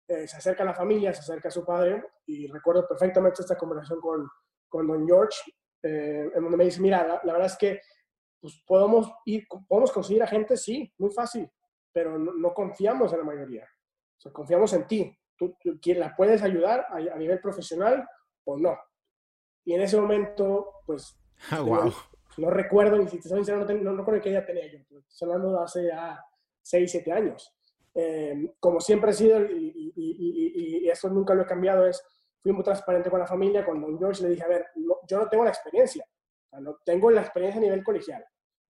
eh, 0.09 0.29
se 0.29 0.37
acerca 0.37 0.63
a 0.63 0.67
la 0.67 0.75
familia, 0.75 1.13
se 1.13 1.21
acerca 1.21 1.49
a 1.49 1.53
su 1.53 1.65
padre, 1.65 2.03
y 2.27 2.47
recuerdo 2.47 2.87
perfectamente 2.87 3.43
esta 3.43 3.57
conversación 3.57 4.01
con, 4.01 4.29
con 4.69 4.87
Don 4.87 5.07
George, 5.07 5.39
eh, 5.83 6.31
en 6.35 6.43
donde 6.43 6.57
me 6.57 6.65
dice, 6.65 6.81
mira, 6.81 7.21
la, 7.23 7.33
verdad 7.33 7.47
es 7.47 7.57
que 7.57 7.81
pues, 8.41 8.63
podemos, 8.67 9.11
ir, 9.25 9.47
podemos 9.69 9.93
conseguir 9.93 10.23
a 10.23 10.27
gente, 10.27 10.57
sí, 10.57 10.93
muy 10.99 11.11
fácil, 11.11 11.51
pero 11.93 12.19
no, 12.19 12.55
confiamos 12.55 13.13
en 13.13 13.19
la 13.19 13.25
mayoría. 13.25 13.65
O 13.65 14.21
sea, 14.21 14.33
confiamos 14.33 14.73
en 14.73 14.87
ti. 14.87 15.19
Tú, 15.37 15.57
tú, 15.61 15.79
la 15.95 16.15
puedes 16.17 16.43
ayudar 16.43 16.87
a, 16.89 16.97
a 16.97 17.19
nivel 17.19 17.41
profesional 17.41 18.07
o 18.45 18.57
no. 18.57 18.79
Y 19.65 19.75
en 19.75 19.83
ese 19.83 20.01
momento, 20.01 20.83
pues, 20.87 21.19
wow. 21.65 21.93
no, 22.39 22.51
recuerdo, 22.51 23.03
y 23.03 23.09
si 23.09 23.19
te 23.19 23.29
soy 23.29 23.39
sincero, 23.39 23.65
no, 23.65 23.75
no, 23.75 23.93
no 23.93 23.97
recuerdo 23.99 24.23
qué 24.23 24.31
edad 24.31 24.47
tenía 24.47 24.67
yo, 24.67 24.79
estoy 24.99 25.29
hablando 25.29 25.59
de 25.59 25.65
hace 25.65 25.87
ya 25.87 26.25
6, 26.63 26.91
7 26.91 27.13
años. 27.13 27.53
Eh, 27.95 28.55
como 28.61 28.81
siempre 28.81 29.11
he 29.11 29.15
sido, 29.15 29.41
y, 29.43 29.93
y, 29.97 30.83
y, 30.85 30.89
eso 30.89 31.09
nunca 31.09 31.35
lo 31.35 31.43
he 31.43 31.47
cambiado, 31.47 31.87
es, 31.87 32.03
fui 32.43 32.53
muy 32.53 32.63
transparente 32.63 33.11
con 33.11 33.21
la 33.21 33.27
familia, 33.27 33.65
con 33.65 33.81
Don 33.81 33.99
George 33.99 34.23
le 34.23 34.29
dije, 34.29 34.43
a 34.43 34.49
ver, 34.49 34.67
yo 35.09 35.19
no 35.19 35.29
tengo 35.29 35.45
la 35.45 35.51
experiencia, 35.51 36.07
no 36.61 36.79
tengo 36.85 37.11
la 37.11 37.23
experiencia 37.23 37.61
a 37.61 37.65
nivel 37.65 37.85
colegial, 37.85 38.25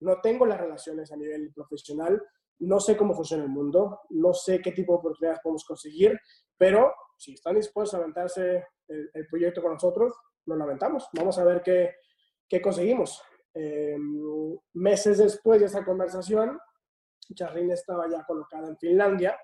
no 0.01 0.21
tengo 0.21 0.45
las 0.45 0.59
relaciones 0.59 1.11
a 1.11 1.17
nivel 1.17 1.51
profesional, 1.53 2.21
no 2.59 2.79
sé 2.79 2.97
cómo 2.97 3.13
funciona 3.13 3.43
el 3.43 3.49
mundo, 3.49 4.01
no 4.09 4.33
sé 4.33 4.61
qué 4.61 4.71
tipo 4.71 4.93
de 4.93 4.99
oportunidades 4.99 5.39
podemos 5.43 5.63
conseguir, 5.65 6.19
pero 6.57 6.93
si 7.17 7.33
están 7.33 7.55
dispuestos 7.55 7.93
a 7.93 7.97
aventarse 7.97 8.65
el, 8.87 9.27
proyecto 9.29 9.61
con 9.61 9.73
nosotros, 9.73 10.13
lo 10.45 10.55
lamentamos. 10.55 11.07
Vamos 11.13 11.37
a 11.37 11.43
ver 11.43 11.61
qué, 11.61 11.95
qué 12.47 12.61
conseguimos. 12.61 13.21
Eh, 13.53 13.97
meses 14.73 15.17
después 15.17 15.59
de 15.59 15.65
esa 15.65 15.83
conversación, 15.83 16.59
Charlene 17.33 17.73
estaba 17.73 18.07
ya 18.09 18.23
colocada 18.23 18.67
en 18.67 18.77
Finlandia. 18.77 19.37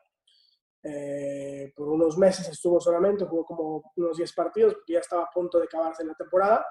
Eh, 0.84 1.72
por 1.76 1.90
unos 1.90 2.18
meses 2.18 2.48
estuvo 2.50 2.80
solamente, 2.80 3.26
jugó 3.26 3.46
como 3.46 3.92
unos 3.96 4.18
10 4.18 4.34
partidos, 4.34 4.78
ya 4.88 5.00
estaba 5.00 5.24
a 5.24 5.30
punto 5.34 5.58
de 5.58 5.66
acabarse 5.66 6.06
la 6.06 6.14
temporada. 6.14 6.66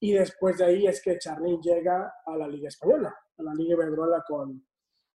Y 0.00 0.12
después 0.12 0.58
de 0.58 0.64
ahí 0.64 0.86
es 0.86 1.02
que 1.02 1.18
Charlene 1.18 1.60
llega 1.62 2.14
a 2.24 2.36
la 2.36 2.48
Liga 2.48 2.68
Española, 2.68 3.14
a 3.38 3.42
la 3.42 3.54
Liga 3.54 3.74
Iberdrola 3.74 4.24
con, 4.26 4.66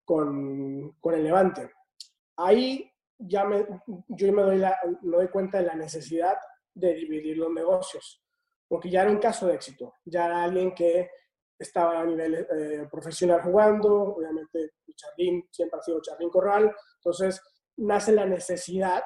con, 0.05 0.93
con, 1.01 1.15
el 1.15 1.25
Levante. 1.25 1.73
Ahí 2.37 2.91
ya 3.19 3.45
me, 3.45 3.67
yo 4.09 4.33
me 4.33 4.43
doy, 4.43 4.59
la, 4.59 4.77
me 5.03 5.17
doy 5.17 5.29
cuenta 5.29 5.59
de 5.59 5.67
la 5.67 5.75
necesidad 5.75 6.37
de 6.75 6.95
dividir 6.95 7.39
los 7.39 7.53
negocios 7.53 8.25
porque 8.69 8.91
ya 8.91 9.03
era 9.03 9.11
un 9.11 9.19
caso 9.19 9.47
de 9.47 9.55
éxito, 9.55 9.95
ya 10.05 10.27
era 10.27 10.43
alguien 10.43 10.75
que 10.75 11.11
estaba 11.59 12.01
a 12.01 12.05
nivel 12.05 12.35
eh, 12.35 12.89
profesional 12.91 13.41
jugando, 13.43 14.17
obviamente 14.17 14.73
Charlín 14.97 15.47
siempre 15.51 15.79
ha 15.79 15.83
sido 15.83 16.03
Charlín 16.03 16.31
Corral, 16.31 16.75
entonces 16.97 17.41
nace 17.77 18.13
la 18.13 18.27
necesidad 18.27 19.03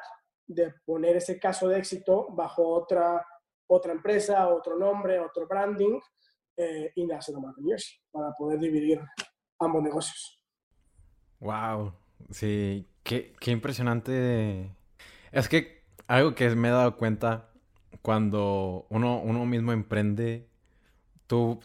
de 0.46 0.72
poner 0.84 1.16
ese 1.16 1.38
caso 1.38 1.68
de 1.68 1.78
éxito 1.78 2.28
bajo 2.30 2.66
otra, 2.66 3.24
otra 3.68 3.92
empresa, 3.92 4.48
otro 4.48 4.76
nombre, 4.76 5.20
otro 5.20 5.46
branding, 5.46 6.00
eh, 6.56 6.90
y 6.96 7.06
nace 7.06 7.32
marca 7.32 7.60
Jersey 7.64 8.00
para 8.10 8.32
poder 8.32 8.58
dividir 8.58 9.00
ambos 9.60 9.82
negocios. 9.82 10.42
Wow, 11.38 11.92
sí, 12.30 12.88
qué, 13.04 13.34
qué 13.38 13.52
impresionante. 13.52 14.74
Es 15.30 15.48
que 15.48 15.84
algo 16.08 16.34
que 16.34 16.50
me 16.56 16.68
he 16.68 16.72
dado 16.72 16.96
cuenta 16.96 17.50
cuando 18.02 18.86
uno, 18.90 19.20
uno 19.20 19.46
mismo 19.46 19.72
emprende, 19.72 20.48
tú, 21.26 21.60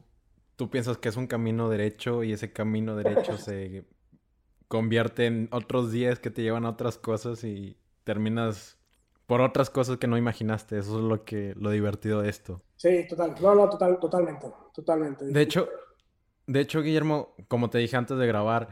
tú 0.55 0.69
piensas 0.69 0.97
que 0.97 1.09
es 1.09 1.17
un 1.17 1.27
camino 1.27 1.69
derecho 1.69 2.23
y 2.23 2.33
ese 2.33 2.53
camino 2.53 2.95
derecho 2.95 3.37
se 3.37 3.85
convierte 4.67 5.25
en 5.25 5.49
otros 5.51 5.91
10 5.91 6.19
que 6.19 6.29
te 6.29 6.43
llevan 6.43 6.65
a 6.65 6.69
otras 6.69 6.97
cosas 6.97 7.43
y 7.43 7.77
terminas 8.03 8.77
por 9.27 9.41
otras 9.41 9.69
cosas 9.69 9.97
que 9.97 10.07
no 10.07 10.17
imaginaste. 10.17 10.77
Eso 10.77 10.97
es 10.97 11.03
lo 11.03 11.23
que 11.23 11.53
lo 11.57 11.69
divertido 11.69 12.21
de 12.21 12.29
esto. 12.29 12.61
Sí, 12.75 13.05
total. 13.07 13.35
No, 13.41 13.55
no, 13.55 13.69
total, 13.69 13.99
totalmente, 13.99 14.47
totalmente. 14.73 15.25
De 15.25 15.41
hecho, 15.41 15.69
de 16.47 16.59
hecho, 16.59 16.81
Guillermo, 16.81 17.35
como 17.47 17.69
te 17.69 17.77
dije 17.77 17.95
antes 17.95 18.17
de 18.17 18.27
grabar, 18.27 18.69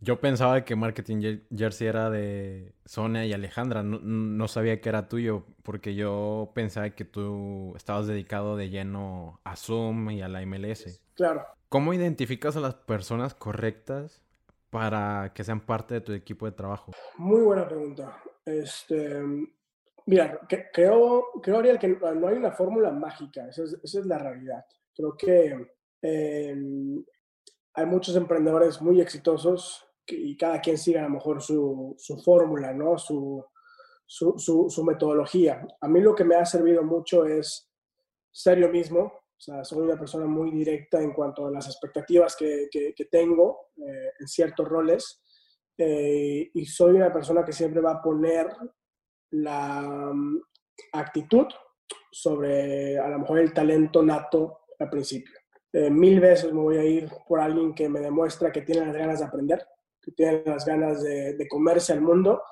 yo 0.00 0.20
pensaba 0.20 0.64
que 0.64 0.76
Marketing 0.76 1.40
Jersey 1.54 1.86
era 1.86 2.10
de 2.10 2.74
Sonia 2.84 3.24
y 3.24 3.32
Alejandra. 3.32 3.82
No, 3.82 4.48
sabía 4.48 4.80
que 4.80 4.88
era 4.88 5.08
tuyo, 5.08 5.44
porque 5.62 5.94
yo 5.94 6.50
pensaba 6.54 6.90
que 6.90 7.04
tú 7.04 7.74
estabas 7.76 8.06
dedicado 8.06 8.56
de 8.56 8.68
lleno 8.68 9.40
a 9.44 9.56
Zoom 9.56 10.10
y 10.10 10.22
a 10.22 10.28
la 10.28 10.44
MLS. 10.44 11.00
Claro. 11.14 11.46
¿Cómo 11.68 11.94
identificas 11.94 12.56
a 12.56 12.60
las 12.60 12.74
personas 12.74 13.34
correctas 13.34 14.22
para 14.70 15.32
que 15.34 15.44
sean 15.44 15.60
parte 15.60 15.94
de 15.94 16.00
tu 16.00 16.12
equipo 16.12 16.46
de 16.46 16.52
trabajo? 16.52 16.92
Muy 17.16 17.40
buena 17.40 17.66
pregunta. 17.66 18.20
Este, 18.44 19.22
mira, 20.06 20.40
creo, 20.72 21.26
creo 21.42 21.58
Ariel, 21.58 21.78
que 21.78 21.88
no 21.88 22.28
hay 22.28 22.36
una 22.36 22.52
fórmula 22.52 22.90
mágica. 22.90 23.48
Esa 23.48 23.64
es, 23.64 23.94
la 24.06 24.18
realidad. 24.18 24.64
Creo 24.94 25.16
que 25.16 25.74
em, 26.02 27.04
hay 27.74 27.86
muchos 27.86 28.16
emprendedores 28.16 28.80
muy 28.80 29.00
exitosos 29.00 29.86
y 30.06 30.36
cada 30.36 30.60
quien 30.60 30.78
sigue 30.78 30.98
a 30.98 31.02
lo 31.02 31.10
mejor 31.10 31.42
su, 31.42 31.94
su 31.98 32.16
fórmula, 32.18 32.72
¿no? 32.72 32.96
Su, 32.96 33.44
su, 34.06 34.38
su, 34.68 34.84
metodología. 34.84 35.66
A 35.80 35.88
mí 35.88 36.00
lo 36.00 36.14
que 36.14 36.24
me 36.24 36.36
ha 36.36 36.44
servido 36.44 36.82
mucho 36.84 37.24
es 37.24 37.68
ser 38.30 38.58
yo 38.58 38.68
mismo, 38.68 39.00
o 39.02 39.40
sea, 39.40 39.64
soy 39.64 39.80
una 39.80 39.98
persona 39.98 40.26
muy 40.26 40.50
directa 40.50 41.02
en 41.02 41.12
cuanto 41.12 41.46
a 41.46 41.50
las 41.50 41.66
expectativas 41.66 42.36
que, 42.36 42.68
que, 42.70 43.04
tengo 43.10 43.70
eh, 43.76 44.12
en 44.18 44.28
ciertos 44.28 44.66
roles 44.66 45.22
eh, 45.76 46.50
y 46.54 46.64
soy 46.64 46.94
una 46.94 47.12
persona 47.12 47.44
que 47.44 47.52
siempre 47.52 47.82
va 47.82 47.92
a 47.92 48.02
poner 48.02 48.48
la 49.42 50.12
mm, 50.12 50.40
actitud 50.92 51.46
sobre 52.10 52.98
a 52.98 53.08
lo 53.08 53.20
mejor 53.20 53.38
el 53.38 53.52
talento 53.52 54.02
nato 54.02 54.60
al 54.78 54.90
principio. 54.90 55.34
Mil 55.72 56.20
veces 56.20 56.52
me 56.54 56.60
voy 56.60 56.78
a 56.78 56.84
ir 56.84 57.10
por 57.28 57.38
alguien 57.38 57.74
que 57.74 57.86
me 57.88 58.00
demuestra 58.00 58.50
que 58.50 58.62
tiene 58.62 58.86
las 58.86 58.96
ganas 58.96 59.18
de 59.18 59.26
aprender, 59.26 59.66
que 60.00 60.12
tienen 60.12 60.42
las 60.46 60.64
ganas 60.64 61.02
de, 61.02 61.46
comerse 61.50 61.92
al 61.92 62.00
mundo, 62.00 62.42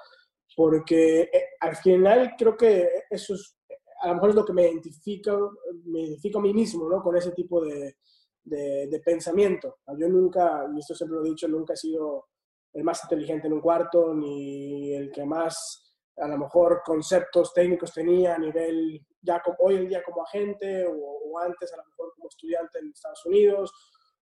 porque 0.55 1.23
eh, 1.23 1.45
al 1.61 1.75
final 1.77 2.35
creo 2.37 2.55
que 2.55 2.87
eso 3.09 3.35
es, 3.35 3.57
a 4.03 4.09
lo 4.09 4.15
mejor 4.15 4.31
es 4.31 4.37
lo 4.37 4.45
que 4.45 4.53
me 4.53 4.69
identifica, 4.69 5.39
me 5.85 6.01
identifico 6.01 6.39
a 6.39 6.43
mí 6.43 6.53
mismo, 6.53 6.87
¿no? 6.87 7.03
Con 7.03 7.17
ese 7.17 7.33
tipo 7.33 7.65
de, 7.65 7.97
de, 8.45 9.01
pensamiento. 9.05 9.79
Yo 9.99 10.09
nunca, 10.09 10.69
y 10.75 10.79
esto 10.79 10.95
siempre 10.95 11.19
lo 11.19 11.25
he 11.25 11.31
dicho, 11.31 11.49
nunca 11.49 11.73
he 11.73 11.77
sido 11.77 12.27
el 12.73 12.85
más 12.85 13.03
inteligente 13.05 13.47
en 13.47 13.55
un 13.55 13.61
cuarto, 13.61 14.13
ni 14.15 14.93
el 14.95 15.11
que 15.11 15.25
más, 15.25 15.84
a 16.17 16.29
lo 16.29 16.39
mejor, 16.39 16.83
conceptos 16.85 17.53
técnicos 17.53 17.93
tenía 17.93 18.35
a 18.35 18.39
nivel, 18.39 19.05
ya 19.21 19.41
como, 19.43 19.57
hoy 19.61 19.77
en 19.77 19.89
día 19.89 20.03
como 20.03 20.23
agente, 20.23 20.87
o, 20.87 21.39
antes 21.39 21.73
a 21.73 21.77
lo 21.77 21.85
mejor 21.85 22.13
como 22.15 22.29
estudiante 22.29 22.79
en 22.79 22.91
Estados 22.91 23.27
Unidos, 23.27 23.73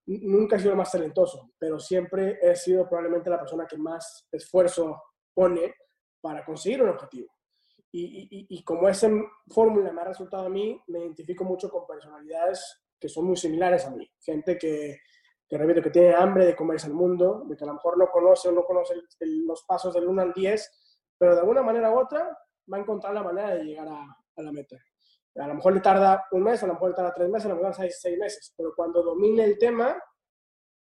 nunca 0.07 0.57
he 0.57 0.59
sido 0.59 0.72
el 0.72 0.78
más 0.78 0.90
talentoso, 0.90 1.53
pero 1.59 1.78
siempre 1.78 2.38
he 2.40 2.57
sido 2.57 2.88
probablemente 2.88 3.30
la 3.30 3.38
persona 3.38 3.66
que 3.66 3.76
más 3.76 4.26
esfuerzo 4.32 5.03
pone 5.34 5.74
para 6.20 6.45
conseguir 6.45 6.82
un 6.82 6.90
objetivo. 6.90 7.32
Y, 7.95 8.47
y, 8.49 8.64
como 8.64 8.88
esa 8.88 9.11
fórmula 9.51 9.93
me 9.93 10.01
ha 10.01 10.07
resultado 10.07 10.47
a 10.47 10.49
mí, 10.49 10.80
me 10.86 11.01
identifico 11.01 11.45
mucho 11.45 11.68
con 11.68 11.86
personalidades 11.86 12.86
que 12.99 13.07
son 13.07 13.26
muy 13.26 13.36
similares 13.36 13.84
a 13.84 13.90
mí. 13.90 14.11
Gente 14.18 14.57
que, 14.57 15.01
que 15.47 15.59
repito, 15.59 15.82
que 15.82 15.90
tiene 15.90 16.14
hambre 16.14 16.47
de 16.47 16.57
comerse 16.57 16.86
al 16.86 16.95
mundo, 16.95 17.45
de 17.47 17.55
que 17.55 17.64
a 17.64 17.66
lo 17.66 17.74
mejor 17.74 17.99
no 17.99 18.11
conoce 18.11 18.49
o 18.49 18.53
no 18.53 18.64
conoce 18.64 18.95
los 19.20 19.64
pasos 19.64 19.93
del 19.93 20.07
1 20.07 20.22
al 20.22 20.32
10, 20.32 20.82
pero 21.22 21.34
de 21.34 21.40
alguna 21.42 21.62
manera 21.62 21.88
u 21.88 22.00
otra 22.00 22.36
va 22.72 22.78
a 22.78 22.80
encontrar 22.80 23.14
la 23.14 23.22
manera 23.22 23.54
de 23.54 23.62
llegar 23.62 23.86
a, 23.86 24.02
a 24.34 24.42
la 24.42 24.50
meta. 24.50 24.76
A 25.36 25.46
lo 25.46 25.54
mejor 25.54 25.72
le 25.72 25.80
tarda 25.80 26.26
un 26.32 26.42
mes, 26.42 26.60
a 26.60 26.66
lo 26.66 26.72
mejor 26.72 26.90
le 26.90 26.96
tarda 26.96 27.14
tres 27.14 27.28
meses, 27.28 27.46
a 27.46 27.50
lo 27.50 27.60
mejor 27.60 27.74
seis, 27.76 27.96
seis 28.00 28.18
meses, 28.18 28.52
pero 28.56 28.72
cuando 28.74 29.04
domine 29.04 29.44
el 29.44 29.56
tema 29.56 29.96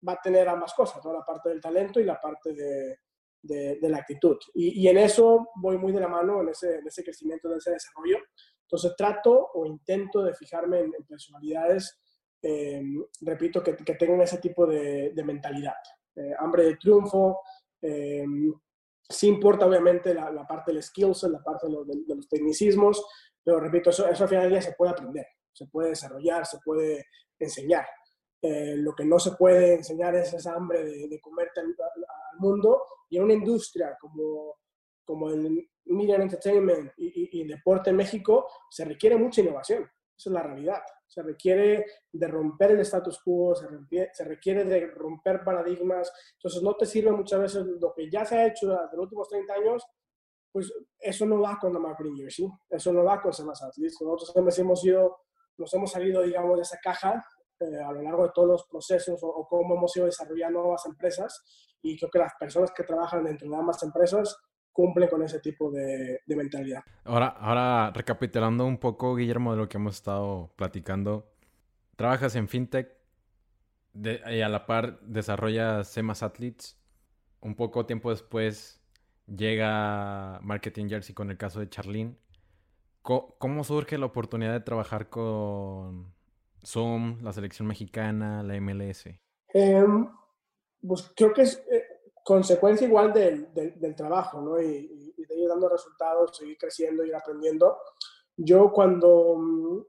va 0.08 0.12
a 0.12 0.20
tener 0.22 0.48
ambas 0.48 0.72
cosas, 0.74 1.02
toda 1.02 1.18
la 1.18 1.24
parte 1.24 1.48
del 1.48 1.60
talento 1.60 1.98
y 1.98 2.04
la 2.04 2.20
parte 2.20 2.54
de, 2.54 3.00
de, 3.42 3.88
la 3.88 3.98
actitud. 3.98 4.36
Y, 4.54 4.80
y, 4.80 4.86
en 4.86 4.98
eso 4.98 5.48
voy 5.56 5.76
muy 5.76 5.90
de 5.90 5.98
la 6.02 6.08
mano, 6.08 6.40
en 6.40 6.50
ese, 6.50 6.76
en 6.76 6.86
ese 6.86 7.02
crecimiento, 7.02 7.50
en 7.50 7.56
ese 7.56 7.72
desarrollo. 7.72 8.18
Entonces 8.62 8.94
trato 8.96 9.50
o 9.54 9.66
intento 9.66 10.22
de 10.22 10.34
fijarme 10.34 10.82
en, 10.82 10.92
personalidades, 11.04 11.98
eh, 12.40 12.80
repito, 13.22 13.60
que, 13.60 13.74
que, 13.74 13.94
tengan 13.96 14.20
ese 14.20 14.38
tipo 14.38 14.68
de, 14.68 15.10
de 15.12 15.24
mentalidad. 15.24 15.74
Eh, 16.14 16.32
hambre 16.38 16.62
de 16.62 16.76
triunfo, 16.76 17.40
eh, 17.82 18.24
sí 19.08 19.28
importa 19.28 19.66
obviamente 19.66 20.12
la, 20.14 20.30
la, 20.30 20.46
parte 20.46 20.72
del 20.72 20.82
skills, 20.82 21.24
la 21.24 21.42
parte 21.42 21.66
de, 21.68 22.02
de 22.06 22.14
los 22.14 22.28
tecnicismos, 22.28 23.04
pero 23.42 23.60
repito, 23.60 23.90
eso, 23.90 24.06
eso 24.06 24.24
al 24.24 24.28
final 24.28 24.44
del 24.44 24.52
día 24.52 24.62
se 24.62 24.74
puede 24.74 24.92
aprender, 24.92 25.26
se 25.52 25.66
puede 25.66 25.90
desarrollar, 25.90 26.44
se 26.44 26.58
puede 26.64 27.06
enseñar. 27.38 27.86
Eh, 28.40 28.76
lo 28.76 28.94
que 28.94 29.04
no 29.04 29.18
se 29.18 29.32
puede 29.32 29.74
enseñar 29.74 30.14
es 30.14 30.32
esa 30.32 30.54
hambre 30.54 30.84
de, 30.84 31.08
de 31.08 31.20
comerte 31.20 31.60
al, 31.60 31.74
mundo 32.38 32.84
y 33.10 33.16
en 33.16 33.24
una 33.24 33.32
industria 33.32 33.96
como, 34.00 34.58
como 35.04 35.28
el 35.30 35.68
media 35.86 36.14
entertainment 36.16 36.92
y, 36.96 37.36
y, 37.36 37.42
el 37.42 37.48
deporte 37.48 37.90
en 37.90 37.96
México 37.96 38.46
se 38.70 38.84
requiere 38.84 39.16
mucha 39.16 39.40
innovación. 39.40 39.90
Esa 40.18 40.30
es 40.30 40.34
la 40.34 40.42
realidad. 40.42 40.82
Se 41.06 41.22
requiere 41.22 41.86
de 42.10 42.26
romper 42.26 42.72
el 42.72 42.80
status 42.80 43.20
quo, 43.22 43.54
se 43.54 43.68
requiere, 43.68 44.10
se 44.12 44.24
requiere 44.24 44.64
de 44.64 44.88
romper 44.88 45.44
paradigmas. 45.44 46.12
Entonces 46.34 46.60
no 46.60 46.74
te 46.74 46.86
sirve 46.86 47.12
muchas 47.12 47.40
veces 47.40 47.64
lo 47.64 47.94
que 47.94 48.10
ya 48.10 48.24
se 48.24 48.36
ha 48.36 48.46
hecho 48.46 48.66
durante 48.66 48.96
los 48.96 49.04
últimos 49.04 49.28
30 49.28 49.54
años, 49.54 49.86
pues 50.50 50.72
eso 50.98 51.24
no 51.24 51.40
va 51.40 51.56
con 51.60 51.72
la 51.72 51.78
Marketing 51.78 52.16
Jersey, 52.16 52.48
eso 52.68 52.92
no 52.92 53.04
va 53.04 53.22
con 53.22 53.30
Athletes. 53.30 53.96
Nosotros 54.00 54.58
hemos 54.58 54.84
ido, 54.84 55.18
nos 55.56 55.72
hemos 55.72 55.92
salido, 55.92 56.22
digamos, 56.22 56.56
de 56.56 56.62
esa 56.62 56.78
caja 56.82 57.24
eh, 57.60 57.80
a 57.80 57.92
lo 57.92 58.02
largo 58.02 58.24
de 58.24 58.32
todos 58.34 58.48
los 58.48 58.66
procesos 58.66 59.20
o, 59.22 59.46
cómo 59.48 59.76
hemos 59.76 59.96
ido 59.96 60.06
desarrollando 60.06 60.60
nuevas 60.60 60.84
empresas 60.86 61.44
y 61.80 61.96
creo 61.96 62.10
que 62.10 62.18
las 62.18 62.32
personas 62.38 62.72
que 62.72 62.82
trabajan 62.82 63.24
dentro 63.24 63.48
de 63.48 63.56
ambas 63.56 63.82
empresas 63.82 64.36
cumplen 64.72 65.08
con 65.08 65.22
ese 65.22 65.40
tipo 65.40 65.70
de, 65.70 66.20
de 66.24 66.36
mentalidad. 66.36 66.82
Ahora, 67.04 67.28
ahora, 67.28 67.90
recapitulando 67.94 68.64
un 68.66 68.78
poco, 68.78 69.16
Guillermo, 69.16 69.52
de 69.52 69.58
lo 69.58 69.68
que 69.68 69.76
hemos 69.76 69.96
estado 69.96 70.52
platicando, 70.56 71.30
trabajas 71.96 72.36
en 72.36 72.48
FinTech 72.48 72.98
y 73.94 74.40
a 74.40 74.48
la 74.48 74.66
par 74.66 75.00
desarrollas 75.00 75.88
Semas 75.88 76.22
Athletes. 76.22 76.78
Un 77.40 77.54
poco 77.54 77.86
tiempo 77.86 78.10
después 78.10 78.80
llega 79.26 80.40
Marketing 80.42 80.88
Jersey 80.88 81.14
con 81.14 81.30
el 81.30 81.36
caso 81.36 81.60
de 81.60 81.68
Charlene. 81.68 82.16
¿Cómo 83.02 83.64
surge 83.64 83.96
la 83.96 84.06
oportunidad 84.06 84.52
de 84.52 84.60
trabajar 84.60 85.08
con 85.08 86.12
Zoom, 86.64 87.22
la 87.22 87.32
selección 87.32 87.66
mexicana, 87.66 88.42
la 88.42 88.60
MLS? 88.60 89.06
Em, 89.54 90.08
pues 90.86 91.10
creo 91.16 91.32
que 91.32 91.42
es 91.42 91.64
consecuencia 92.28 92.86
igual 92.86 93.12
del, 93.12 93.52
del, 93.54 93.96
trabajo, 93.96 94.40
¿no? 94.40 94.60
Y, 94.60 95.12
y, 95.16 95.24
de 95.24 95.34
ir 95.34 95.48
dando 95.48 95.68
resultados, 95.68 96.36
seguir 96.36 96.58
creciendo, 96.58 97.04
ir 97.04 97.14
aprendiendo. 97.14 97.78
Yo 98.36 98.70
cuando, 98.70 99.36
mm, 99.38 99.82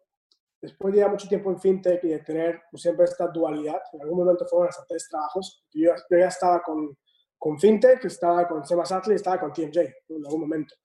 después 0.61 0.95
de 0.95 1.07
mucho 1.07 1.27
tiempo 1.27 1.51
en 1.51 1.59
FinTech 1.59 2.03
y 2.05 2.09
de 2.09 2.19
tener 2.19 2.61
pues, 2.71 2.81
siempre 2.81 3.05
esta 3.05 3.27
dualidad, 3.27 3.81
en 3.91 4.01
algún 4.01 4.19
momento 4.19 4.45
fueron 4.45 4.69
hasta 4.69 4.85
tres 4.87 5.07
trabajos, 5.09 5.65
yo, 5.73 5.91
ya 6.09 6.27
estaba 6.27 6.61
con 6.61 6.97
con 7.39 7.57
FinTech, 7.57 8.03
estaba 8.05 8.47
con 8.47 8.65
Semas 8.65 8.93
y 9.07 9.13
estaba 9.13 9.39
con 9.39 9.53
TMJ 9.53 9.77
en 10.09 10.25
algún 10.25 10.41
momento. 10.41 10.75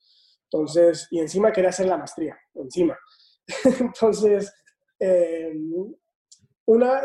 Entonces, 0.44 1.08
y 1.10 1.18
encima 1.18 1.52
quería 1.52 1.70
hacer 1.70 1.86
la 1.86 1.98
maestría, 1.98 2.38
encima. 2.54 2.96
Entonces, 3.80 4.54
eh, 5.00 5.52
una, 6.66 7.02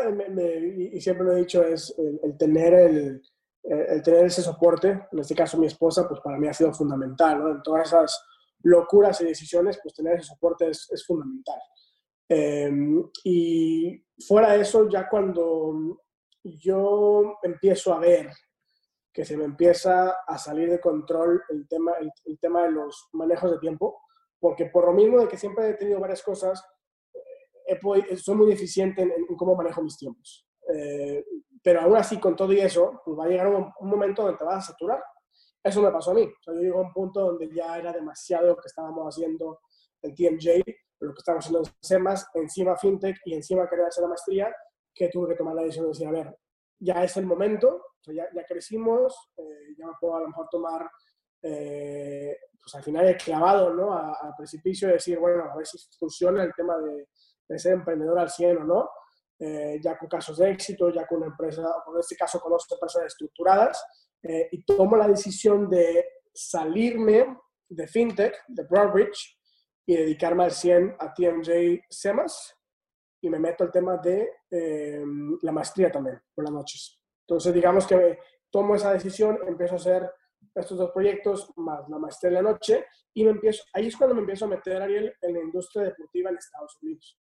y 0.92 1.00
siempre 1.00 1.26
lo 1.26 1.32
he 1.32 1.40
dicho, 1.40 1.62
es 1.64 1.92
el, 1.98 2.38
tener 2.38 2.72
el, 2.74 3.22
el, 3.62 4.02
tener 4.02 4.26
ese 4.26 4.42
soporte, 4.42 5.06
en 5.10 5.18
este 5.18 5.34
caso 5.34 5.58
mi 5.58 5.66
esposa, 5.66 6.08
pues 6.08 6.20
para 6.20 6.38
mí 6.38 6.48
ha 6.48 6.54
sido 6.54 6.72
fundamental, 6.72 7.38
¿no? 7.38 7.50
En 7.50 7.62
todas 7.62 7.88
esas 7.88 8.24
locuras 8.62 9.20
y 9.20 9.26
decisiones, 9.26 9.78
pues 9.82 9.94
tener 9.94 10.14
ese 10.16 10.28
soporte 10.28 10.68
es, 10.68 10.90
es 10.90 11.04
fundamental. 11.04 11.58
Eh, 12.28 12.70
y 13.24 14.04
fuera 14.26 14.52
de 14.52 14.60
eso, 14.60 14.88
ya 14.88 15.08
cuando 15.08 16.00
yo 16.44 17.38
empiezo 17.42 17.92
a 17.92 17.98
ver 17.98 18.30
que 19.12 19.24
se 19.24 19.36
me 19.36 19.44
empieza 19.44 20.10
a 20.26 20.38
salir 20.38 20.70
de 20.70 20.80
control 20.80 21.42
el 21.48 21.66
tema, 21.66 21.94
el, 22.24 22.38
tema 22.38 22.62
de 22.62 22.70
los 22.70 23.08
manejos 23.12 23.50
de 23.50 23.58
tiempo, 23.58 24.00
porque 24.38 24.66
por 24.66 24.86
lo 24.86 24.92
mismo 24.92 25.18
de 25.18 25.26
que 25.26 25.36
siempre 25.36 25.68
he 25.68 25.74
tenido 25.74 25.98
varias 25.98 26.22
cosas, 26.22 26.64
eh, 27.66 28.16
soy 28.16 28.36
muy 28.36 28.52
eficiente 28.52 29.02
en, 29.02 29.36
cómo 29.36 29.56
manejo 29.56 29.82
mis 29.82 29.98
tiempos. 29.98 30.46
Eh, 30.72 31.24
pero 31.62 31.82
aún 31.82 31.96
así, 31.96 32.18
con 32.18 32.36
todo 32.36 32.52
y 32.52 32.60
eso, 32.60 33.02
pues 33.04 33.18
va 33.18 33.24
a 33.24 33.28
llegar 33.28 33.48
un, 33.48 33.72
momento 33.80 34.22
donde 34.22 34.38
te 34.38 34.44
vas 34.44 34.64
a 34.64 34.72
saturar. 34.72 35.02
Eso 35.62 35.82
me 35.82 35.90
pasó 35.90 36.12
a 36.12 36.14
mí. 36.14 36.22
O 36.22 36.52
yo 36.52 36.60
llegué 36.60 36.70
a 36.70 36.80
un 36.80 36.92
punto 36.92 37.20
donde 37.20 37.50
ya 37.54 37.76
era 37.78 37.92
demasiado 37.92 38.46
lo 38.48 38.56
que 38.56 38.66
estábamos 38.66 39.06
haciendo 39.06 39.60
en 40.02 40.14
TMJ, 40.14 40.62
lo 41.00 41.12
que 41.12 41.18
estábamos 41.18 41.44
haciendo 41.44 41.68
en 41.68 41.74
SEMAS, 41.80 42.26
encima 42.34 42.76
FinTech 42.76 43.16
y 43.26 43.34
encima 43.34 43.68
querer 43.68 43.86
hacer 43.86 44.02
la 44.02 44.08
maestría, 44.08 44.54
que 44.94 45.08
tuve 45.08 45.28
que 45.28 45.36
tomar 45.36 45.54
la 45.54 45.62
decisión 45.62 45.84
de 45.86 45.90
decir, 45.90 46.08
a 46.08 46.12
ver, 46.12 46.38
ya 46.78 47.04
es 47.04 47.16
el 47.18 47.26
momento, 47.26 47.84
ya, 48.06 48.26
ya, 48.34 48.44
crecimos, 48.44 49.14
eh, 49.36 49.74
ya 49.76 49.86
me 49.86 49.92
puedo 50.00 50.16
a 50.16 50.20
lo 50.20 50.28
mejor 50.28 50.48
tomar, 50.50 50.90
eh, 51.42 52.36
pues 52.62 52.74
al 52.74 52.82
final 52.82 53.16
clavado, 53.18 53.74
¿no? 53.74 53.92
Al 53.92 54.34
precipicio 54.36 54.88
de 54.88 54.94
decir, 54.94 55.18
bueno, 55.18 55.44
a 55.44 55.56
ver 55.56 55.66
si 55.66 55.78
funciona 55.98 56.42
el 56.42 56.54
tema 56.54 56.78
de, 56.78 57.08
de 57.48 57.58
ser 57.58 57.74
emprendedor 57.74 58.18
al 58.18 58.30
100 58.30 58.58
o 58.58 58.64
no, 58.64 58.90
eh, 59.40 59.80
ya 59.82 59.98
con 59.98 60.08
casos 60.08 60.38
de 60.38 60.50
éxito, 60.50 60.90
ya 60.90 61.06
con 61.06 61.18
una 61.18 61.28
empresa, 61.28 61.62
o 61.86 61.94
en 61.94 62.00
este 62.00 62.16
caso 62.16 62.38
con 62.40 62.52
dos 62.52 62.66
empresas 62.70 63.04
estructuradas, 63.06 63.84
y 64.22 64.62
tomo 64.66 64.98
la 64.98 65.08
decisión 65.08 65.70
de 65.70 66.04
salirme 66.34 67.38
de 67.70 67.88
FinTech, 67.88 68.34
de 68.48 68.64
Broadbridge, 68.64 69.38
y 69.86 69.96
dedicarme 69.96 70.44
al 70.44 70.50
100 70.50 70.96
a 70.98 71.14
TMJ 71.14 71.86
SEMAS, 71.88 72.54
y 73.22 73.30
me 73.30 73.38
meto 73.38 73.64
al 73.64 73.72
tema 73.72 73.96
de 73.96 74.30
la 75.40 75.52
maestría 75.52 75.90
también, 75.90 76.20
por 76.34 76.44
las 76.44 76.52
noches. 76.52 77.00
Entonces, 77.26 77.54
digamos 77.54 77.86
que 77.86 78.18
tomo 78.50 78.74
esa 78.74 78.92
decisión, 78.92 79.38
empiezo 79.46 79.74
a 79.74 79.76
hacer 79.76 80.10
estos 80.54 80.78
dos 80.78 80.90
proyectos 80.90 81.52
más 81.56 81.88
la 81.88 81.98
maestría 81.98 82.28
en 82.28 82.34
la 82.34 82.50
noche 82.50 82.84
y 83.14 83.24
me 83.24 83.30
empiezo, 83.30 83.62
ahí 83.72 83.86
es 83.86 83.96
cuando 83.96 84.14
me 84.14 84.20
empiezo 84.20 84.44
a 84.44 84.48
meter, 84.48 84.82
Ariel, 84.82 85.12
en 85.20 85.34
la 85.34 85.40
industria 85.40 85.84
deportiva 85.84 86.30
en 86.30 86.36
Estados 86.36 86.76
Unidos. 86.82 87.18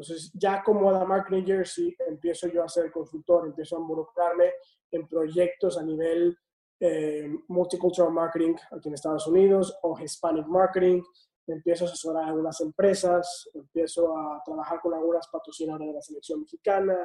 Entonces, 0.00 0.32
ya 0.32 0.62
como 0.62 0.90
la 0.90 1.04
Marketing 1.04 1.44
Jersey, 1.44 1.94
empiezo 2.08 2.48
yo 2.48 2.64
a 2.64 2.68
ser 2.70 2.90
consultor, 2.90 3.46
empiezo 3.46 3.76
a 3.76 3.80
involucrarme 3.80 4.54
en 4.90 5.06
proyectos 5.06 5.76
a 5.76 5.82
nivel 5.82 6.38
eh, 6.80 7.28
multicultural 7.48 8.10
marketing 8.10 8.54
aquí 8.70 8.88
en 8.88 8.94
Estados 8.94 9.26
Unidos 9.26 9.76
o 9.82 10.00
Hispanic 10.00 10.46
marketing. 10.46 11.02
Empiezo 11.46 11.84
a 11.84 11.88
asesorar 11.88 12.24
a 12.24 12.28
algunas 12.28 12.58
empresas, 12.62 13.50
empiezo 13.52 14.16
a 14.16 14.42
trabajar 14.42 14.80
con 14.80 14.94
algunas 14.94 15.28
patrocinadoras 15.28 15.88
de 15.88 15.94
la 15.94 16.00
selección 16.00 16.40
mexicana, 16.40 16.96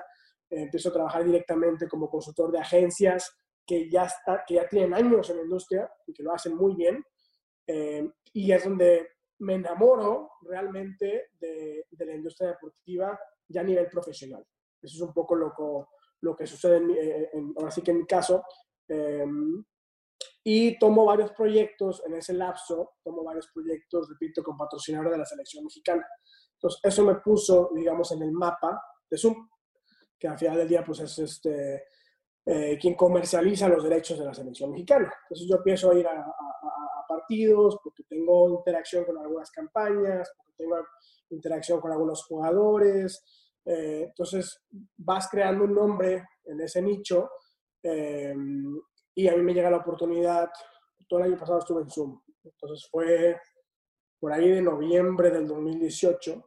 eh, 0.50 0.62
empiezo 0.62 0.88
a 0.88 0.94
trabajar 0.94 1.26
directamente 1.26 1.90
como 1.90 2.10
consultor 2.10 2.50
de 2.50 2.60
agencias 2.60 3.30
que 3.68 3.90
ya, 3.90 4.06
está, 4.06 4.46
que 4.48 4.54
ya 4.54 4.70
tienen 4.70 4.94
años 4.94 5.30
en 5.30 5.36
la 5.36 5.44
industria 5.44 5.92
y 6.08 6.14
que 6.14 6.24
lo 6.24 6.34
hacen 6.34 6.56
muy 6.56 6.76
bien. 6.76 7.04
Eh, 7.68 8.10
y 8.32 8.54
es 8.54 8.64
donde 8.64 9.15
me 9.40 9.56
enamoro 9.56 10.32
realmente 10.42 11.30
de, 11.40 11.86
de, 11.90 12.06
la 12.06 12.16
industria 12.16 12.50
deportiva 12.50 13.20
ya 13.48 13.62
a 13.62 13.64
nivel 13.64 13.88
profesional. 13.88 14.46
Eso 14.82 14.96
es 14.96 15.02
un 15.02 15.14
poco 15.14 15.36
lo, 15.36 15.54
lo 16.22 16.36
que 16.36 16.48
sucede, 16.48 16.78
en, 16.78 16.92
eh, 16.92 17.30
en, 17.34 17.54
ahora 17.58 17.72
sí 17.72 17.82
que 17.82 17.92
en 17.92 17.98
mi 18.00 18.06
caso. 18.06 18.44
Eh, 18.88 19.26
y 20.44 20.78
tomo 20.78 21.06
varios 21.06 21.32
proyectos 21.32 22.04
en 22.06 22.16
ese 22.16 22.34
lapso, 22.34 22.94
tomo 23.04 23.24
varios 23.24 23.48
proyectos, 23.54 24.08
repito, 24.10 24.44
con 24.44 24.56
patrocinadores 24.56 25.14
de 25.14 25.18
la 25.18 25.26
selección 25.26 25.64
mexicana. 25.66 26.06
Entonces, 26.54 26.80
eso 26.84 27.04
me 27.04 27.16
puso, 27.16 27.72
digamos, 27.74 28.12
en 28.12 28.22
el 28.22 28.32
mapa 28.32 28.80
de 29.10 29.18
Zoom 29.18 29.50
que 30.20 30.28
al 30.28 30.38
final 30.38 30.58
del 30.58 30.68
día 30.68 30.84
pues 30.84 31.00
es 31.02 31.20
este, 31.20 31.84
eh, 32.46 32.78
quien 32.80 32.96
comercializa 32.96 33.68
los 33.68 33.84
derechos 33.84 34.18
de 34.20 34.26
la 34.26 34.34
selección 34.34 34.72
mexicana. 34.72 35.12
Entonces 35.24 35.48
yo 35.48 35.90
a 35.90 35.96
ir 35.96 36.08
a, 36.08 36.26
partidos 37.16 37.80
porque 37.84 38.04
tengo 38.04 38.50
interacción 38.50 39.06
con 39.06 39.18
algunas 39.18 39.52
campañas, 39.52 40.32
porque 40.38 40.54
tengo 40.58 40.76
interacción 41.30 41.80
con 41.80 41.92
algunos 41.92 42.24
jugadores. 42.26 43.24
Eh, 43.66 44.04
entonces 44.08 44.62
vas 44.98 45.28
creando 45.30 45.64
un 45.64 45.74
nombre 45.74 46.24
en 46.44 46.62
ese 46.62 46.82
nicho 46.82 47.30
eh, 47.82 48.36
y 49.16 49.28
a 49.28 49.36
mí 49.36 49.42
me 49.42 49.54
llega 49.54 49.72
la 49.72 49.78
oportunidad, 49.78 50.50
todo 51.08 51.20
el 51.20 51.28
año 51.28 51.40
pasado 51.40 51.60
estuve 51.60 51.82
en 51.82 51.90
Zoom, 51.90 52.22
entonces 52.44 52.88
fue 52.92 53.40
por 54.20 54.32
ahí 54.34 54.50
de 54.50 54.62
noviembre 54.62 55.32
del 55.32 55.48
2018, 55.48 56.44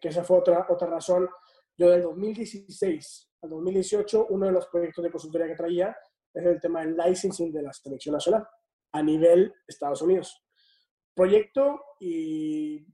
que 0.00 0.08
esa 0.08 0.24
fue 0.24 0.38
otra, 0.38 0.66
otra 0.68 0.88
razón 0.88 1.28
yo 1.76 1.90
del 1.90 2.02
2016 2.02 3.30
al 3.42 3.50
2018, 3.50 4.26
uno 4.30 4.46
de 4.46 4.52
los 4.52 4.66
proyectos 4.66 5.04
de 5.04 5.10
consultoría 5.10 5.46
que 5.46 5.54
traía 5.54 5.96
es 6.34 6.44
el 6.44 6.60
tema 6.60 6.80
del 6.80 6.96
licensing 6.96 7.52
de 7.52 7.62
la 7.62 7.72
selección 7.72 8.14
nacional 8.14 8.46
a 8.92 9.02
nivel 9.02 9.54
Estados 9.66 10.02
Unidos. 10.02 10.42
Proyecto 11.14 11.80
y, 12.00 12.86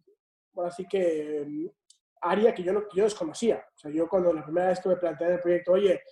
bueno, 0.52 0.68
así 0.68 0.86
que 0.86 1.44
mm, 1.46 1.66
área 2.22 2.54
que 2.54 2.62
yo, 2.62 2.72
no, 2.72 2.84
yo 2.94 3.04
desconocía. 3.04 3.64
O 3.74 3.78
sea, 3.78 3.90
yo 3.90 4.08
cuando 4.08 4.32
la 4.32 4.44
primera 4.44 4.68
vez 4.68 4.80
que 4.80 4.88
me 4.88 4.96
planteé 4.96 5.34
el 5.34 5.40
proyecto, 5.40 5.72
oye, 5.72 6.02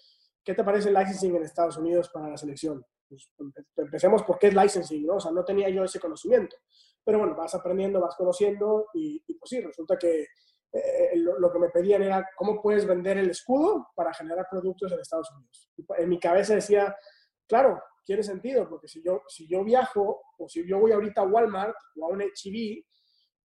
¿qué 0.44 0.54
te 0.54 0.64
parece 0.64 0.88
el 0.88 0.94
licensing 0.94 1.36
en 1.36 1.42
Estados 1.42 1.76
Unidos 1.76 2.10
para 2.10 2.28
la 2.28 2.36
selección? 2.36 2.84
Pues 3.08 3.30
empecemos 3.76 4.22
por 4.22 4.38
qué 4.38 4.48
es 4.48 4.54
licensing, 4.54 5.06
¿no? 5.06 5.16
O 5.16 5.20
sea, 5.20 5.32
no 5.32 5.44
tenía 5.44 5.68
yo 5.68 5.84
ese 5.84 6.00
conocimiento. 6.00 6.56
Pero 7.04 7.18
bueno, 7.18 7.34
vas 7.34 7.54
aprendiendo, 7.54 8.00
vas 8.00 8.16
conociendo 8.16 8.86
y, 8.94 9.22
y 9.26 9.34
pues 9.34 9.50
sí, 9.50 9.60
resulta 9.60 9.98
que 9.98 10.26
eh, 10.74 11.16
lo, 11.16 11.52
que 11.52 11.58
me 11.58 11.68
pedían 11.68 12.02
era 12.02 12.26
cómo 12.34 12.60
puedes 12.62 12.86
vender 12.86 13.18
el 13.18 13.28
escudo 13.28 13.90
para 13.94 14.14
generar 14.14 14.46
productos 14.50 14.90
en 14.90 15.00
Estados 15.00 15.30
Unidos. 15.30 15.70
En 15.98 16.08
mi 16.08 16.18
cabeza 16.18 16.54
decía, 16.54 16.96
claro, 17.46 17.82
tiene 18.04 18.22
sentido, 18.22 18.68
porque 18.68 18.88
si 18.88 19.02
yo, 19.02 19.22
si 19.28 19.48
yo 19.48 19.64
viajo 19.64 20.22
o 20.38 20.48
si 20.48 20.66
yo 20.66 20.78
voy 20.78 20.92
ahorita 20.92 21.22
a 21.22 21.26
Walmart 21.26 21.74
o 21.96 22.06
a 22.06 22.08
un 22.08 22.20
HB, 22.20 22.84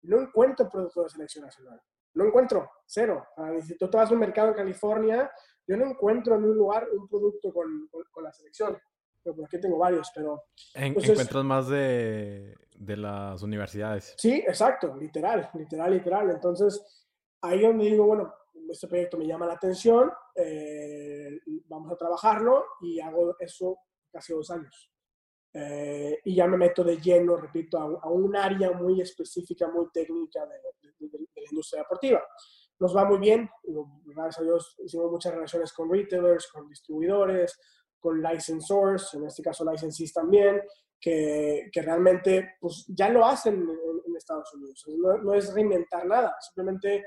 no 0.03 0.22
encuentro 0.22 0.70
productos 0.70 1.03
de 1.06 1.10
selección 1.10 1.45
nacional. 1.45 1.82
No 2.14 2.26
encuentro, 2.26 2.70
cero. 2.86 3.26
Si 3.62 3.78
tú 3.78 3.89
vas 3.91 4.10
a 4.10 4.14
un 4.14 4.20
mercado 4.20 4.49
en 4.49 4.56
California, 4.56 5.30
yo 5.68 5.76
no 5.76 5.86
encuentro 5.86 6.36
en 6.36 6.45
un 6.45 6.56
lugar 6.56 6.88
un 6.95 7.08
producto 7.08 7.51
con, 7.51 7.89
con, 7.89 8.24
la 8.24 8.32
selección. 8.32 8.78
Pero 9.22 9.36
por 9.36 9.45
aquí 9.45 9.60
tengo 9.60 9.78
varios, 9.78 10.12
pero... 10.14 10.43
encuentras 10.76 11.43
más 11.43 11.68
de, 11.68 12.56
de 12.78 12.97
las 12.97 13.41
universidades. 13.41 14.14
Sí, 14.18 14.43
exacto, 14.47 14.95
literal, 14.95 15.49
literal, 15.56 15.91
literal. 15.91 16.30
Entonces, 16.30 16.82
ahí 17.41 17.62
donde 17.62 17.86
digo, 17.86 18.06
bueno, 18.06 18.34
este 18.70 18.88
proyecto 18.88 19.18
me 19.18 19.28
llama 19.28 19.45
la 19.45 19.53
atención, 19.53 20.12
eh, 20.36 21.39
vamos 21.68 21.91
a 21.91 21.97
trabajarlo 21.97 22.66
y 22.82 22.99
hago 22.99 23.36
eso 23.39 23.78
casi 24.16 24.34
dos 24.34 24.49
años. 24.49 24.91
Eh, 25.53 26.20
y 26.26 26.36
ya 26.36 26.47
me 26.47 26.57
meto 26.57 26.84
de 26.84 26.97
lleno, 26.97 27.38
repito, 27.38 27.78
a, 27.78 28.09
un 28.09 28.36
área 28.36 28.72
muy 28.72 29.01
específica, 29.01 29.68
muy 29.68 29.88
técnica 29.91 30.45
de, 30.45 30.55
la 30.99 31.41
industria 31.49 31.82
deportiva. 31.84 32.22
Nos 32.80 32.95
va 32.95 33.05
muy 33.05 33.20
bien, 33.20 33.49
gracias 34.05 34.39
a 34.39 34.43
Dios 34.43 34.76
hicimos 34.84 35.11
muchas 35.11 35.34
relaciones 35.34 35.72
con 35.72 35.89
retailers, 35.89 36.47
con 36.51 36.68
distribuidores, 36.68 37.57
con 37.99 38.22
licensors, 38.22 39.13
en 39.13 39.26
este 39.26 39.41
caso 39.43 39.70
licensees 39.70 40.11
también, 40.13 40.61
que, 40.99 41.70
que 41.72 41.82
realmente 41.82 42.55
pues, 42.59 42.86
ya 42.88 43.09
lo 43.09 43.26
hacen 43.26 43.55
en, 43.55 44.16
Estados 44.16 44.53
Unidos. 44.53 44.82
No, 44.97 45.18
no, 45.18 45.34
es 45.34 45.53
reinventar 45.53 46.05
nada, 46.05 46.34
simplemente 46.39 47.05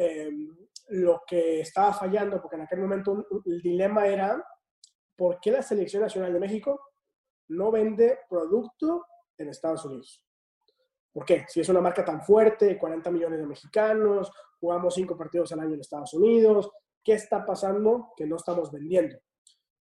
Em, 0.00 0.56
lo 0.90 1.22
que 1.26 1.60
estaba 1.60 1.92
fallando, 1.92 2.40
porque 2.40 2.54
en 2.54 2.62
aquel 2.62 2.78
momento 2.78 3.26
el 3.44 3.60
dilema 3.60 4.06
era, 4.06 4.42
¿por 5.18 5.40
qué 5.40 5.50
la 5.50 5.62
Selección 5.62 6.02
Nacional 6.02 6.32
de 6.32 6.38
México 6.38 6.80
no 7.48 7.72
vende 7.72 8.20
producto 8.30 9.04
en 9.36 9.48
Estados 9.48 9.84
Unidos? 9.84 10.24
¿Por 11.12 11.24
qué? 11.24 11.44
Si 11.48 11.60
es 11.60 11.68
una 11.68 11.80
marca 11.80 12.04
tan 12.04 12.22
fuerte, 12.22 12.78
40 12.78 13.10
millones 13.10 13.40
de 13.40 13.46
mexicanos, 13.46 14.30
jugamos 14.60 14.94
cinco 14.94 15.16
partidos 15.16 15.50
al 15.52 15.60
año 15.60 15.74
en 15.74 15.80
Estados 15.80 16.14
Unidos, 16.14 16.70
¿qué 17.02 17.14
está 17.14 17.44
pasando 17.44 18.12
que 18.16 18.26
no 18.26 18.36
estamos 18.36 18.70
vendiendo? 18.70 19.18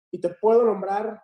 Y 0.09 0.21
te 0.21 0.29
puedo 0.29 0.63
nombrar 0.63 1.21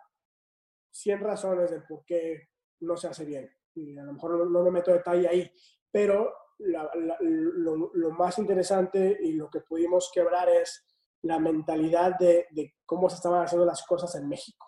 100 0.90 1.20
razones 1.20 1.70
de 1.70 1.80
por 1.80 2.04
qué 2.04 2.50
no 2.80 2.98
se 2.98 3.08
hace 3.08 3.24
bien. 3.24 3.50
Y 3.74 3.96
a 3.96 4.04
lo 4.04 4.12
mejor 4.12 4.36
no, 4.36 4.44
no 4.44 4.62
me 4.62 4.70
meto 4.70 4.92
detalle 4.92 5.26
ahí, 5.26 5.50
pero 5.90 6.30
lo, 6.58 8.10
más 8.10 8.38
interesante 8.38 9.18
y 9.20 9.32
lo 9.32 9.50
que 9.50 9.60
pudimos 9.60 10.10
quebrar 10.12 10.48
es 10.48 10.84
la 11.24 11.38
mentalidad 11.38 12.18
de, 12.18 12.46
cómo 12.84 13.08
se 13.08 13.16
estaban 13.16 13.42
haciendo 13.42 13.64
las 13.64 13.84
cosas 13.86 14.14
en 14.16 14.28
México. 14.28 14.66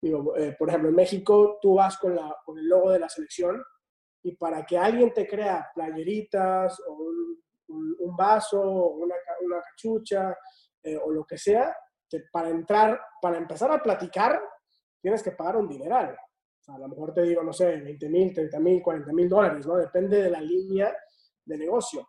Digo, 0.00 0.36
eh, 0.36 0.54
por 0.58 0.68
ejemplo, 0.68 0.88
en 0.90 0.96
México 0.96 1.58
tú 1.62 1.74
vas 1.74 1.96
con, 1.98 2.12
el 2.12 2.68
logo 2.68 2.90
de 2.90 2.98
la 2.98 3.08
selección 3.08 3.62
y 4.22 4.34
para 4.36 4.66
que 4.66 4.76
alguien 4.76 5.14
te 5.14 5.26
crea 5.26 5.70
playeritas 5.72 6.80
o 6.88 6.94
un, 7.68 8.16
vaso 8.16 8.60
o 8.60 8.96
una, 8.96 9.14
cachucha 9.62 10.36
eh, 10.82 10.96
o 10.96 11.10
lo 11.10 11.24
que 11.24 11.38
sea, 11.38 11.74
para 12.32 12.48
entrar, 12.48 13.00
para 13.20 13.38
empezar 13.38 13.70
a 13.70 13.82
platicar, 13.82 14.40
tienes 15.00 15.22
que 15.22 15.32
pagar 15.32 15.56
un 15.56 15.68
dineral. 15.68 16.16
a 16.68 16.78
lo 16.78 16.88
mejor 16.88 17.12
te 17.12 17.22
digo, 17.22 17.42
no 17.42 17.52
sé, 17.52 17.76
20 17.76 18.08
mil, 18.08 18.32
30 18.32 18.60
mil, 18.60 18.82
40 18.82 19.12
mil 19.12 19.28
dólares, 19.28 19.66
¿no? 19.66 19.76
Depende 19.76 20.22
de 20.22 20.30
la 20.30 20.40
línea 20.40 20.94
de 21.44 21.58
negocio. 21.58 22.08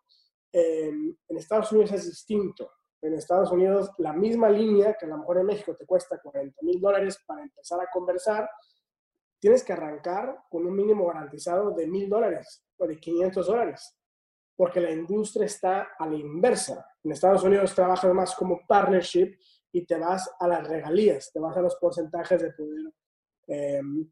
en 0.52 1.16
Estados 1.30 1.72
Unidos 1.72 1.92
es 1.92 2.06
distinto. 2.06 2.72
En 3.02 3.14
Estados 3.14 3.52
Unidos, 3.52 3.92
la 3.98 4.14
misma 4.14 4.50
línea 4.50 4.96
que 5.00 5.06
a 5.06 5.10
lo 5.10 5.18
mejor 5.18 5.40
en 5.40 5.46
México 5.46 5.76
te 5.76 5.86
cuesta 5.86 6.20
40 6.20 6.58
mil 6.64 6.80
dólares 6.82 7.22
para 7.26 7.44
empezar 7.44 7.80
a 7.80 7.90
conversar, 7.92 8.50
tienes 9.40 9.64
que 9.64 9.74
arrancar 9.74 10.44
con 10.50 10.66
un 10.66 10.76
mínimo 10.76 11.06
garantizado 11.06 11.72
de 11.72 11.88
mil 11.88 12.10
dólares 12.10 12.64
o 12.78 12.88
de 12.88 13.00
500 13.00 13.46
dólares, 13.46 13.96
porque 14.56 14.80
la 14.80 14.92
industria 14.92 15.46
está 15.46 15.90
a 16.00 16.08
la 16.08 16.16
inversa. 16.16 16.84
En 17.04 17.12
Estados 17.12 17.44
Unidos 17.44 17.76
trabajas 17.76 18.12
más 18.14 18.36
como 18.36 18.62
partnership 18.68 19.38
y 19.72 19.86
te 19.86 19.98
vas 19.98 20.30
a 20.40 20.48
las 20.48 20.68
regalías, 20.68 21.32
te 21.32 21.40
vas 21.40 21.56
a 21.58 21.62
los 21.62 21.76
porcentajes 21.76 22.42
de 22.42 22.54
poder 22.54 22.94
em, 23.48 24.10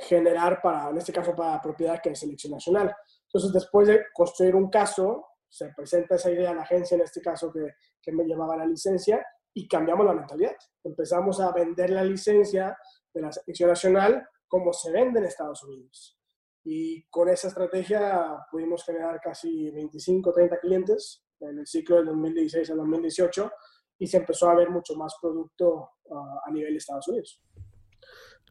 generar 0.00 0.60
para, 0.60 0.90
en 0.90 0.98
este 0.98 1.12
caso, 1.12 1.34
para 1.34 1.60
propiedad 1.60 2.00
que 2.02 2.10
es 2.10 2.18
selección 2.18 2.52
nacional. 2.52 2.94
Entonces, 3.26 3.52
después 3.52 3.88
de 3.88 4.06
construir 4.12 4.54
un 4.54 4.68
caso, 4.68 5.26
se 5.48 5.68
presenta 5.74 6.16
esa 6.16 6.30
idea 6.30 6.50
a 6.50 6.54
la 6.54 6.62
agencia, 6.62 6.96
en 6.96 7.02
este 7.02 7.20
caso 7.20 7.52
que, 7.52 7.74
que 8.06 8.12
me 8.12 8.24
llevaba 8.24 8.56
la 8.56 8.64
licencia, 8.64 9.20
y 9.56 9.66
cambiamos 9.66 10.04
la 10.04 10.12
mentalidad. 10.12 10.54
Empezamos 10.84 11.40
a 11.40 11.50
vender 11.50 11.88
la 11.88 12.04
licencia 12.04 12.76
de 13.12 13.22
la 13.22 13.32
selección 13.32 13.70
nacional 13.70 14.28
como 14.46 14.70
se 14.72 14.92
vende 14.92 15.18
en 15.18 15.24
Estados 15.24 15.64
Unidos. 15.64 16.18
Y 16.62 17.04
con 17.08 17.30
esa 17.30 17.48
estrategia 17.48 18.36
pudimos 18.50 18.84
generar 18.84 19.18
casi 19.18 19.70
25, 19.70 20.30
30 20.30 20.58
clientes 20.60 21.24
en 21.40 21.58
el 21.58 21.66
ciclo 21.66 21.96
del 21.96 22.06
2016 22.06 22.70
al 22.70 22.76
2018 22.76 23.50
y 23.98 24.06
se 24.06 24.18
empezó 24.18 24.50
a 24.50 24.54
ver 24.54 24.68
mucho 24.68 24.94
más 24.94 25.14
producto 25.22 25.88
ah, 26.10 26.40
a 26.44 26.50
nivel 26.50 26.72
de 26.72 26.78
Estados 26.78 27.08
Unidos. 27.08 27.40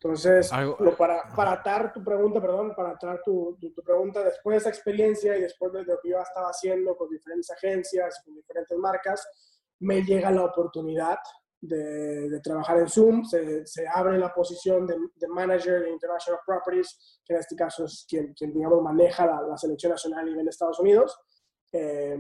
Entonces, 0.06 0.51
para, 0.99 1.24
para 1.36 1.53
atar 1.53 1.91
tu 1.91 2.03
pregunta, 2.03 2.39
perdón, 2.39 2.76
para 2.76 2.91
atar 2.91 3.24
tu, 3.26 3.58
tu, 3.60 3.82
pregunta, 3.82 4.24
después 4.24 4.53
de 4.53 4.58
esa 4.60 4.70
experiencia 4.70 5.36
y 5.36 5.41
después 5.41 5.74
de 5.74 5.84
lo 5.84 5.99
que 5.99 6.10
yo 6.10 6.22
estaba 6.22 6.49
haciendo 6.49 6.95
con 6.95 7.10
diferentes 7.10 7.49
agencias, 7.49 8.22
con 8.24 8.36
diferentes 8.36 8.78
marcas, 8.78 9.28
me 9.80 10.03
llega 10.03 10.30
la 10.30 10.45
oportunidad 10.45 11.18
de, 11.60 12.30
de 12.30 12.39
trabajar 12.39 12.78
en 12.78 12.88
Zoom, 12.88 13.26
se, 13.26 13.66
se, 13.66 13.88
abre 13.88 14.20
la 14.20 14.32
posición 14.32 14.86
de, 14.86 14.95
de, 15.16 15.28
Manager 15.28 15.82
de 15.82 15.89
International 15.89 16.39
Properties, 16.45 17.20
que 17.26 17.34
en 17.34 17.39
este 17.39 17.56
caso 17.56 17.86
es 17.86 18.06
quien, 18.08 18.32
quien 18.36 18.53
digamos, 18.53 18.84
maneja 18.84 19.26
la, 19.26 19.41
la, 19.41 19.58
selección 19.58 19.91
nacional 19.91 20.20
a 20.20 20.24
nivel 20.26 20.45
de 20.45 20.51
Estados 20.51 20.80
Unidos. 20.80 21.20
Eh, 21.72 22.16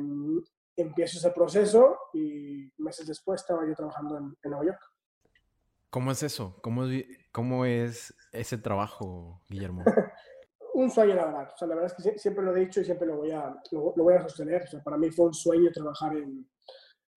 empiezo 0.75 1.19
ese 1.19 1.29
proceso 1.29 1.99
y 2.15 2.67
meses 2.79 3.05
después 3.05 3.41
estaba 3.41 3.63
yo 3.67 3.75
trabajando 3.75 4.17
en, 4.17 4.35
en 4.41 4.49
Nueva 4.49 4.65
York. 4.65 4.81
¿Cómo 5.91 6.11
es 6.11 6.23
eso? 6.23 6.57
¿Cómo, 6.61 6.87
cómo 7.35 7.65
es 7.65 8.15
ese 8.31 8.57
trabajo, 8.57 9.41
Guillermo? 9.49 9.83
un 10.73 10.89
sueño, 10.89 11.15
la 11.15 11.25
verdad. 11.25 11.51
O 11.53 11.57
sea, 11.57 11.67
la 11.67 11.75
verdad 11.75 11.91
es 11.97 12.05
que 12.05 12.17
siempre 12.17 12.45
lo 12.45 12.55
he 12.55 12.61
dicho 12.61 12.79
y 12.79 12.85
siempre 12.85 13.05
lo 13.05 13.17
voy 13.17 13.31
a, 13.31 13.53
lo, 13.71 13.93
lo 13.93 14.03
voy 14.05 14.13
a 14.13 14.21
sostener. 14.21 14.63
O 14.63 14.67
sea, 14.67 14.81
para 14.81 14.97
mí 14.97 15.11
fue 15.11 15.25
un 15.25 15.33
sueño 15.33 15.69
trabajar 15.69 16.15
en, 16.15 16.49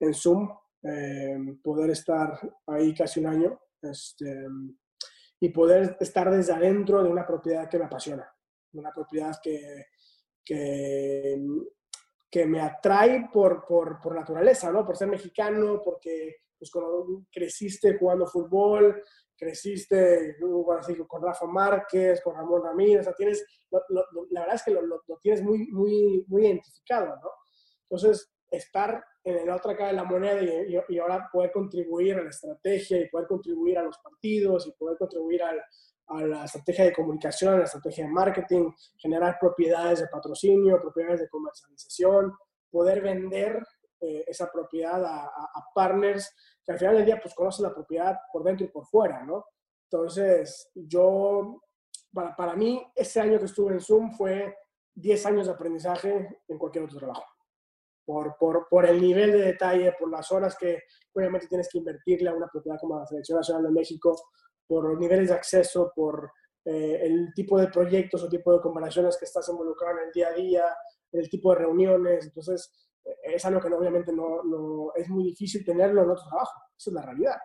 en 0.01 0.15
Zoom, 0.15 0.51
eh, 0.83 1.39
poder 1.63 1.91
estar 1.91 2.37
ahí 2.67 2.93
casi 2.95 3.21
un 3.21 3.27
año 3.27 3.61
este, 3.81 4.45
y 5.39 5.51
poder 5.51 5.97
estar 6.01 6.29
desde 6.33 6.53
adentro 6.53 7.01
de 7.01 7.11
una 7.11 7.25
propiedad 7.25 7.71
que 7.71 7.79
me 7.79 7.85
apasiona, 7.85 8.29
una 8.73 8.91
propiedad 8.91 9.39
que, 9.41 9.87
que, 10.45 11.41
que 12.29 12.45
me 12.45 12.61
atrae 12.61 13.29
por, 13.33 13.65
por, 13.65 14.01
por, 14.01 14.17
naturaleza, 14.17 14.73
¿no? 14.73 14.85
Por 14.85 14.97
ser 14.97 15.07
mexicano, 15.07 15.81
porque 15.85 16.39
pues, 16.59 16.73
cuando 16.73 17.25
creciste 17.31 17.97
jugando 17.97 18.27
fútbol, 18.27 19.01
creciste 19.39 20.37
con 21.07 21.23
Rafa 21.23 21.47
Márquez, 21.47 22.21
con 22.23 22.35
Ramón 22.35 22.63
Ramírez, 22.65 23.01
o 23.01 23.05
sea, 23.05 23.13
tienes, 23.15 23.45
lo, 23.71 23.81
lo, 23.89 24.27
la 24.31 24.41
verdad 24.41 24.57
es 24.57 24.63
que 24.65 24.71
lo, 24.73 24.83
lo, 24.83 25.01
tienes 25.23 25.43
muy, 25.43 25.69
muy, 25.69 26.25
muy 26.27 26.47
identificado, 26.47 27.07
¿no? 27.07 27.31
Entonces, 27.83 28.31
estar 28.51 29.03
en 29.23 29.47
la 29.47 29.57
otra 29.57 29.77
cara 29.77 29.91
de 29.91 29.97
la 29.97 30.05
moneda 30.05 30.43
y, 30.43 30.75
y, 30.75 30.81
y, 30.89 30.99
ahora 30.99 31.29
poder 31.33 31.53
contribuir 31.53 32.17
a 32.17 32.23
la 32.23 32.31
estrategia 32.31 32.99
y 32.99 33.09
poder 33.09 33.29
contribuir 33.29 33.79
a 33.79 33.83
los 33.83 33.99
partidos 33.99 34.67
y 34.67 34.73
poder 34.73 34.97
contribuir 34.99 35.43
al, 35.43 35.61
a 36.09 36.23
la 36.23 36.45
estrategia 36.45 36.87
de 36.87 36.93
comunicación, 36.93 37.55
a 37.55 37.59
la 37.59 37.65
estrategia 37.65 38.05
de 38.05 38.11
marketing, 38.11 38.71
generar 38.97 39.37
propiedades 39.39 40.01
de 40.01 40.09
patrocinio, 40.09 40.81
propiedades 40.81 41.21
de 41.21 41.29
comercialización, 41.29 42.33
poder 42.71 43.03
vender 43.03 43.63
eh, 44.01 44.25
esa 44.27 44.51
propiedad 44.51 45.05
a, 45.05 45.31
partners 45.75 46.35
que 46.65 46.73
al 46.73 46.79
final 46.79 46.97
del 46.97 47.07
día 47.07 47.21
pues 47.21 47.35
conocen 47.35 47.65
la 47.65 47.75
propiedad 47.75 48.19
por 48.33 48.45
dentro 48.45 48.67
y 48.67 48.71
por 48.71 48.87
fuera, 48.87 49.25
¿no? 49.25 49.45
Entonces, 49.91 50.71
yo, 50.75 51.63
para, 52.13 52.37
para 52.37 52.55
mí, 52.55 52.85
ese 52.95 53.21
año 53.21 53.39
que 53.39 53.47
estuve 53.47 53.73
en 53.73 53.81
Zoom 53.81 54.13
fue 54.13 54.57
10 54.95 55.27
años 55.27 55.47
de 55.47 55.53
aprendizaje 55.53 56.41
en 56.49 56.59
cualquier 56.59 56.85
otro 56.85 56.99
trabajo. 56.99 57.25
Por, 58.05 58.37
por, 58.39 58.69
por, 58.69 58.87
el 58.87 59.01
nivel 59.01 59.33
de 59.33 59.39
detalle, 59.39 59.95
por 59.99 60.11
las 60.11 60.33
horas 60.33 60.57
que 60.57 60.83
obviamente 61.13 61.47
tienes 61.47 61.69
que 61.71 61.79
invertirle 61.79 62.31
a 62.31 62.35
una 62.35 62.49
propiedad 62.49 62.79
como 62.81 62.99
la 62.99 63.07
Selección 63.07 63.37
Nacional 63.37 63.65
de 63.65 63.71
México, 63.71 64.17
por 64.67 64.85
los 64.89 64.99
niveles 64.99 65.29
de 65.29 65.35
acceso, 65.35 65.93
por 65.95 66.33
eh, 66.65 67.01
el 67.03 67.33
tipo 67.35 67.59
de 67.59 67.69
proyectos 67.69 68.23
o 68.23 68.29
tipo 68.29 68.53
de 68.53 68.61
comparaciones 68.61 69.17
que 69.17 69.25
estás 69.25 69.49
involucrado 69.49 69.99
en 69.99 70.07
el 70.07 70.13
día 70.13 70.29
a 70.29 70.33
día, 70.33 70.65
el 71.13 71.29
tipo 71.29 71.53
de 71.53 71.61
reuniones. 71.61 72.27
Entonces, 72.27 72.71
es 73.23 73.45
algo 73.45 73.61
que 73.61 73.69
obviamente 73.69 74.13
no, 74.13 74.43
no, 74.43 74.93
es 74.95 75.09
muy 75.09 75.25
difícil 75.25 75.65
tenerlo 75.65 76.03
en 76.03 76.11
otro 76.11 76.25
trabajo. 76.29 76.61
Esa 76.77 76.91
es 76.91 76.95
la 76.95 77.03
realidad. 77.03 77.37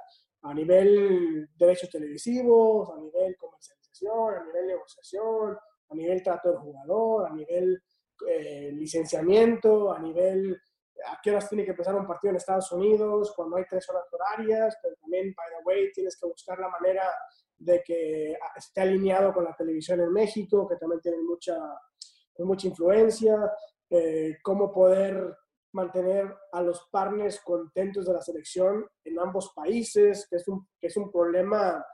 A 0.41 0.53
nivel 0.53 1.49
derechos 1.55 1.89
televisivos, 1.89 2.89
a 2.91 2.97
nivel 2.99 3.36
comercialización, 3.38 4.36
a 4.36 4.45
nivel 4.45 4.68
negociación, 4.68 5.57
a 5.89 5.95
nivel 5.95 6.22
trato 6.22 6.49
del 6.49 6.59
jugador, 6.59 7.28
a 7.28 7.34
nivel 7.34 7.82
eh, 8.28 8.72
licenciamiento, 8.74 9.91
a 9.91 9.99
nivel 9.99 10.59
a 11.05 11.20
qué 11.22 11.32
horas 11.32 11.49
tiene 11.49 11.66
que 11.66 11.72
empezar 11.72 11.95
un 11.95 12.07
partido 12.07 12.32
en 12.32 12.38
Estados 12.38 12.72
Unidos, 12.72 13.34
cuando 13.36 13.57
hay 13.57 13.66
tres 13.70 13.89
horas 13.89 14.05
horarias, 14.11 14.78
pero 14.82 14.95
también, 14.95 15.34
by 15.36 15.47
the 15.49 15.64
way, 15.66 15.91
tienes 15.91 16.18
que 16.18 16.28
buscar 16.28 16.59
la 16.59 16.70
manera 16.70 17.03
de 17.57 17.82
que 17.84 18.38
esté 18.55 18.82
alineado 18.82 19.34
con 19.34 19.43
la 19.43 19.55
televisión 19.55 20.01
en 20.01 20.11
México, 20.11 20.68
que 20.68 20.76
también 20.76 21.01
tiene 21.01 21.18
mucha, 21.18 21.57
mucha 22.39 22.68
influencia, 22.68 23.38
eh, 23.89 24.38
cómo 24.41 24.72
poder 24.72 25.36
mantener 25.74 26.34
a 26.51 26.61
los 26.61 26.88
partners 26.91 27.41
contentos 27.41 28.05
de 28.05 28.13
la 28.13 28.21
selección 28.21 28.86
en 29.03 29.19
ambos 29.19 29.51
países, 29.55 30.28
que 30.30 30.38
es 30.38 30.47
un, 30.47 30.67
que 30.80 30.88
es 30.88 30.97
un 30.97 31.11
problema 31.11 31.86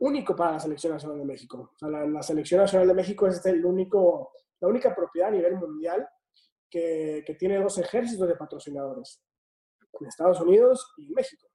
único 0.00 0.34
para 0.34 0.52
la 0.52 0.60
Selección 0.60 0.94
Nacional 0.94 1.18
de 1.18 1.24
México. 1.24 1.72
O 1.74 1.78
sea, 1.78 1.88
la, 1.88 2.06
la 2.06 2.22
Selección 2.22 2.60
Nacional 2.60 2.88
de 2.88 2.94
México 2.94 3.26
es 3.26 3.44
el 3.46 3.64
único, 3.64 4.32
la 4.60 4.68
única 4.68 4.94
propiedad 4.94 5.28
a 5.28 5.32
nivel 5.32 5.56
mundial 5.56 6.08
que, 6.70 7.22
que, 7.26 7.34
tiene 7.34 7.60
dos 7.60 7.78
ejércitos 7.78 8.26
de 8.28 8.36
patrocinadores, 8.36 9.20
en 9.98 10.06
Estados 10.06 10.40
Unidos 10.40 10.92
y 10.96 11.08
en 11.08 11.14
México. 11.14 11.48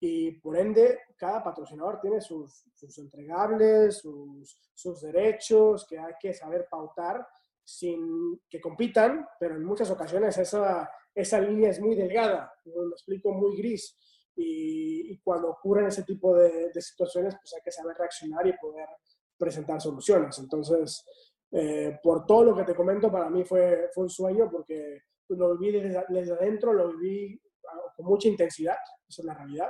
Y 0.00 0.32
por 0.40 0.56
ende, 0.56 1.00
cada 1.16 1.42
patrocinador 1.42 2.00
tiene 2.00 2.20
sus, 2.20 2.64
sus 2.74 2.98
entregables, 2.98 3.98
sus, 3.98 4.70
sus, 4.74 5.00
derechos 5.00 5.86
que 5.86 5.98
hay 5.98 6.14
que 6.20 6.32
saber 6.32 6.68
pautar 6.70 7.26
sin 7.68 8.40
que 8.48 8.62
compitan, 8.62 9.28
pero 9.38 9.54
en 9.54 9.62
muchas 9.62 9.90
ocasiones 9.90 10.38
esa, 10.38 10.90
esa 11.14 11.38
línea 11.38 11.68
es 11.68 11.78
muy 11.78 11.94
delgada, 11.94 12.50
lo 12.64 12.88
explico, 12.92 13.30
muy 13.30 13.58
gris. 13.58 13.94
Y, 14.34 15.18
cuando 15.18 15.50
ocurren 15.50 15.88
ese 15.88 16.02
tipo 16.04 16.34
de, 16.34 16.70
situaciones, 16.80 17.34
pues 17.34 17.52
hay 17.54 17.60
que 17.62 17.70
saber 17.70 17.94
reaccionar 17.98 18.46
y 18.46 18.54
poder 18.56 18.88
presentar 19.36 19.82
soluciones. 19.82 20.38
Entonces, 20.38 21.04
eh, 21.50 21.98
por 22.02 22.24
todo 22.24 22.44
lo 22.44 22.56
que 22.56 22.64
te 22.64 22.74
comento, 22.74 23.12
para 23.12 23.28
mí 23.28 23.44
fue, 23.44 23.90
fue 23.92 24.04
un 24.04 24.10
sueño 24.10 24.48
porque 24.50 25.02
lo 25.28 25.58
viví 25.58 25.78
desde, 25.78 26.32
adentro, 26.32 26.72
lo 26.72 26.96
viví 26.96 27.38
ah, 27.70 27.92
con 27.94 28.06
mucha 28.06 28.28
intensidad, 28.28 28.76
esa 29.06 29.20
es 29.20 29.26
la 29.26 29.34
realidad. 29.34 29.68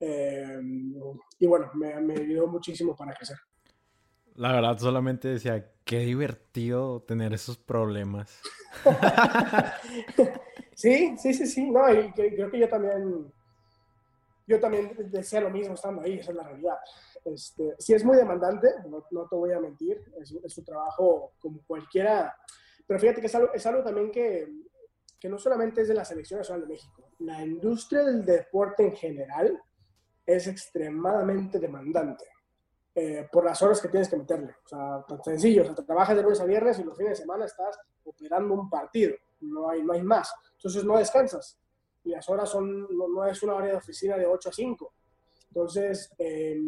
Eh, 0.00 0.60
y 1.38 1.46
bueno, 1.46 1.70
me, 1.76 2.12
ayudó 2.12 2.46
muchísimo 2.48 2.94
para 2.94 3.14
crecer. 3.14 3.38
La 4.34 4.52
verdad, 4.52 4.78
solamente 4.78 5.28
decía, 5.28 5.72
qué 5.84 6.00
divertido 6.00 7.02
tener 7.02 7.32
esos 7.34 7.58
problemas. 7.58 8.40
sí, 10.74 11.16
sí, 11.18 11.34
sí, 11.34 11.46
sí, 11.46 11.70
no, 11.70 11.92
y 11.92 12.12
creo 12.12 12.50
que 12.50 12.58
yo 12.58 12.68
también, 12.68 13.30
yo 14.46 14.58
también 14.58 14.94
decía 15.10 15.40
lo 15.40 15.50
mismo 15.50 15.74
estando 15.74 16.02
ahí, 16.02 16.18
esa 16.18 16.30
es 16.30 16.36
la 16.36 16.44
realidad. 16.44 16.78
Este, 17.24 17.74
sí 17.78 17.92
es 17.92 18.04
muy 18.04 18.16
demandante, 18.16 18.68
no, 18.88 19.04
no 19.10 19.28
te 19.28 19.36
voy 19.36 19.52
a 19.52 19.60
mentir, 19.60 20.02
es, 20.20 20.32
es, 20.32 20.52
su 20.52 20.64
trabajo 20.64 21.34
como 21.38 21.60
cualquiera, 21.66 22.34
pero 22.86 22.98
fíjate 22.98 23.20
que 23.20 23.26
es 23.26 23.34
algo, 23.34 23.52
es 23.52 23.64
algo 23.66 23.84
también 23.84 24.10
que, 24.10 24.48
que, 25.20 25.28
no 25.28 25.38
solamente 25.38 25.82
es 25.82 25.88
de 25.88 25.94
la 25.94 26.04
Selección 26.04 26.38
Nacional 26.38 26.62
de 26.62 26.72
México, 26.72 27.10
la 27.20 27.44
industria 27.44 28.02
del 28.02 28.24
deporte 28.24 28.84
en 28.84 28.96
general 28.96 29.62
es 30.26 30.48
extremadamente 30.48 31.60
demandante 31.60 32.31
eh, 32.94 33.28
por 33.30 33.44
las 33.44 33.60
horas 33.62 33.80
que 33.80 33.88
tienes 33.88 34.08
que 34.08 34.16
meterle. 34.16 34.54
O 34.64 34.68
sea, 34.68 35.04
tan 35.08 35.22
sencillo, 35.22 35.62
o 35.62 35.64
sea, 35.64 35.74
trabajas 35.74 36.16
de 36.16 36.22
lunes 36.22 36.40
a 36.40 36.44
viernes 36.44 36.78
y 36.78 36.84
los 36.84 36.96
fines 36.96 37.18
de 37.18 37.22
semana 37.22 37.44
estás 37.44 37.78
operando 38.04 38.54
un 38.54 38.68
partido, 38.68 39.14
no 39.40 39.70
hay, 39.70 39.82
no 39.82 39.92
hay 39.92 40.02
más. 40.02 40.32
Entonces 40.56 40.84
no 40.84 40.98
descansas 40.98 41.58
y 42.04 42.10
las 42.10 42.28
horas 42.28 42.48
son, 42.50 42.82
no, 42.96 43.08
no 43.08 43.24
es 43.24 43.42
una 43.42 43.54
hora 43.54 43.66
de 43.66 43.76
oficina 43.76 44.16
de 44.16 44.26
8 44.26 44.48
a 44.48 44.52
5. 44.52 44.92
Entonces, 45.48 46.12
eh, 46.18 46.58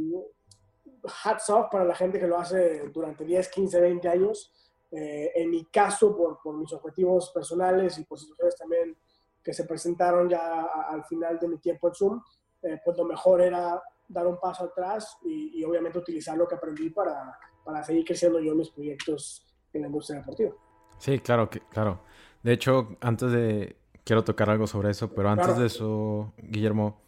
hats 1.24 1.50
off 1.50 1.66
para 1.70 1.84
la 1.84 1.94
gente 1.94 2.18
que 2.18 2.26
lo 2.26 2.38
hace 2.38 2.88
durante 2.92 3.24
10, 3.24 3.48
15, 3.48 3.80
20 3.80 4.08
años. 4.08 4.52
Eh, 4.90 5.32
en 5.34 5.50
mi 5.50 5.64
caso, 5.66 6.16
por, 6.16 6.40
por, 6.40 6.56
mis 6.56 6.72
objetivos 6.72 7.30
personales 7.30 7.98
y 7.98 8.04
por 8.04 8.18
situaciones 8.18 8.56
también 8.56 8.96
que 9.42 9.52
se 9.52 9.64
presentaron 9.64 10.28
ya 10.28 10.62
al 10.88 11.04
final 11.04 11.38
de 11.38 11.48
mi 11.48 11.58
tiempo 11.58 11.88
en 11.88 11.94
Zoom, 11.94 12.22
eh, 12.62 12.80
pues 12.84 12.96
lo 12.96 13.04
mejor 13.04 13.42
era 13.42 13.82
dar 14.08 14.26
un 14.26 14.38
paso 14.38 14.64
atrás 14.64 15.18
y, 15.24 15.58
y 15.58 15.64
obviamente 15.64 15.98
utilizar 15.98 16.36
lo 16.36 16.46
que 16.46 16.54
aprendí 16.54 16.90
para, 16.90 17.38
para, 17.64 17.82
seguir 17.82 18.04
creciendo 18.04 18.40
yo 18.40 18.52
en 18.52 18.58
mis 18.58 18.70
proyectos 18.70 19.46
en 19.72 19.82
la 19.82 19.86
industria 19.88 20.18
deportiva. 20.18 20.52
Sí, 20.98 21.18
claro, 21.18 21.50
que, 21.50 21.60
claro. 21.60 22.02
De 22.42 22.52
hecho, 22.52 22.96
antes 23.00 23.30
de... 23.32 23.76
Quiero 24.04 24.22
tocar 24.22 24.50
algo 24.50 24.66
sobre 24.66 24.90
eso, 24.90 25.14
pero 25.14 25.30
antes 25.30 25.46
claro. 25.46 25.60
de 25.60 25.66
eso, 25.66 26.34
Guillermo, 26.36 27.00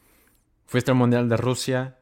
fuiste 0.65 0.91
al 0.91 0.97
Mundial 0.97 1.29
de 1.29 1.37
Rusia 1.37 1.99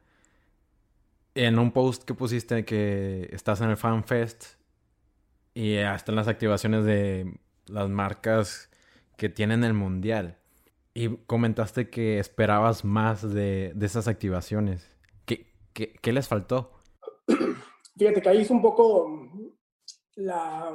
en 1.34 1.58
un 1.58 1.72
post 1.72 2.04
que 2.04 2.14
pusiste 2.14 2.64
que 2.64 3.28
estás 3.32 3.60
en 3.60 3.70
el 3.70 3.76
Fan 3.76 4.04
Fest 4.04 4.54
y 5.52 5.78
hasta 5.78 6.12
en 6.12 6.16
las 6.16 6.28
activaciones 6.28 6.84
de 6.84 7.38
las 7.66 7.88
marcas 7.88 8.70
que 9.16 9.28
tienen 9.28 9.64
el 9.64 9.74
mundial. 9.74 10.38
Y 10.94 11.16
comentaste 11.26 11.90
que 11.90 12.18
esperabas 12.18 12.84
más 12.84 13.22
de, 13.22 13.72
de 13.74 13.86
esas 13.86 14.06
activaciones. 14.06 14.96
¿Qué, 15.26 15.52
qué, 15.72 15.92
qué 16.00 16.12
les 16.12 16.28
faltó? 16.28 16.72
Fíjate 17.98 18.22
que 18.22 18.28
ahí 18.28 18.42
es 18.42 18.50
un 18.50 18.62
poco 18.62 19.30
la, 20.16 20.72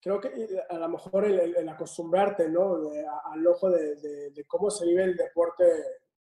creo 0.00 0.20
que 0.20 0.28
eh, 0.28 0.62
a 0.68 0.78
lo 0.78 0.88
mejor 0.88 1.24
el, 1.24 1.68
acostumbrarte, 1.68 2.48
¿no? 2.48 2.90
al 3.32 3.46
ojo 3.46 3.70
de, 3.70 3.96
de, 3.96 4.44
cómo 4.46 4.70
se 4.70 4.86
vive 4.86 5.04
el 5.04 5.16
deporte 5.16 5.64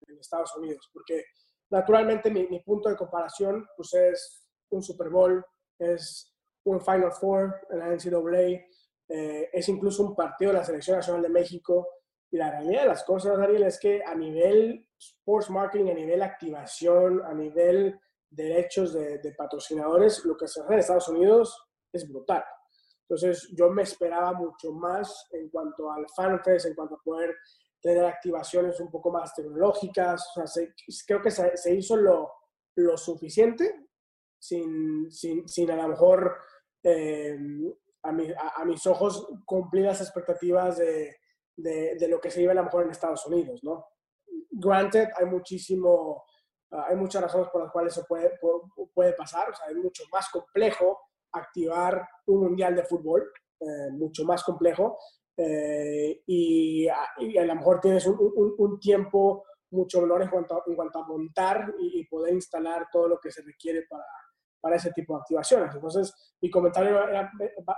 en 0.06 0.18
Estados 0.18 0.56
Unidos, 0.56 0.90
porque 0.92 1.24
naturalmente 1.70 2.30
mi, 2.30 2.46
mi, 2.48 2.60
punto 2.60 2.88
de 2.88 2.96
comparación 2.96 3.66
pues 3.76 3.94
es 3.94 4.46
un 4.70 4.82
Super 4.82 5.08
Bowl, 5.08 5.44
es 5.78 6.34
un 6.64 6.80
Final 6.80 7.12
Four 7.12 7.54
en 7.70 7.78
la 7.78 7.88
NCAA, 7.88 8.64
eh, 9.08 9.50
es 9.52 9.68
incluso 9.68 10.02
un 10.02 10.14
partido 10.14 10.52
de 10.52 10.58
la 10.58 10.64
Selección 10.64 10.96
Nacional 10.96 11.22
de 11.22 11.28
México. 11.28 11.86
Y 12.34 12.36
la 12.36 12.50
realidad 12.50 12.82
de 12.82 12.88
las 12.88 13.04
cosas, 13.04 13.38
Ariel, 13.38 13.62
es 13.62 13.78
que 13.78 14.02
a 14.04 14.12
nivel 14.12 14.88
sports 14.98 15.50
marketing, 15.50 15.92
a 15.92 15.94
nivel 15.94 16.20
activación, 16.20 17.22
a 17.24 17.32
nivel 17.32 17.96
derechos 18.28 18.92
de, 18.92 19.18
de 19.18 19.32
patrocinadores, 19.34 20.24
lo 20.24 20.36
que 20.36 20.48
se 20.48 20.60
hace 20.60 20.72
en 20.72 20.78
Estados 20.80 21.08
Unidos 21.10 21.56
es 21.92 22.08
brutal. 22.08 22.44
Entonces, 23.02 23.48
yo 23.56 23.70
me 23.70 23.82
esperaba 23.82 24.32
mucho 24.32 24.72
más 24.72 25.28
en 25.30 25.48
cuanto 25.48 25.92
al 25.92 26.06
fanfest, 26.08 26.66
en 26.66 26.74
cuanto 26.74 26.96
a 26.96 27.02
poder 27.04 27.36
tener 27.80 28.04
activaciones 28.04 28.80
un 28.80 28.90
poco 28.90 29.12
más 29.12 29.32
tecnológicas. 29.32 30.26
O 30.36 30.44
sea, 30.44 30.66
creo 31.06 31.22
que 31.22 31.30
se, 31.30 31.56
se 31.56 31.72
hizo 31.72 31.96
lo, 31.96 32.32
lo, 32.74 32.96
suficiente 32.96 33.90
sin, 34.40 35.08
sin, 35.08 35.46
sin, 35.46 35.70
a 35.70 35.76
lo 35.76 35.86
mejor 35.86 36.36
eh, 36.82 37.38
a, 38.02 38.10
mi, 38.10 38.26
a, 38.56 38.64
mis 38.64 38.84
ojos 38.88 39.24
cumplir 39.46 39.84
las 39.84 40.00
expectativas 40.00 40.78
de, 40.78 41.14
de, 41.56 41.96
de, 41.96 42.08
lo 42.08 42.20
que 42.20 42.30
se 42.30 42.40
vive 42.40 42.52
a 42.52 42.56
lo 42.56 42.64
mejor 42.64 42.84
en 42.84 42.90
Estados 42.90 43.26
Unidos, 43.26 43.60
¿no? 43.62 43.86
Granted, 44.50 45.08
hay 45.16 45.26
muchísimo, 45.26 46.24
hay 46.70 46.96
muchas 46.96 47.22
razones 47.22 47.48
por 47.48 47.62
las 47.62 47.72
cuales 47.72 47.92
eso 47.92 48.06
puede, 48.08 48.32
puede 48.92 49.12
pasar, 49.14 49.50
o 49.50 49.54
sea, 49.54 49.66
es 49.68 49.76
mucho 49.76 50.04
más 50.12 50.28
complejo 50.30 50.98
activar 51.32 52.06
un 52.26 52.40
mundial 52.40 52.76
de 52.76 52.84
fútbol, 52.84 53.30
eh, 53.60 53.90
mucho 53.92 54.24
más 54.24 54.44
complejo, 54.44 54.96
eh, 55.36 56.22
y, 56.26 56.86
a, 56.88 57.44
lo 57.44 57.54
mejor 57.56 57.80
tienes 57.80 58.06
un, 58.06 58.16
un, 58.56 58.78
tiempo 58.78 59.44
mucho 59.70 60.00
menor 60.00 60.22
en 60.22 60.30
cuanto, 60.30 60.54
a, 60.54 60.62
en 60.66 60.76
cuanto 60.76 60.98
a 61.00 61.06
montar 61.06 61.74
y, 61.80 62.06
poder 62.06 62.34
instalar 62.34 62.86
todo 62.92 63.08
lo 63.08 63.18
que 63.18 63.32
se 63.32 63.42
requiere 63.42 63.82
para, 63.88 64.04
para 64.60 64.76
ese 64.76 64.92
tipo 64.92 65.14
de 65.14 65.20
activaciones. 65.20 65.74
Entonces, 65.74 66.36
mi 66.40 66.50
comentario 66.50 67.00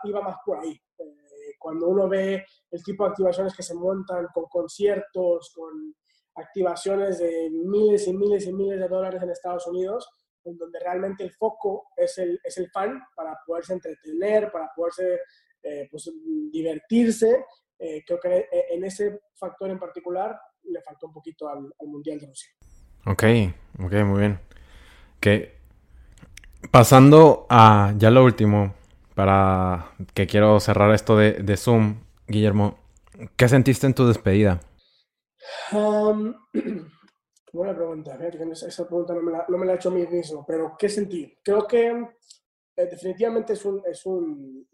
iba 0.05 0.20
más 0.20 0.37
por 0.45 0.59
ahí. 0.59 0.79
Eh, 0.99 1.26
cuando 1.59 1.89
uno 1.89 2.09
ve 2.09 2.45
el 2.71 2.83
tipo 2.83 3.05
de 3.05 3.11
activaciones 3.11 3.55
que 3.55 3.63
se 3.63 3.75
montan 3.75 4.27
con 4.33 4.45
conciertos, 4.47 5.53
con 5.55 5.95
activaciones 6.37 7.19
de 7.19 7.51
miles 7.51 8.07
y 8.07 8.15
miles 8.15 8.47
y 8.47 8.53
miles 8.53 8.79
de 8.79 8.89
dólares 8.89 9.23
en 9.23 9.31
Estados 9.31 9.67
Unidos, 9.67 10.09
en 10.45 10.57
donde 10.57 10.79
realmente 10.79 11.25
el 11.25 11.33
foco 11.33 11.89
es 11.97 12.19
el, 12.19 12.41
es 12.43 12.57
el 12.59 12.71
fan 12.71 13.03
para 13.15 13.37
poderse 13.45 13.73
entretener, 13.73 14.51
para 14.53 14.71
poderse 14.75 15.21
eh, 15.63 15.89
pues, 15.91 16.11
divertirse. 16.53 17.45
Eh, 17.79 18.03
creo 18.07 18.21
que 18.21 18.37
eh, 18.39 18.65
en 18.71 18.85
ese 18.85 19.21
factor 19.35 19.71
en 19.71 19.79
particular 19.79 20.39
le 20.63 20.81
faltó 20.83 21.09
un 21.09 21.13
poquito 21.13 21.49
al, 21.49 21.73
Mundial 21.87 22.21
de 22.21 22.27
Rusia. 22.27 22.51
Ok, 23.07 23.25
ok, 23.85 23.93
muy 24.05 24.21
bien. 24.21 24.41
Que 25.21 25.57
pasando 26.71 27.47
a 27.49 27.93
ya 27.97 28.11
lo 28.11 28.25
último, 28.25 28.75
para 29.17 29.93
que 30.12 30.27
quiero 30.27 30.61
cerrar 30.61 30.95
esto 30.95 31.17
de, 31.17 31.57
Zoom, 31.57 32.03
Guillermo, 32.29 32.77
¿qué 33.37 33.49
sentiste 33.49 33.87
en 33.87 33.95
tu 33.95 34.07
despedida? 34.07 34.61
Um, 35.73 36.35
Buena 37.53 37.75
pregunta, 37.75 38.19
esa 38.53 38.87
pregunta 38.87 39.14
no 39.14 39.23
me, 39.23 39.33
la, 39.33 39.73
he 39.73 39.77
hecho 39.77 39.89
a 39.89 39.93
mí 39.93 40.07
mismo, 40.07 40.45
pero 40.47 40.77
¿qué 40.79 40.91
sentí? 40.91 41.39
Creo 41.43 41.67
que 41.67 41.89
eh, 41.89 42.87
definitivamente 42.91 43.55
es 43.55 43.64
un, 43.64 43.83
es 43.87 44.05
un... 44.05 44.69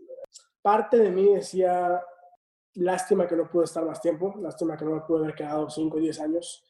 Parte 0.60 0.96
de 0.96 1.10
mí 1.12 1.32
decía, 1.32 2.02
lástima 2.74 3.28
que 3.28 3.36
no 3.36 3.48
pude 3.48 3.66
estar 3.66 3.84
más 3.84 4.00
tiempo, 4.00 4.34
lástima 4.40 4.76
que 4.76 4.84
no 4.84 4.96
me 4.96 5.00
pude 5.02 5.22
haber 5.22 5.36
quedado 5.36 5.70
5 5.70 5.96
o 5.96 6.00
10 6.00 6.20
años 6.20 6.64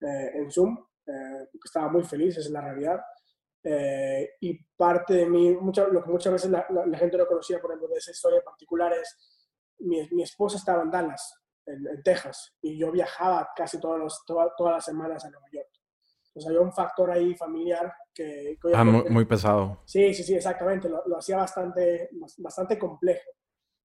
eh, 0.00 0.30
en 0.36 0.50
Zoom, 0.50 0.78
eh, 1.06 1.48
estaba 1.62 1.88
muy 1.88 2.04
feliz, 2.04 2.38
esa 2.38 2.48
es 2.48 2.50
la 2.50 2.62
realidad. 2.62 3.00
Y 4.40 4.64
parte 4.76 5.14
de 5.14 5.26
mí, 5.26 5.52
mucha, 5.52 5.86
lo 5.88 6.02
que 6.02 6.10
muchas 6.10 6.32
veces 6.32 6.50
la, 6.50 6.66
la, 6.70 6.98
gente 6.98 7.18
no 7.18 7.26
conocía, 7.26 7.60
por 7.60 7.70
ejemplo, 7.70 7.88
de 7.88 7.98
esa 7.98 8.12
historia 8.12 8.38
en 8.38 8.44
particular 8.44 8.92
es, 8.92 9.16
mi, 9.80 10.08
mi 10.10 10.22
esposa 10.22 10.56
estaba 10.56 10.82
en 10.82 10.90
Dallas 10.90 11.38
en, 11.68 12.02
Texas 12.02 12.56
y 12.62 12.78
yo 12.78 12.90
viajaba 12.90 13.50
casi 13.54 13.80
todos 13.80 13.98
los, 13.98 14.24
todas 14.26 14.74
las 14.74 14.84
semanas 14.84 15.24
a 15.24 15.30
Nueva 15.30 15.46
York. 15.52 15.68
Entonces 16.28 16.48
había 16.48 16.60
un 16.60 16.72
factor 16.72 17.10
ahí 17.10 17.34
familiar 17.34 17.92
que... 18.14 18.58
ah, 18.74 18.84
muy, 18.84 19.24
pesado. 19.24 19.82
Sí, 19.84 20.14
sí, 20.14 20.22
sí, 20.22 20.34
exactamente. 20.34 20.88
Lo, 20.88 21.16
hacía 21.16 21.36
bastante, 21.36 22.10
bastante 22.38 22.78
complejo. 22.78 23.30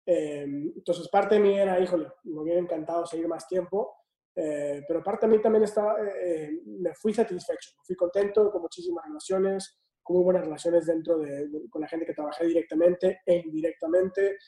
Eh, 0.05 0.45
entonces 0.45 1.09
parte 1.09 1.37
de 1.37 1.41
mí 1.41 1.59
era, 1.59 1.79
híjole, 1.81 2.09
me 2.25 2.41
hubiera 2.41 2.61
encantado 2.61 3.07
seguir 3.07 3.29
más 3.29 3.47
tiempo, 3.47 3.95
eh, 4.35 4.83
pero 4.87 5.03
parte 5.03 5.27
de 5.27 5.33
mí 5.37 5.43
también 5.43 5.65
estaba, 5.65 5.97
eh, 6.01 6.51
me 6.65 6.95
fui 6.95 7.13
satisfecho, 7.13 7.71
me 7.79 7.85
fui 7.85 7.97
contento 7.97 8.51
con 8.51 8.63
muchísimas 8.63 9.05
relaciones, 9.07 9.79
con 10.03 10.17
muy 10.17 10.25
buenas 10.25 10.45
relaciones 10.45 10.87
dentro 10.87 11.19
de, 11.19 11.49
con 11.71 11.83
la 11.83 11.89
gente 11.89 12.07
que 12.07 12.15
trabajé 12.15 12.47
directamente 12.47 13.21
e 13.27 13.37
indirectamente. 13.45 14.39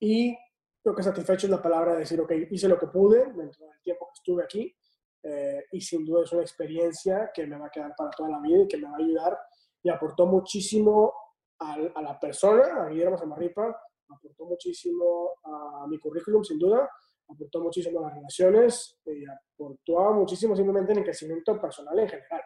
y 0.00 0.36
creo 0.82 0.94
que 0.94 1.02
satisfecho 1.02 1.46
es 1.46 1.50
la 1.50 1.62
palabra 1.62 1.94
de 1.94 2.00
decir, 2.00 2.20
ok, 2.20 2.32
hice 2.50 2.68
lo 2.68 2.78
que 2.78 2.88
pude 2.88 3.20
dentro 3.32 3.66
del 3.66 3.80
tiempo 3.82 4.06
que 4.06 4.18
estuve 4.18 4.44
aquí 4.44 4.76
eh, 5.22 5.64
y 5.72 5.80
sin 5.80 6.04
duda 6.04 6.24
es 6.24 6.32
una 6.32 6.42
experiencia 6.42 7.30
que 7.32 7.46
me 7.46 7.58
va 7.58 7.66
a 7.66 7.70
quedar 7.70 7.94
para 7.96 8.10
toda 8.10 8.28
la 8.28 8.40
vida 8.40 8.64
y 8.64 8.68
que 8.68 8.76
me 8.76 8.90
va 8.90 8.96
a 8.96 8.98
ayudar 8.98 9.38
y 9.82 9.88
aportó 9.88 10.26
muchísimo 10.26 11.14
a, 11.58 11.74
a 11.94 12.02
la 12.02 12.20
persona, 12.20 12.84
a 12.84 12.88
Guillermo 12.90 13.16
Samarripa, 13.16 13.74
aportó 14.10 14.44
muchísimo 14.44 15.30
a 15.42 15.86
mi 15.88 15.98
currículum, 15.98 16.44
sin 16.44 16.58
duda, 16.58 16.90
aportó 17.28 17.60
muchísimo 17.60 18.00
a 18.00 18.02
las 18.02 18.14
relaciones 18.14 18.98
y 19.06 19.24
aportó 19.26 20.12
muchísimo 20.12 20.54
simplemente 20.54 20.92
en 20.92 20.98
el 20.98 21.04
crecimiento 21.04 21.60
personal 21.60 21.98
en 21.98 22.08
general. 22.08 22.42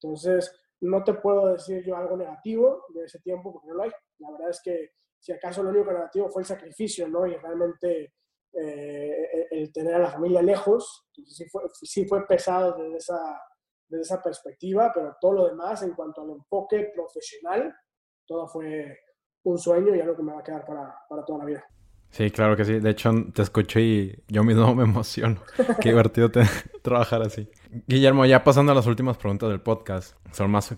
Entonces, 0.00 0.52
no 0.80 1.02
te 1.02 1.14
puedo 1.14 1.52
decir 1.52 1.84
yo 1.84 1.96
algo 1.96 2.16
negativo 2.16 2.84
de 2.94 3.04
ese 3.04 3.20
tiempo 3.20 3.52
porque 3.52 3.68
no 3.68 3.74
lo 3.74 3.82
hay. 3.84 3.90
La 4.18 4.30
verdad 4.30 4.50
es 4.50 4.60
que 4.62 4.90
si 5.18 5.32
acaso 5.32 5.62
lo 5.62 5.70
único 5.70 5.92
negativo 5.92 6.28
fue 6.28 6.42
el 6.42 6.46
sacrificio, 6.46 7.08
¿no? 7.08 7.26
Y 7.26 7.34
realmente 7.36 8.14
eh, 8.52 9.48
el 9.50 9.72
tener 9.72 9.94
a 9.94 9.98
la 9.98 10.10
familia 10.10 10.42
lejos, 10.42 11.06
entonces 11.08 11.36
sí 11.36 11.48
fue, 11.48 11.62
sí 11.82 12.06
fue 12.06 12.26
pesado 12.26 12.76
desde 12.76 12.96
esa, 12.96 13.40
desde 13.88 14.02
esa 14.02 14.22
perspectiva, 14.22 14.92
pero 14.94 15.16
todo 15.20 15.32
lo 15.32 15.48
demás 15.48 15.82
en 15.82 15.94
cuanto 15.94 16.22
al 16.22 16.30
enfoque 16.30 16.92
profesional, 16.94 17.74
todo 18.26 18.46
fue 18.48 18.98
un 19.44 19.58
sueño 19.58 19.94
y 19.94 20.00
algo 20.00 20.16
que 20.16 20.22
me 20.22 20.32
va 20.32 20.40
a 20.40 20.44
quedar 20.44 20.64
para, 20.64 20.94
para 21.08 21.24
toda 21.24 21.40
la 21.40 21.44
vida. 21.44 21.64
Sí, 22.16 22.30
claro 22.30 22.56
que 22.56 22.64
sí. 22.64 22.80
De 22.80 22.88
hecho, 22.88 23.10
te 23.34 23.42
escucho 23.42 23.78
y 23.78 24.22
yo 24.28 24.42
mismo 24.42 24.74
me 24.74 24.84
emociono. 24.84 25.42
Qué 25.82 25.90
divertido 25.90 26.30
te... 26.30 26.44
trabajar 26.82 27.20
así. 27.20 27.46
Guillermo, 27.86 28.24
ya 28.24 28.42
pasando 28.42 28.72
a 28.72 28.74
las 28.74 28.86
últimas 28.86 29.18
preguntas 29.18 29.50
del 29.50 29.60
podcast. 29.60 30.16
Son 30.32 30.50
más 30.50 30.74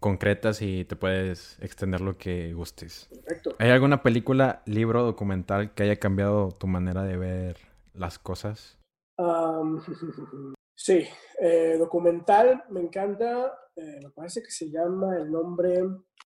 concretas 0.00 0.62
y 0.62 0.86
te 0.86 0.96
puedes 0.96 1.58
extender 1.60 2.00
lo 2.00 2.16
que 2.16 2.54
gustes. 2.54 3.06
Perfecto. 3.10 3.54
¿Hay 3.58 3.68
alguna 3.68 4.02
película, 4.02 4.62
libro, 4.64 5.04
documental 5.04 5.74
que 5.74 5.82
haya 5.82 5.96
cambiado 5.96 6.52
tu 6.52 6.66
manera 6.66 7.02
de 7.02 7.18
ver 7.18 7.58
las 7.92 8.18
cosas? 8.18 8.78
sí, 10.74 11.06
eh, 11.42 11.76
documental 11.78 12.64
me 12.70 12.80
encanta. 12.80 13.52
Eh, 13.76 14.00
me 14.04 14.10
parece 14.10 14.42
que 14.42 14.50
se 14.50 14.70
llama 14.70 15.18
el 15.18 15.30
nombre 15.30 15.82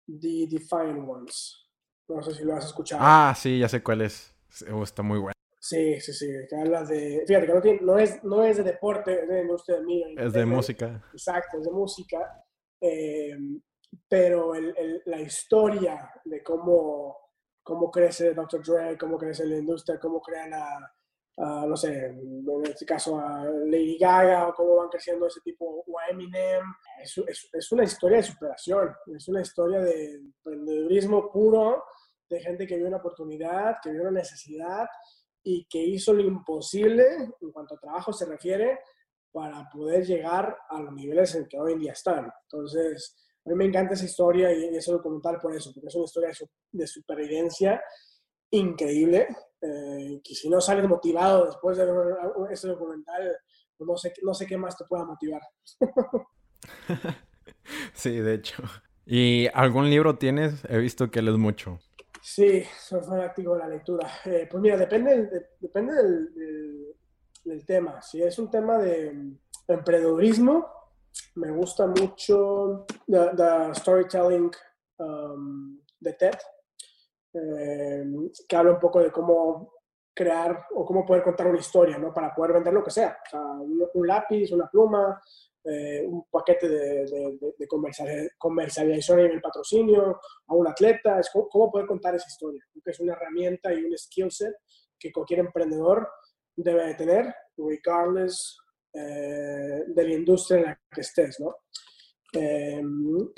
The 0.07 0.47
Defiant 0.49 1.09
Ones. 1.09 1.67
No 2.07 2.23
sé 2.23 2.35
si 2.35 2.45
lo 2.45 2.55
has 2.55 2.67
escuchado. 2.67 3.01
Ah, 3.03 3.33
sí, 3.35 3.59
ya 3.59 3.67
sé 3.67 3.83
cuál 3.83 3.99
es. 3.99 4.34
Está 4.83 5.03
muy 5.03 5.19
bueno. 5.19 5.33
Sí, 5.59 5.99
sí, 5.99 6.13
sí. 6.13 6.27
Que 6.47 6.55
hablas 6.55 6.89
de. 6.89 7.23
Fíjate 7.27 7.47
que 7.47 7.53
no, 7.53 7.61
tiene, 7.61 7.79
no, 7.81 7.97
es, 7.97 8.23
no 8.23 8.43
es 8.43 8.57
de 8.57 8.63
deporte, 8.63 9.23
es 9.23 9.27
de 9.27 9.41
industria 9.41 9.79
de 9.79 10.25
Es 10.25 10.33
de, 10.33 10.45
música. 10.45 11.03
Exacto, 11.11 11.57
es 11.57 11.63
de 11.63 11.71
música. 11.71 12.45
Eh, 12.79 13.35
pero 14.07 14.53
el, 14.53 14.73
el, 14.77 15.01
la 15.05 15.21
historia 15.21 16.11
de 16.23 16.43
cómo, 16.43 17.17
cómo 17.63 17.89
crece 17.89 18.33
Dr. 18.33 18.63
Dre, 18.63 18.97
cómo 18.97 19.17
crece 19.17 19.45
la 19.45 19.57
industria, 19.57 19.99
cómo 19.99 20.21
crean 20.21 20.53
a, 20.53 21.65
no 21.65 21.75
sé, 21.75 22.05
en 22.05 22.45
este 22.63 22.85
caso 22.85 23.19
a 23.19 23.43
Lady 23.45 23.97
Gaga, 23.97 24.49
o 24.49 24.53
cómo 24.53 24.75
van 24.75 24.89
creciendo 24.89 25.27
ese 25.27 25.41
tipo, 25.41 25.83
o 25.85 25.99
a 25.99 26.07
Eminem, 26.09 26.63
es, 27.01 27.17
es, 27.27 27.49
es 27.51 27.71
una 27.71 27.83
historia 27.83 28.17
de 28.17 28.23
superación, 28.23 28.93
es 29.15 29.27
una 29.27 29.41
historia 29.41 29.79
de 29.79 30.15
emprendedurismo 30.15 31.31
puro 31.31 31.83
de 32.29 32.39
gente 32.39 32.65
que 32.65 32.77
vio 32.77 32.87
una 32.87 32.97
oportunidad, 32.97 33.77
que 33.81 33.91
vio 33.91 34.01
una 34.01 34.11
necesidad 34.11 34.87
y 35.43 35.65
que 35.69 35.79
hizo 35.79 36.13
lo 36.13 36.21
imposible 36.21 37.05
en 37.39 37.51
cuanto 37.51 37.75
a 37.75 37.79
trabajo 37.79 38.11
se 38.11 38.25
refiere 38.25 38.79
para 39.31 39.69
poder 39.69 40.05
llegar 40.05 40.57
a 40.69 40.79
los 40.79 40.93
niveles 40.93 41.35
en 41.35 41.45
que 41.47 41.59
hoy 41.59 41.73
en 41.73 41.79
día 41.79 41.91
están. 41.91 42.31
Entonces, 42.43 43.15
a 43.45 43.49
mí 43.49 43.55
me 43.55 43.65
encanta 43.65 43.93
esa 43.93 44.05
historia 44.05 44.51
y 44.51 44.75
ese 44.75 44.91
documental 44.91 45.39
por 45.39 45.55
eso, 45.55 45.71
porque 45.73 45.87
es 45.87 45.95
una 45.95 46.05
historia 46.05 46.31
de 46.71 46.87
supervivencia 46.87 47.81
increíble. 48.51 49.27
eh, 49.61 50.21
que 50.23 50.35
si 50.35 50.49
no 50.49 50.61
sales 50.61 50.87
motivado 50.87 51.45
después 51.45 51.77
de 51.77 51.85
ver 51.85 52.15
ese 52.51 52.67
documental, 52.67 53.35
pues 53.77 53.87
no 53.87 53.97
sé, 53.97 54.13
no 54.21 54.33
sé 54.33 54.45
qué 54.45 54.57
más 54.57 54.77
te 54.77 54.85
pueda 54.85 55.05
motivar. 55.05 55.41
sí, 57.93 58.11
de 58.11 58.35
hecho. 58.35 58.63
¿Y 59.05 59.47
algún 59.53 59.89
libro 59.89 60.17
tienes? 60.17 60.63
He 60.69 60.77
visto 60.77 61.09
que 61.09 61.21
lees 61.21 61.37
mucho. 61.37 61.79
Sí, 62.27 62.63
soy 62.79 63.03
fanático 63.03 63.53
de 63.53 63.59
la 63.59 63.67
lectura. 63.67 64.09
Eh, 64.25 64.47
pues 64.49 64.59
mira, 64.59 64.75
depende, 64.75 65.51
depende 65.59 65.93
del, 65.93 66.95
del, 67.43 67.65
tema. 67.67 68.01
Si 68.01 68.19
es 68.19 68.39
un 68.39 68.49
tema 68.49 68.79
de 68.79 69.37
emprendedurismo, 69.67 70.65
me 71.35 71.51
gusta 71.51 71.85
mucho 71.85 72.87
the, 73.05 73.75
storytelling 73.75 74.51
um, 74.97 75.79
de 75.99 76.13
TED, 76.13 76.33
eh, 77.31 78.03
que 78.49 78.55
habla 78.55 78.71
un 78.71 78.79
poco 78.79 79.01
de 79.01 79.11
cómo 79.11 79.75
crear 80.11 80.65
o 80.73 80.83
cómo 80.83 81.05
poder 81.05 81.21
contar 81.21 81.45
una 81.45 81.59
historia, 81.59 81.99
¿no? 81.99 82.11
Para 82.11 82.33
poder 82.33 82.53
vender 82.53 82.73
lo 82.73 82.83
que 82.83 82.89
sea 82.89 83.19
un, 83.93 84.07
lápiz, 84.07 84.51
una 84.51 84.67
pluma, 84.67 85.21
eh, 85.65 86.05
un 86.05 86.25
paquete 86.29 86.69
de, 86.69 87.05
de, 87.57 87.67
comercialización 88.37 89.19
a 89.19 89.23
nivel 89.23 89.41
patrocinio, 89.41 90.19
a 90.47 90.53
un 90.53 90.67
atleta, 90.67 91.19
es 91.19 91.29
cómo, 91.31 91.71
poder 91.71 91.87
contar 91.87 92.15
esa 92.15 92.27
historia. 92.27 92.63
que 92.83 92.91
es 92.91 92.99
una 92.99 93.13
herramienta 93.13 93.73
y 93.73 93.83
un 93.83 93.97
skill 93.97 94.31
set 94.31 94.53
que 94.99 95.11
cualquier 95.11 95.39
emprendedor 95.39 96.07
debe 96.55 96.87
de 96.87 96.93
tener, 96.95 97.35
regardless 97.57 98.57
eh, 98.93 99.83
de 99.87 100.03
la 100.03 100.13
industria 100.13 100.57
en 100.57 100.65
la 100.65 100.79
que 100.91 101.01
estés, 101.01 101.39
¿no? 101.39 101.55
Eh, 102.33 102.81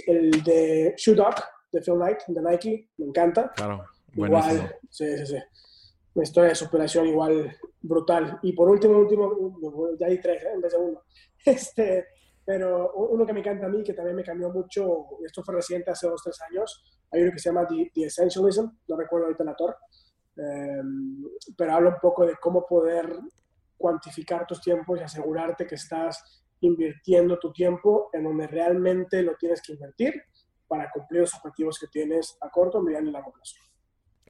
el 0.07 0.43
de 0.43 0.93
Shoe 0.97 1.15
Dog, 1.15 1.35
de 1.71 1.81
Phil 1.81 1.95
Knight, 1.95 2.19
de 2.27 2.41
Nike, 2.41 2.89
me 2.97 3.05
encanta. 3.05 3.51
Claro, 3.55 3.85
Igual, 4.13 4.75
sí, 4.89 5.17
sí, 5.17 5.25
sí. 5.25 5.37
Una 6.13 6.23
historia 6.23 6.49
de 6.49 6.55
superación 6.55 7.07
igual 7.07 7.55
brutal. 7.81 8.39
Y 8.41 8.53
por 8.53 8.69
último, 8.69 8.97
último, 8.97 9.89
ya 9.99 10.07
hay 10.07 10.19
tres 10.19 10.43
¿eh? 10.43 10.51
en 10.53 10.61
vez 10.61 10.71
de 10.71 10.77
uno. 10.77 11.01
Este, 11.45 12.07
pero 12.47 12.93
uno 12.93 13.25
que 13.25 13.33
me 13.33 13.41
encanta 13.41 13.65
a 13.65 13.69
mí, 13.69 13.83
que 13.83 13.91
también 13.91 14.15
me 14.15 14.23
cambió 14.23 14.49
mucho, 14.49 15.19
esto 15.25 15.43
fue 15.43 15.55
reciente, 15.55 15.91
hace 15.91 16.07
dos, 16.07 16.21
tres 16.23 16.39
años, 16.49 16.81
hay 17.11 17.23
uno 17.23 17.33
que 17.33 17.39
se 17.39 17.49
llama 17.49 17.67
The, 17.67 18.05
Essentialism, 18.05 18.67
no 18.87 18.95
recuerdo 18.95 19.25
ahorita 19.25 19.43
el 19.43 19.49
autor, 19.49 19.75
pero 21.57 21.73
habla 21.73 21.89
un 21.89 21.97
poco 22.01 22.25
de 22.25 22.37
cómo 22.37 22.65
poder 22.65 23.19
cuantificar 23.75 24.47
tus 24.47 24.61
tiempos 24.61 24.97
y 24.97 25.03
asegurarte 25.03 25.67
que 25.67 25.75
estás 25.75 26.45
invirtiendo 26.61 27.37
tu 27.37 27.51
tiempo 27.51 28.09
en 28.13 28.23
donde 28.23 28.47
realmente 28.47 29.21
lo 29.23 29.35
tienes 29.35 29.61
que 29.61 29.73
invertir 29.73 30.13
para 30.69 30.89
cumplir 30.89 31.23
los 31.23 31.33
objetivos 31.33 31.77
que 31.77 31.87
tienes 31.87 32.37
a 32.39 32.49
corto, 32.49 32.81
mediano 32.81 33.09
y 33.09 33.11
largo 33.11 33.33
plazo. 33.33 33.57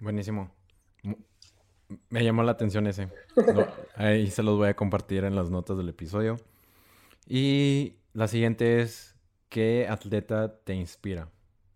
Buenísimo. 0.01 0.49
Me 2.09 2.23
llamó 2.23 2.41
la 2.41 2.53
atención 2.53 2.87
ese. 2.87 3.09
ahí 3.95 4.31
se 4.31 4.41
los 4.41 4.57
voy 4.57 4.69
a 4.69 4.75
compartir 4.75 5.23
en 5.23 5.35
las 5.35 5.51
notas 5.51 5.77
del 5.77 5.89
episodio. 5.89 6.37
Y 7.27 7.96
la 8.17 8.27
siguiente 8.27 8.81
es, 8.81 9.15
¿qué 9.47 9.87
atleta 9.87 10.59
te 10.63 10.73
inspira? 10.73 11.29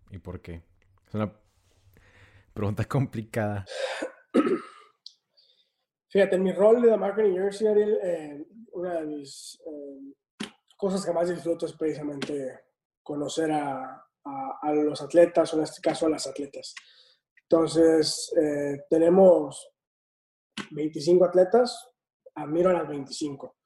¿Y 0.09 0.17
por 0.17 0.41
qué? 0.41 0.63
Es 1.07 1.13
una 1.13 1.31
pregunta 2.51 2.83
complicada. 2.89 3.63
Fíjate, 6.09 6.37
en 6.37 6.43
mi 6.43 6.51
rol 6.51 6.81
de 6.81 6.89
The 6.89 6.97
Marketing 6.97 7.33
University, 7.33 7.81
eh, 8.03 8.43
una 8.71 9.01
de 9.01 9.05
mis 9.05 9.61
eh, 9.67 10.47
cosas 10.75 11.05
que 11.05 11.13
más 11.13 11.29
disfruto 11.29 11.67
es 11.67 11.73
precisamente 11.73 12.61
conocer 13.03 13.51
a, 13.51 14.03
los 14.73 14.99
atletas, 14.99 15.53
o 15.53 15.57
en 15.57 15.63
este 15.63 15.79
caso 15.79 16.07
a 16.07 16.09
las 16.09 16.25
atletas. 16.25 16.73
Entonces, 17.43 18.33
eh, 18.41 18.79
tenemos 18.89 19.69
25 20.71 21.23
atletas, 21.23 21.87
admiro 22.33 22.71
a 22.71 22.73
las 22.73 22.87
25. 22.87 23.57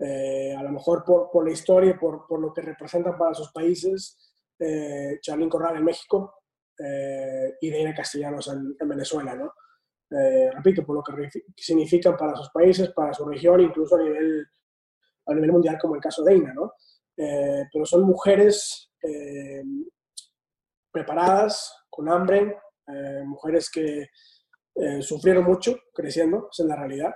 A 0.00 0.62
lo 0.62 0.70
mejor 0.70 1.04
por, 1.04 1.30
por 1.30 1.44
la 1.44 1.52
historia 1.52 1.98
por, 1.98 2.26
por, 2.26 2.40
lo 2.40 2.52
que 2.52 2.60
representan 2.62 3.18
para 3.18 3.34
sus 3.34 3.50
países, 3.50 4.16
Charlín 5.20 5.48
Corral 5.48 5.76
en 5.76 5.84
México 5.84 6.34
y 7.60 7.70
Deina 7.70 7.94
Castellanos 7.94 8.46
en, 8.48 8.76
en 8.78 8.88
Venezuela, 8.88 9.34
¿no? 9.34 9.52
Eh, 10.10 10.50
repito, 10.54 10.84
por 10.86 10.96
lo 10.96 11.02
que 11.02 11.28
significan 11.56 12.16
para 12.16 12.34
sus 12.34 12.48
países, 12.50 12.90
para 12.92 13.12
su 13.12 13.26
región, 13.26 13.60
incluso 13.60 13.96
a 13.96 14.02
nivel, 14.02 14.46
a 15.26 15.34
nivel 15.34 15.52
mundial, 15.52 15.76
como 15.80 15.96
el 15.96 16.00
caso 16.00 16.24
de 16.24 16.36
Ina, 16.36 16.54
¿no? 16.54 16.72
Eh, 17.16 17.64
pero 17.70 17.84
son 17.84 18.04
mujeres 18.04 18.90
eh, 19.02 19.62
preparadas, 20.90 21.84
con 21.90 22.08
hambre, 22.08 22.58
mujeres 23.26 23.70
que 23.70 24.06
sufrieron 25.00 25.44
mucho 25.44 25.76
creciendo, 25.92 26.48
esa 26.50 26.62
es 26.62 26.68
la 26.68 26.76
realidad, 26.76 27.12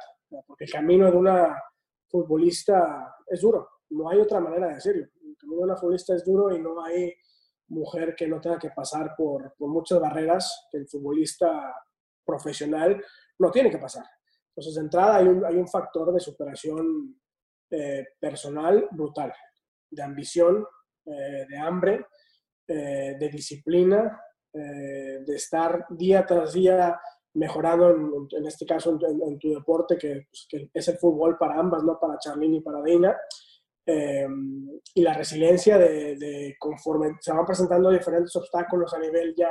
porque 0.46 0.64
el 0.64 0.70
camino 0.70 1.10
de 1.10 1.16
una 1.16 1.56
futbolista 2.12 3.16
es 3.26 3.40
duro, 3.40 3.68
no 3.90 4.10
hay 4.10 4.20
otra 4.20 4.38
manera 4.38 4.68
de 4.68 4.74
decirlo. 4.74 5.06
El 5.22 5.50
una 5.50 5.76
futbolista 5.76 6.14
es 6.14 6.24
duro 6.24 6.54
y 6.54 6.60
no 6.60 6.84
hay 6.84 7.12
mujer 7.68 8.14
que 8.14 8.28
no 8.28 8.40
tenga 8.40 8.58
que 8.58 8.70
pasar 8.70 9.14
por, 9.16 9.54
muchas 9.58 9.98
barreras 9.98 10.68
que 10.70 10.78
el 10.78 10.88
futbolista 10.88 11.74
profesional 12.24 13.02
no 13.38 13.50
tiene 13.50 13.70
que 13.70 13.78
pasar. 13.78 14.04
Entonces, 14.50 14.74
de 14.74 14.80
entrada 14.82 15.16
hay 15.16 15.26
un, 15.26 15.44
hay 15.44 15.56
un 15.56 15.66
factor 15.66 16.12
de 16.12 16.20
superación 16.20 17.18
eh, 17.70 18.04
personal 18.20 18.86
brutal, 18.90 19.32
de 19.90 20.02
ambición, 20.02 20.66
eh, 21.06 21.46
de 21.48 21.58
hambre, 21.58 22.06
eh, 22.68 23.16
de 23.18 23.28
disciplina, 23.30 24.20
de 24.54 25.34
estar 25.34 25.86
día 25.88 26.26
tras 26.26 26.52
día 26.52 27.00
mejorando, 27.34 28.28
en, 28.30 28.46
este 28.46 28.66
caso, 28.66 28.98
en, 29.00 29.38
tu 29.38 29.50
deporte, 29.50 29.96
pues, 29.96 30.46
que, 30.48 30.70
es 30.72 30.88
el 30.88 30.98
fútbol 30.98 31.36
para 31.38 31.58
ambas, 31.58 31.82
no 31.82 31.98
para 31.98 32.18
Charlene 32.18 32.58
y 32.58 32.60
para 32.60 32.82
Dina. 32.82 33.16
y 34.94 35.02
la 35.02 35.14
resiliencia 35.14 35.78
de, 35.78 36.16
de, 36.16 36.56
conforme 36.58 37.16
se 37.20 37.32
van 37.32 37.46
presentando 37.46 37.90
diferentes 37.90 38.34
obstáculos 38.36 38.92
a 38.94 38.98
nivel 38.98 39.34
ya 39.36 39.50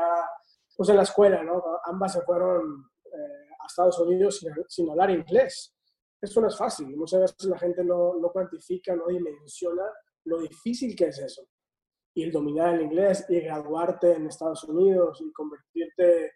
pues 0.76 0.90
en 0.90 0.96
la 0.96 1.04
escuela, 1.04 1.44
¿no? 1.44 1.62
Ambas 1.86 2.14
se 2.14 2.22
fueron 2.22 2.90
eh, 3.06 3.50
a 3.60 3.68
Estados 3.68 4.00
Unidos 4.00 4.44
sin, 4.68 4.90
hablar 4.90 5.12
inglés. 5.12 5.76
Eso 6.20 6.42
no 6.42 6.48
es 6.48 6.58
fácil. 6.58 6.96
Muchas 6.96 7.22
veces 7.22 7.44
la 7.46 7.60
gente 7.60 7.84
no, 7.84 8.18
no 8.20 8.30
cuantifica, 8.30 8.96
no 8.96 9.08
dimensiona 9.08 9.84
lo 10.26 10.42
difícil 10.42 10.96
que 10.96 11.06
es 11.06 11.20
eso. 11.20 11.48
Y 12.16 12.24
el 12.24 12.32
dominar 12.32 12.76
el 12.76 12.82
inglés 12.82 13.26
y 13.30 13.40
graduarte 13.42 14.14
en 14.14 14.28
Estados 14.28 14.64
Unidos 14.64 15.22
y 15.22 15.32
convertirte 15.32 16.34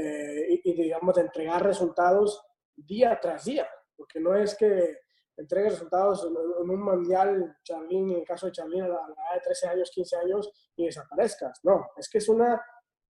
eh, 0.00 0.60
y, 0.62 0.74
digamos, 0.74 1.18
entregar 1.18 1.64
resultados 1.64 2.40
día 2.76 3.18
tras 3.20 3.44
día. 3.44 3.68
Porque 3.96 4.20
no 4.20 4.32
es 4.36 4.56
que 4.56 4.96
entregues 5.36 5.72
resultados 5.72 6.24
en, 6.24 6.70
un 6.70 6.80
mundial, 6.80 7.56
Charlín, 7.64 8.10
en 8.12 8.18
el 8.18 8.24
caso 8.24 8.46
de 8.46 8.52
Charlín, 8.52 8.82
a 8.82 8.88
la 8.88 8.94
edad 8.94 9.34
de 9.34 9.40
13 9.42 9.68
años, 9.68 9.90
15 9.92 10.16
años, 10.16 10.70
y 10.76 10.86
desaparezcas. 10.86 11.58
No, 11.64 11.88
es 11.96 12.08
que 12.08 12.18
es 12.18 12.28
una 12.28 12.62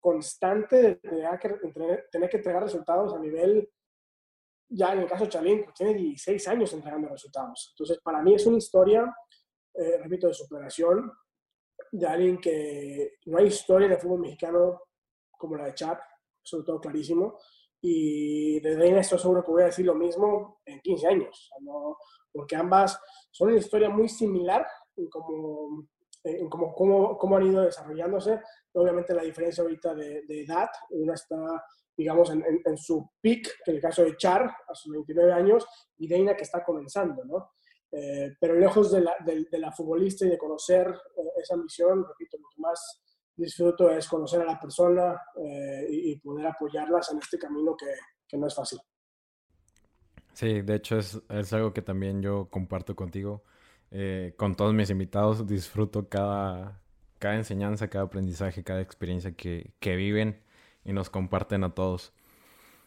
constante 0.00 0.82
de 0.82 0.94
tener 0.96 1.38
que, 1.38 1.48
tener 2.10 2.28
que 2.28 2.36
entregar 2.38 2.64
resultados 2.64 3.14
a 3.14 3.20
nivel, 3.20 3.70
ya 4.68 4.92
en 4.92 5.00
el 5.00 5.08
caso 5.08 5.24
de 5.24 5.30
Chalín, 5.30 5.62
pues, 5.64 5.76
tiene 5.76 5.94
16 5.94 6.48
años 6.48 6.72
entregando 6.72 7.08
resultados. 7.08 7.74
Entonces, 7.74 8.00
para 8.02 8.20
mí 8.22 8.34
es 8.34 8.44
una 8.46 8.58
historia, 8.58 9.14
eh, 9.74 9.98
repito, 9.98 10.26
de 10.26 10.34
superación, 10.34 11.12
de 11.92 12.06
alguien 12.08 12.40
que 12.40 13.18
no 13.26 13.38
hay 13.38 13.46
historia 13.46 13.86
de 13.86 13.98
fútbol 13.98 14.20
mexicano 14.20 14.80
como 15.30 15.56
la 15.56 15.66
de 15.66 15.74
Chap, 15.74 16.00
sobre 16.42 16.64
todo 16.64 16.80
clarísimo, 16.80 17.38
y 17.80 18.60
de 18.60 18.76
Reina 18.76 19.00
estoy 19.00 19.18
seguro 19.18 19.42
que 19.42 19.50
voy 19.50 19.62
a 19.62 19.66
decir 19.66 19.84
lo 19.84 19.94
mismo 19.94 20.60
en 20.64 20.80
15 20.80 21.08
años, 21.08 21.50
porque 22.32 22.56
ambas 22.56 22.98
son 23.30 23.48
una 23.48 23.58
historia 23.58 23.88
muy 23.88 24.08
similar 24.08 24.66
en 24.96 25.08
como 25.08 25.86
en 26.24 26.48
cómo, 26.48 26.72
cómo, 26.74 27.18
cómo, 27.18 27.36
han 27.36 27.46
ido 27.46 27.62
desarrollándose. 27.62 28.40
Obviamente 28.74 29.14
la 29.14 29.22
diferencia 29.22 29.62
ahorita 29.62 29.94
de, 29.94 30.22
de 30.22 30.44
edad, 30.44 30.68
una 30.90 31.14
está, 31.14 31.36
digamos, 31.96 32.30
en, 32.30 32.44
en, 32.64 32.76
su 32.76 33.10
peak, 33.20 33.42
que 33.64 33.72
en 33.72 33.76
el 33.76 33.82
caso 33.82 34.04
de 34.04 34.16
Char, 34.16 34.42
a 34.42 34.74
sus 34.74 34.92
29 34.92 35.32
años, 35.32 35.66
y 35.98 36.06
Deina 36.06 36.36
que 36.36 36.44
está 36.44 36.64
comenzando, 36.64 37.24
¿no? 37.24 37.50
Eh, 37.90 38.36
pero 38.40 38.54
lejos 38.54 38.90
de 38.90 39.02
la, 39.02 39.16
de, 39.24 39.58
la 39.58 39.70
futbolista 39.70 40.24
y 40.24 40.30
de 40.30 40.38
conocer 40.38 40.88
eh, 40.88 41.30
esa 41.42 41.54
ambición, 41.54 42.06
repito, 42.08 42.38
que 42.38 42.60
más 42.60 43.02
disfruto 43.36 43.90
es 43.90 44.08
conocer 44.08 44.42
a 44.42 44.46
la 44.46 44.60
persona 44.60 45.20
eh, 45.36 45.86
y, 45.88 46.16
poder 46.20 46.46
apoyarlas 46.46 47.12
en 47.12 47.18
este 47.18 47.38
camino 47.38 47.76
que, 47.76 47.86
que 48.28 48.36
no 48.36 48.46
es 48.46 48.54
fácil. 48.54 48.80
Sí, 50.34 50.62
de 50.62 50.74
hecho 50.74 50.98
es, 50.98 51.20
es 51.28 51.52
algo 51.52 51.72
que 51.72 51.82
también 51.82 52.22
yo 52.22 52.48
comparto 52.50 52.96
contigo 52.96 53.42
eh, 53.94 54.32
con 54.38 54.54
todos 54.54 54.72
mis 54.72 54.88
invitados 54.88 55.46
disfruto 55.46 56.08
cada, 56.08 56.80
cada 57.18 57.34
enseñanza, 57.34 57.88
cada 57.88 58.06
aprendizaje, 58.06 58.64
cada 58.64 58.80
experiencia 58.80 59.32
que, 59.32 59.74
que 59.80 59.96
viven 59.96 60.42
y 60.82 60.94
nos 60.94 61.10
comparten 61.10 61.62
a 61.62 61.74
todos. 61.74 62.14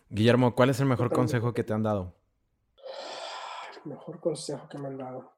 Guillermo, 0.09 0.55
¿cuál 0.55 0.71
es 0.71 0.79
el 0.79 0.87
mejor 0.87 1.11
consejo 1.11 1.53
que 1.53 1.63
te 1.63 1.73
han 1.73 1.83
dado? 1.83 2.15
El 3.83 3.91
mejor 3.91 4.19
consejo 4.19 4.67
que 4.67 4.79
me 4.79 4.87
han 4.87 4.97
dado. 4.97 5.31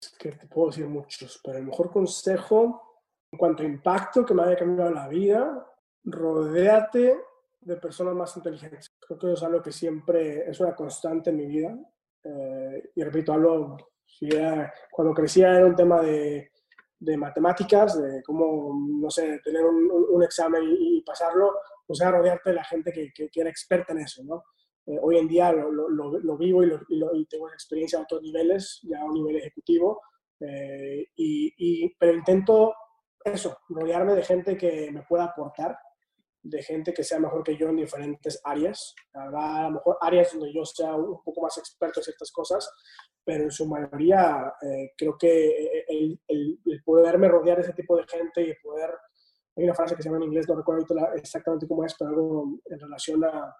Es 0.00 0.16
que 0.18 0.32
te 0.32 0.46
puedo 0.46 0.68
decir 0.68 0.86
muchos, 0.86 1.38
pero 1.44 1.58
el 1.58 1.66
mejor 1.66 1.92
consejo 1.92 2.87
en 3.30 3.38
cuanto 3.38 3.62
a 3.62 3.66
impacto 3.66 4.24
que 4.24 4.34
me 4.34 4.42
haya 4.42 4.56
cambiado 4.56 4.90
la 4.90 5.08
vida, 5.08 5.66
rodéate 6.04 7.18
de 7.60 7.76
personas 7.76 8.14
más 8.14 8.36
inteligentes. 8.36 8.96
Creo 8.98 9.18
que 9.18 9.32
es 9.32 9.42
algo 9.42 9.62
que 9.62 9.72
siempre 9.72 10.48
es 10.48 10.58
una 10.60 10.74
constante 10.74 11.30
en 11.30 11.36
mi 11.36 11.46
vida. 11.46 11.78
Eh, 12.24 12.90
y 12.94 13.02
repito, 13.02 13.32
hablo, 13.32 13.76
cuando 14.90 15.14
crecía 15.14 15.54
era 15.54 15.66
un 15.66 15.76
tema 15.76 16.00
de, 16.00 16.50
de, 16.98 17.16
matemáticas, 17.16 18.00
de 18.00 18.22
cómo, 18.22 18.74
no 19.00 19.10
sé, 19.10 19.40
tener 19.44 19.64
un, 19.64 20.22
examen 20.22 20.62
y, 20.66 21.02
pasarlo, 21.02 21.54
o 21.86 21.94
sea, 21.94 22.10
rodearte 22.10 22.50
de 22.50 22.56
la 22.56 22.64
gente 22.64 22.92
que, 22.92 23.12
que, 23.12 23.40
era 23.40 23.50
experta 23.50 23.92
en 23.92 24.00
eso, 24.00 24.22
¿no? 24.24 24.44
Eh, 24.86 24.98
hoy 25.00 25.18
en 25.18 25.28
día 25.28 25.52
lo, 25.52 25.70
lo, 25.70 26.18
lo, 26.18 26.36
vivo 26.36 26.64
y, 26.64 26.72
y, 26.88 27.26
tengo 27.26 27.48
experiencia 27.50 27.98
a 27.98 28.02
otros 28.02 28.22
niveles, 28.22 28.80
ya 28.82 29.00
a 29.00 29.04
un 29.04 29.14
nivel 29.14 29.36
ejecutivo, 29.36 30.00
eh, 30.40 31.06
y, 31.16 31.94
pero 31.96 32.14
intento 32.14 32.74
eso, 33.24 33.58
rodearme 33.68 34.14
de 34.14 34.22
gente 34.22 34.56
que 34.56 34.90
me 34.92 35.02
pueda 35.02 35.24
aportar, 35.24 35.76
de 36.42 36.62
gente 36.62 36.94
que 36.94 37.04
sea 37.04 37.18
mejor 37.18 37.42
que 37.42 37.56
yo 37.56 37.68
en 37.68 37.76
diferentes 37.76 38.40
áreas. 38.44 38.94
Habrá 39.12 39.56
a 39.56 39.62
lo 39.64 39.70
mejor 39.72 39.98
áreas 40.00 40.32
donde 40.32 40.52
yo 40.52 40.64
sea 40.64 40.94
un 40.94 41.22
poco 41.22 41.42
más 41.42 41.58
experto 41.58 42.00
en 42.00 42.04
ciertas 42.04 42.30
cosas, 42.30 42.70
pero 43.24 43.44
en 43.44 43.50
su 43.50 43.66
mayoría 43.66 44.54
eh, 44.62 44.92
creo 44.96 45.16
que 45.18 45.84
el, 45.88 46.20
el, 46.28 46.82
poderme 46.84 47.28
rodear 47.28 47.58
de 47.58 47.64
ese 47.64 47.74
tipo 47.74 47.96
de 47.96 48.04
gente 48.06 48.42
y 48.42 48.54
poder... 48.62 48.90
Hay 49.56 49.64
una 49.64 49.74
frase 49.74 49.96
que 49.96 50.02
se 50.02 50.08
llama 50.08 50.18
en 50.18 50.30
inglés, 50.30 50.48
no 50.48 50.54
recuerdo 50.54 50.86
exactamente 51.16 51.66
cómo 51.66 51.84
es, 51.84 51.94
pero 51.98 52.10
algo 52.10 52.60
en 52.64 52.78
relación 52.78 53.24
a... 53.24 53.54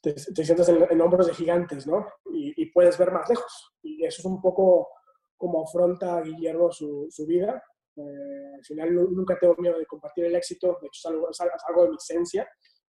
Te, 0.00 0.16
sientes 0.18 0.68
en, 0.68 1.00
hombros 1.00 1.26
de 1.26 1.34
gigantes, 1.34 1.86
¿no? 1.86 2.06
Y, 2.30 2.62
y, 2.62 2.66
puedes 2.66 2.96
ver 2.98 3.10
más 3.10 3.28
lejos. 3.28 3.72
Y 3.82 4.04
eso 4.04 4.20
es 4.20 4.26
un 4.26 4.40
poco 4.40 4.88
como 5.36 5.64
afronta 5.64 6.20
Guillermo 6.20 6.70
su, 6.70 7.06
su 7.10 7.26
vida 7.26 7.62
eh, 7.96 8.54
al 8.56 8.64
final 8.64 8.94
nunca 8.94 9.38
tengo 9.38 9.54
miedo 9.58 9.78
de 9.78 9.86
compartir 9.86 10.24
el 10.24 10.34
éxito, 10.34 10.78
de 10.80 10.88
hecho 10.88 11.28
es 11.30 11.40
algo, 11.40 11.82
de 11.84 11.90
mi 11.90 11.96
esencia. 11.96 12.48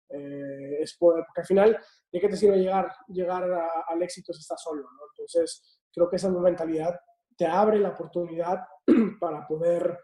Eh, 0.09 0.81
es 0.81 0.95
porque 0.99 1.23
al 1.35 1.45
final, 1.45 1.79
¿de 2.11 2.19
qué 2.19 2.29
te 2.29 2.37
sirve 2.37 2.57
llegar, 2.57 2.91
llegar 3.07 3.43
al 3.87 4.03
éxito 4.03 4.33
si 4.33 4.41
estás 4.41 4.61
solo? 4.61 4.87
Entonces, 5.13 5.79
creo 5.91 6.09
que 6.09 6.17
esa 6.17 6.29
mentalidad 6.29 6.95
te 7.37 7.45
abre 7.45 7.79
la 7.79 7.89
oportunidad 7.89 8.59
para 9.19 9.45
poder 9.47 9.97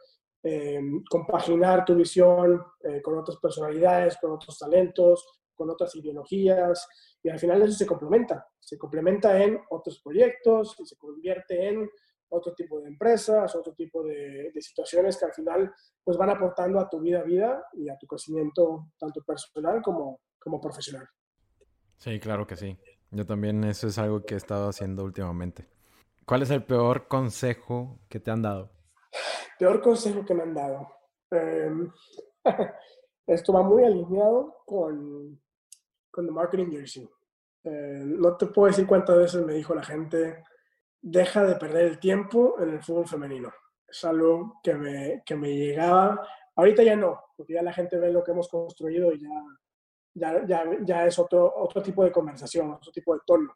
eh, 0.43 0.82
compaginar 1.10 1.86
tu 1.86 1.95
visión 1.95 2.64
con 3.04 3.20
otras 3.20 3.38
personalidades, 3.38 4.18
con 4.18 4.32
otros 4.32 4.58
talentos, 4.58 5.26
con 5.54 5.70
otras 5.70 5.95
ideologías, 5.95 6.88
y 7.22 7.30
al 7.30 7.38
final 7.38 7.62
eso 7.62 7.74
se 7.74 7.86
complementa, 7.86 8.47
se 8.60 8.78
complementa 8.80 9.41
en 9.41 9.60
otros 9.70 10.02
proyectos 10.04 10.76
y 10.80 10.86
se 10.86 10.97
convierte 10.97 11.68
en 11.68 11.88
otro 12.32 12.53
tipo 12.53 12.79
de 12.79 12.88
empresas, 12.88 13.55
otro 13.55 13.73
tipo 13.73 14.03
de, 14.03 14.51
situaciones 14.59 15.17
que 15.17 15.25
al 15.25 15.34
final 15.34 15.73
pues 16.03 16.17
van 16.17 16.29
aportando 16.29 16.79
a 16.79 16.89
tu 16.89 16.99
vida 16.99 17.19
a 17.19 17.23
vida 17.23 17.63
y 17.73 17.89
a 17.89 17.97
tu 17.97 18.07
crecimiento 18.07 18.88
tanto 18.97 19.21
personal 19.23 19.82
como, 19.82 20.21
como 20.39 20.59
profesional. 20.59 21.07
Sí, 21.97 22.19
claro 22.19 22.47
que 22.47 22.55
sí. 22.55 22.77
Yo 23.11 23.25
también 23.25 23.63
eso 23.65 23.88
es 23.88 23.97
algo 23.97 24.23
que 24.23 24.36
he 24.36 24.38
estado 24.38 24.69
haciendo 24.69 25.03
últimamente. 25.03 25.67
¿Cuál 26.25 26.43
es 26.43 26.51
el 26.51 26.63
peor 26.63 27.07
consejo 27.07 27.99
que 28.09 28.19
te 28.19 28.32
han 28.32 28.41
dado? 28.41 28.71
Peor 29.59 29.82
consejo 29.82 30.25
que 30.25 30.34
me 30.34 30.43
han 30.43 30.53
dado. 30.53 30.88
Em, 31.29 31.91
esto 33.27 33.53
va 33.53 33.61
muy 33.61 33.84
alineado 33.84 34.63
con, 34.65 35.39
con 36.09 36.25
The 36.25 36.32
Marketing 36.32 36.71
Jersey. 36.71 37.07
Eh, 37.63 38.03
no 38.05 38.38
te 38.38 38.47
puedo 38.47 38.67
decir 38.67 38.88
cuántas 38.88 39.17
veces 39.17 39.45
me 39.45 39.53
dijo 39.53 39.75
la 39.75 39.84
gente, 39.84 40.43
deja 41.02 41.43
de 41.43 41.56
perder 41.56 41.86
el 41.86 41.99
tiempo 41.99 42.56
en 42.60 42.70
el 42.70 42.82
fútbol 42.82 43.08
femenino. 43.08 43.52
Es 43.88 44.04
algo 44.06 44.60
que 44.64 44.74
me, 44.76 45.24
que 45.26 45.36
me 45.36 45.54
llegaba. 45.56 46.26
Ahorita 46.56 46.84
ya 46.84 46.95
no, 46.95 47.20
porque 47.36 47.54
ya 47.54 47.62
la 47.62 47.74
gente 47.74 47.97
ve 47.97 48.12
lo 48.12 48.24
que 48.24 48.32
hemos 48.32 48.47
construido 48.47 49.12
y 49.12 49.22
ya, 50.14 50.45
ya, 50.45 50.66
ya, 50.84 51.06
es 51.06 51.18
otro, 51.20 51.54
otro 51.56 51.82
tipo 51.82 52.04
de 52.04 52.12
conversación, 52.12 52.72
otro 52.72 52.91
tipo 52.91 53.14
de 53.14 53.22
tono. 53.26 53.54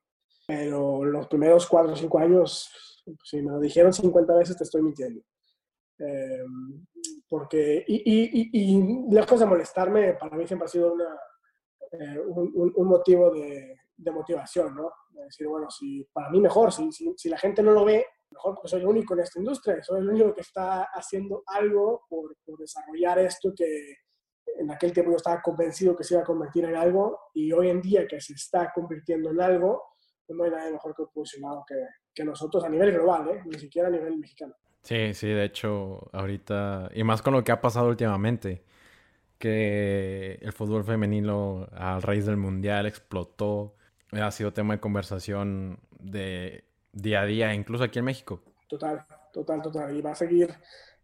Pero 0.47 1.03
los 1.03 1.27
primeros 1.27 1.67
cuatro 1.67 1.93
o 1.93 1.95
cinco 1.95 2.19
años, 2.19 3.03
si 3.23 3.41
me 3.41 3.51
lo 3.51 3.59
dijeron 3.59 3.93
50 3.93 4.35
veces, 4.35 4.57
te 4.57 4.63
estoy 4.63 4.81
mintiendo. 4.81 5.21
Em, 5.97 6.85
porque, 7.29 7.83
y, 7.87 7.95
y, 8.05 8.49
y, 8.51 9.13
lejos 9.13 9.39
de 9.39 9.45
molestarme, 9.45 10.13
para 10.13 10.35
mí 10.35 10.45
siempre 10.45 10.65
ha 10.65 10.69
sido 10.69 10.93
una, 10.93 11.17
eh, 11.91 12.19
un, 12.19 12.73
un, 12.75 12.87
motivo 12.87 13.31
de, 13.31 13.79
de 13.97 14.11
motivación, 14.11 14.75
¿no? 14.75 14.91
decir, 15.23 15.47
bueno, 15.47 15.69
si 15.69 16.03
para 16.11 16.29
mí 16.29 16.41
mejor, 16.41 16.71
si, 16.71 16.91
si, 16.91 17.29
la 17.29 17.37
gente 17.37 17.63
no 17.63 17.71
lo 17.71 17.85
ve, 17.85 18.05
mejor 18.29 18.55
porque 18.55 18.67
soy 18.67 18.81
el 18.81 18.87
único 18.87 19.13
en 19.13 19.21
esta 19.21 19.39
industria, 19.39 19.81
soy 19.81 20.01
el 20.01 20.09
único 20.09 20.33
que 20.33 20.41
está 20.41 20.83
haciendo 20.93 21.43
algo 21.47 22.05
por, 22.09 22.35
por 22.45 22.59
desarrollar 22.59 23.19
esto 23.19 23.53
que 23.55 23.95
en 24.57 24.71
aquel 24.71 24.93
tiempo 24.93 25.11
yo 25.11 25.17
estaba 25.17 25.41
convencido 25.41 25.95
que 25.95 26.03
se 26.03 26.13
iba 26.13 26.23
a 26.23 26.25
convertir 26.25 26.65
en 26.65 26.75
algo 26.75 27.19
y 27.33 27.51
hoy 27.51 27.69
en 27.69 27.81
día 27.81 28.07
que 28.07 28.19
se 28.19 28.33
está 28.33 28.71
convirtiendo 28.73 29.31
en 29.31 29.41
algo, 29.41 29.83
pues 30.25 30.37
no 30.37 30.43
hay 30.43 30.51
nadie 30.51 30.71
mejor 30.71 30.95
que 30.95 31.03
posicionado 31.13 31.63
que, 31.67 31.75
que 32.13 32.23
nosotros 32.23 32.63
a 32.63 32.69
nivel 32.69 32.91
global, 32.91 33.29
¿eh? 33.29 33.43
ni 33.45 33.59
siquiera 33.59 33.87
a 33.87 33.91
nivel 33.91 34.17
mexicano. 34.17 34.53
Sí, 34.81 35.13
sí, 35.13 35.27
de 35.27 35.45
hecho, 35.45 36.09
ahorita, 36.13 36.91
y 36.93 37.03
más 37.03 37.21
con 37.21 37.33
lo 37.33 37.43
que 37.43 37.51
ha 37.51 37.59
pasado 37.59 37.87
últimamente, 37.87 38.63
que 39.39 40.37
el 40.41 40.53
fútbol 40.53 40.83
femenino 40.83 41.67
a 41.71 41.99
raíz 41.99 42.25
del 42.25 42.37
mundial 42.37 42.85
explotó, 42.85 43.75
ha 44.21 44.31
sido 44.31 44.53
tema 44.53 44.73
de 44.73 44.79
conversación 44.79 45.79
de 45.99 46.63
día 46.93 47.21
a 47.21 47.25
día, 47.25 47.53
incluso 47.53 47.83
aquí 47.83 47.99
en 47.99 48.05
México. 48.05 48.41
Total, 48.67 49.03
total, 49.33 49.61
total. 49.61 49.95
Y 49.95 50.01
va 50.01 50.11
a 50.11 50.15
seguir, 50.15 50.53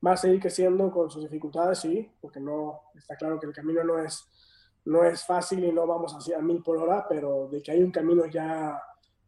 va 0.06 0.14
a 0.14 0.18
seguir 0.18 0.40
creciendo 0.40 0.92
con 0.92 1.10
sus 1.10 1.24
dificultades, 1.24 1.80
sí, 1.80 2.12
porque 2.22 2.40
no, 2.40 2.82
está 2.96 3.16
claro 3.16 3.40
que 3.40 3.48
el 3.48 3.54
camino 3.54 3.84
no 3.84 4.00
es, 4.00 4.26
no 4.86 5.04
es 5.04 5.26
fácil 5.26 5.64
y 5.64 5.72
no 5.72 5.86
vamos 5.86 6.14
hacia 6.14 6.40
mil 6.40 6.64
por 6.64 6.78
hora, 6.78 7.06
pero 7.08 7.48
de 7.52 7.62
que 7.62 7.72
hay 7.72 7.84
un 7.84 7.92
camino 7.92 8.26
ya 8.26 8.82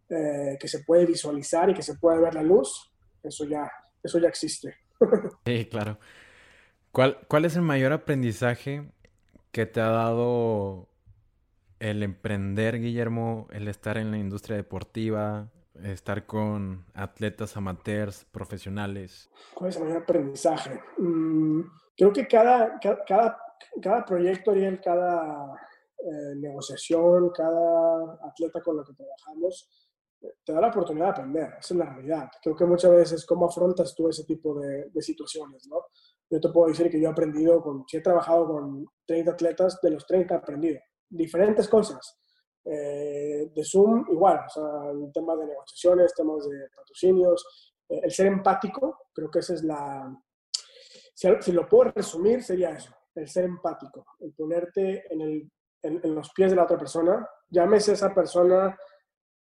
eh, 0.09 0.57
que 0.59 0.67
se 0.67 0.83
puede 0.83 1.05
visualizar 1.05 1.69
y 1.69 1.73
que 1.73 1.83
se 1.83 1.95
puede 1.95 2.19
ver 2.19 2.33
la 2.33 2.43
luz, 2.43 2.91
eso 3.21 3.45
ya, 3.45 3.69
eso 4.01 4.19
ya 4.19 4.29
existe. 4.29 4.75
sí, 5.45 5.65
claro. 5.65 5.99
¿Cuál, 6.91 7.19
¿Cuál 7.27 7.45
es 7.45 7.55
el 7.55 7.63
mayor 7.63 7.91
aprendizaje 7.91 8.91
que 9.51 9.65
te 9.65 9.81
ha 9.81 9.89
dado 9.89 10.87
el 11.83 12.01
emprender, 12.01 12.79
Guillermo, 12.79 13.47
el 13.51 13.67
estar 13.67 13.97
en 13.97 14.11
la 14.11 14.17
industria 14.17 14.55
deportiva, 14.55 15.51
estar 15.83 16.25
con 16.25 16.85
atletas 16.93 17.57
amateurs, 17.57 18.23
profesionales? 18.31 19.29
¿Cuál 19.53 19.69
es 19.69 19.75
el 19.75 19.83
mayor 19.83 20.03
aprendizaje? 20.03 20.79
Mm, 20.97 21.61
creo 21.97 22.13
que 22.13 22.25
cada, 22.25 22.79
cada, 22.79 23.37
cada 23.81 24.05
proyecto, 24.05 24.51
Ariel, 24.51 24.79
cada 24.81 25.53
eh, 25.97 26.35
negociación, 26.37 27.31
cada 27.35 28.17
atleta 28.29 28.61
con 28.61 28.79
el 28.79 28.85
que 28.85 28.93
trabajamos, 28.93 29.69
te 30.45 30.53
da 30.53 30.61
la 30.61 30.69
oportunidad 30.69 31.07
de 31.07 31.11
aprender, 31.11 31.53
es 31.59 31.71
la 31.71 31.93
realidad. 31.93 32.29
Creo 32.41 32.55
que 32.55 32.63
muchas 32.63 32.91
veces 32.91 33.25
cómo 33.25 33.47
afrontas 33.47 33.93
tú 33.93 34.07
ese 34.07 34.23
tipo 34.23 34.57
de, 34.57 34.89
de 34.89 35.01
situaciones, 35.01 35.67
¿no? 35.67 35.81
Yo 36.29 36.39
te 36.39 36.47
puedo 36.47 36.69
decir 36.69 36.89
que 36.89 37.01
yo 37.01 37.09
he 37.09 37.11
aprendido, 37.11 37.61
con, 37.61 37.83
si 37.87 37.97
he 37.97 38.01
trabajado 38.01 38.47
con 38.47 38.85
30 39.05 39.31
atletas, 39.31 39.81
de 39.81 39.91
los 39.91 40.07
30 40.07 40.33
he 40.33 40.37
aprendido 40.37 40.79
diferentes 41.15 41.67
cosas. 41.67 42.17
Eh, 42.65 43.51
de 43.53 43.63
Zoom, 43.65 44.05
igual, 44.09 44.39
o 44.45 44.49
sea, 44.49 44.91
el 44.91 45.11
tema 45.11 45.35
de 45.35 45.47
negociaciones, 45.47 46.13
temas 46.13 46.47
de 46.47 46.69
patrocinios, 46.73 47.73
eh, 47.89 47.99
el 48.03 48.11
ser 48.11 48.27
empático, 48.27 49.07
creo 49.13 49.29
que 49.29 49.39
esa 49.39 49.53
es 49.53 49.63
la... 49.63 50.15
Si, 51.13 51.51
lo 51.51 51.67
puedo 51.67 51.91
resumir, 51.91 52.41
sería 52.41 52.71
eso, 52.71 52.95
el 53.15 53.27
ser 53.27 53.45
empático, 53.45 54.05
el 54.19 54.33
ponerte 54.33 55.13
en, 55.13 55.21
el, 55.21 55.51
en, 55.83 56.15
los 56.15 56.31
pies 56.31 56.51
de 56.51 56.55
la 56.55 56.63
otra 56.63 56.77
persona, 56.77 57.27
llámese 57.49 57.93
esa 57.93 58.13
persona 58.13 58.75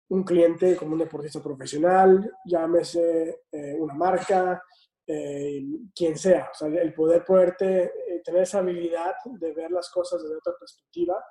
un 0.08 0.24
cliente 0.24 0.76
como 0.76 0.92
un 0.92 0.98
deportista 0.98 1.40
profesional, 1.40 2.30
llámese 2.44 3.44
eh, 3.50 3.76
una 3.78 3.94
marca, 3.94 4.62
quien 5.94 6.16
sea, 6.16 6.48
o 6.52 6.54
sea, 6.54 6.68
el 6.68 6.94
poder 6.94 7.24
poderte, 7.24 7.92
tener 8.24 8.42
esa 8.42 8.58
habilidad 8.58 9.12
de 9.24 9.52
ver 9.52 9.70
las 9.70 9.90
cosas 9.90 10.22
desde 10.22 10.36
otra 10.36 10.54
perspectiva 10.58 11.22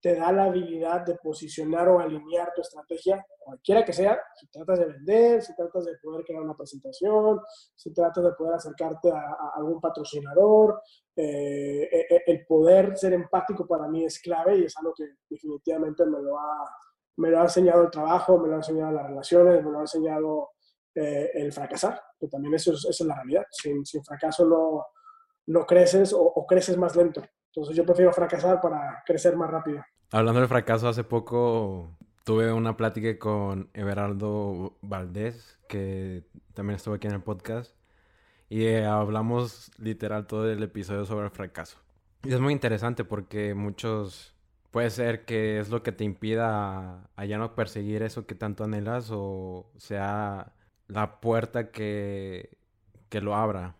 te 0.00 0.14
da 0.14 0.32
la 0.32 0.44
habilidad 0.44 1.04
de 1.04 1.16
posicionar 1.16 1.88
o 1.88 2.00
alinear 2.00 2.52
tu 2.54 2.62
estrategia, 2.62 3.24
cualquiera 3.38 3.84
que 3.84 3.92
sea, 3.92 4.18
si 4.34 4.46
tratas 4.48 4.78
de 4.78 4.86
vender, 4.86 5.42
si 5.42 5.54
tratas 5.54 5.84
de 5.84 5.92
poder 6.02 6.24
crear 6.24 6.42
una 6.42 6.56
presentación, 6.56 7.40
si 7.74 7.92
tratas 7.92 8.24
de 8.24 8.32
poder 8.32 8.54
acercarte 8.54 9.10
a, 9.10 9.52
algún 9.56 9.80
patrocinador, 9.80 10.82
eh, 11.14 11.82
eh, 11.82 12.06
eh, 12.08 12.22
el 12.26 12.46
poder 12.46 12.96
ser 12.96 13.12
empático 13.12 13.66
para 13.66 13.88
mí 13.88 14.04
es 14.04 14.20
clave 14.20 14.56
y 14.56 14.64
es 14.64 14.76
algo 14.78 14.94
que 14.96 15.04
definitivamente 15.28 16.06
me 16.06 16.22
lo 16.22 16.38
ha, 16.38 16.70
me 17.16 17.30
lo 17.30 17.40
ha 17.40 17.42
enseñado 17.42 17.82
el 17.82 17.90
trabajo, 17.90 18.38
me 18.38 18.48
lo 18.48 18.54
ha 18.54 18.58
enseñado 18.58 18.92
las 18.92 19.06
relaciones, 19.06 19.62
me 19.62 19.70
lo 19.70 19.78
ha 19.78 19.82
enseñado 19.82 20.50
el 20.94 21.52
fracasar, 21.52 22.02
que 22.18 22.26
también 22.26 22.54
eso 22.54 22.72
es, 22.72 23.00
la 23.02 23.14
realidad, 23.14 23.44
sin, 23.50 23.86
sin 23.86 24.04
fracaso 24.04 24.44
no, 24.44 24.86
no 25.46 25.64
creces 25.64 26.12
o 26.12 26.44
creces 26.46 26.76
más 26.76 26.96
lento. 26.96 27.22
Entonces 27.54 27.76
yo 27.76 27.84
prefiero 27.84 28.12
fracasar 28.12 28.60
para 28.60 29.02
crecer 29.06 29.36
más 29.36 29.50
rápido. 29.50 29.84
Hablando 30.12 30.40
del 30.40 30.48
fracaso, 30.48 30.88
hace 30.88 31.04
poco 31.04 31.96
tuve 32.24 32.52
una 32.52 32.76
plática 32.76 33.18
con 33.18 33.70
Everardo 33.74 34.76
Valdés, 34.82 35.58
que 35.68 36.24
también 36.54 36.76
estuvo 36.76 36.94
aquí 36.94 37.06
en 37.06 37.14
el 37.14 37.22
podcast, 37.22 37.74
y 38.48 38.64
eh, 38.64 38.84
hablamos 38.84 39.70
literal 39.78 40.26
todo 40.26 40.50
el 40.50 40.62
episodio 40.62 41.04
sobre 41.04 41.26
el 41.26 41.30
fracaso. 41.30 41.78
Y 42.24 42.32
es 42.32 42.40
muy 42.40 42.52
interesante 42.52 43.04
porque 43.04 43.54
muchos 43.54 44.34
Puede 44.70 44.90
ser 44.90 45.24
que 45.24 45.58
es 45.58 45.68
lo 45.68 45.82
que 45.82 45.90
te 45.90 46.04
impida 46.04 47.10
a, 47.16 47.24
ya 47.24 47.38
no 47.38 47.54
perseguir 47.56 48.02
eso 48.02 48.26
que 48.26 48.36
tanto 48.36 48.62
anhelas 48.64 49.10
o 49.12 49.72
sea 49.78 50.52
la 50.86 51.20
puerta 51.20 51.70
que, 51.72 52.56
que 53.08 53.20
lo 53.20 53.34
abra. 53.34 53.74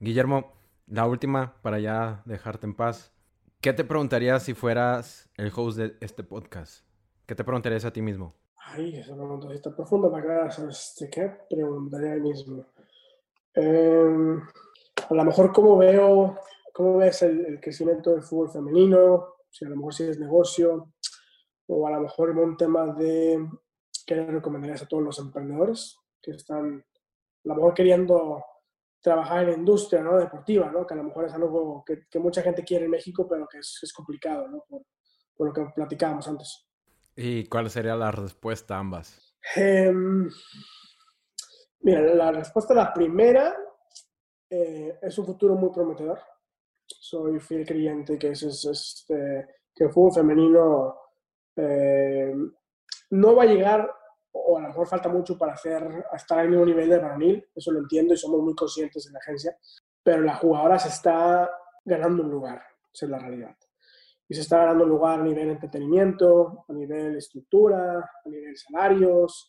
Guillermo, 0.00 0.55
la 0.86 1.06
última 1.06 1.54
para 1.62 1.78
ya 1.78 2.22
dejarte 2.24 2.66
en 2.66 2.74
paz. 2.74 3.12
¿Qué 3.60 3.72
te 3.72 3.84
preguntarías 3.84 4.42
si 4.42 4.54
fueras 4.54 5.28
el 5.36 5.52
host 5.54 5.78
de 5.78 5.96
este 6.00 6.22
podcast? 6.22 6.86
¿Qué 7.26 7.34
te 7.34 7.44
preguntarías 7.44 7.84
a 7.84 7.92
ti 7.92 8.02
mismo? 8.02 8.34
Ay, 8.58 8.96
esa 8.96 9.14
pregunta 9.14 9.52
está 9.52 9.74
profunda 9.74 10.10
para 10.10 10.48
este, 10.48 11.10
¿Qué 11.10 11.32
preguntaría 11.50 12.12
a 12.12 12.14
mí 12.16 12.30
mismo? 12.30 12.64
Em, 13.54 14.40
a 15.08 15.14
lo 15.14 15.24
mejor 15.24 15.52
cómo 15.52 15.76
veo, 15.76 16.38
cómo 16.72 16.98
ves 16.98 17.22
el, 17.22 17.58
crecimiento 17.60 18.10
del 18.10 18.22
fútbol 18.22 18.50
femenino, 18.50 19.34
si 19.50 19.64
a 19.64 19.68
lo 19.68 19.76
mejor 19.76 19.94
si 19.94 20.04
es 20.04 20.18
negocio, 20.18 20.92
o 21.66 21.86
a 21.86 21.90
lo 21.92 22.00
mejor 22.00 22.30
en 22.30 22.38
un 22.38 22.56
tema 22.56 22.86
de 22.94 23.48
qué 24.06 24.14
recomendarías 24.26 24.82
a 24.82 24.88
todos 24.88 25.02
los 25.02 25.18
emprendedores 25.18 25.98
que 26.22 26.32
están 26.32 26.84
a 27.44 27.48
lo 27.48 27.54
mejor 27.54 27.74
queriendo 27.74 28.44
trabajar 29.06 29.44
en 29.44 29.50
la 29.50 29.56
industria 29.56 30.02
¿no? 30.02 30.18
deportiva, 30.18 30.68
¿no? 30.68 30.84
que 30.84 30.94
a 30.94 30.96
lo 30.96 31.04
mejor 31.04 31.26
es 31.26 31.32
algo 31.32 31.84
que, 31.86 32.08
que 32.10 32.18
mucha 32.18 32.42
gente 32.42 32.64
quiere 32.64 32.86
en 32.86 32.90
México, 32.90 33.24
pero 33.28 33.46
que 33.46 33.58
es, 33.58 33.78
es 33.80 33.92
complicado, 33.92 34.48
¿no? 34.48 34.64
por, 34.68 34.82
por, 35.36 35.46
lo 35.46 35.52
que 35.52 35.72
platicábamos 35.72 36.26
antes. 36.26 36.66
¿Y 37.14 37.46
cuál 37.46 37.70
sería 37.70 37.94
la 37.94 38.10
respuesta 38.10 38.74
a 38.74 38.80
ambas? 38.80 39.32
Eh, 39.54 39.92
mira, 41.82 42.00
la 42.00 42.32
respuesta 42.32 42.74
a 42.74 42.78
la 42.78 42.92
primera 42.92 43.54
eh, 44.50 44.98
es 45.00 45.16
un 45.18 45.26
futuro 45.26 45.54
muy 45.54 45.70
prometedor. 45.70 46.18
Soy 46.84 47.38
fiel 47.38 47.64
creyente 47.64 48.18
que, 48.18 48.30
es, 48.30 48.42
es 48.42 48.64
este, 48.64 49.46
que 49.72 49.84
el 49.84 49.92
fútbol 49.92 50.14
femenino 50.14 50.96
eh, 51.54 52.34
no 53.10 53.36
va 53.36 53.44
a 53.44 53.46
llegar 53.46 53.88
o 54.44 54.58
a 54.58 54.62
lo 54.62 54.68
mejor 54.68 54.86
falta 54.86 55.08
mucho 55.08 55.38
para 55.38 55.54
hacer, 55.54 56.04
estar 56.12 56.38
al 56.38 56.48
mismo 56.48 56.64
nivel 56.64 56.88
de 56.88 56.98
varonil, 56.98 57.48
eso 57.54 57.72
lo 57.72 57.80
entiendo 57.80 58.14
y 58.14 58.16
somos 58.16 58.40
muy 58.40 58.54
conscientes 58.54 59.06
en 59.06 59.12
la 59.14 59.18
agencia, 59.18 59.56
pero 60.02 60.22
la 60.22 60.36
jugadora 60.36 60.78
se 60.78 60.88
está 60.88 61.50
ganando 61.84 62.22
un 62.22 62.30
lugar, 62.30 62.62
esa 62.92 63.06
es 63.06 63.10
la 63.10 63.18
realidad. 63.18 63.56
Y 64.28 64.34
se 64.34 64.40
está 64.40 64.58
ganando 64.58 64.84
un 64.84 64.90
lugar 64.90 65.20
a 65.20 65.22
nivel 65.22 65.50
entretenimiento, 65.50 66.64
a 66.68 66.72
nivel 66.72 67.16
estructura, 67.16 68.10
a 68.24 68.28
nivel 68.28 68.56
salarios. 68.56 69.48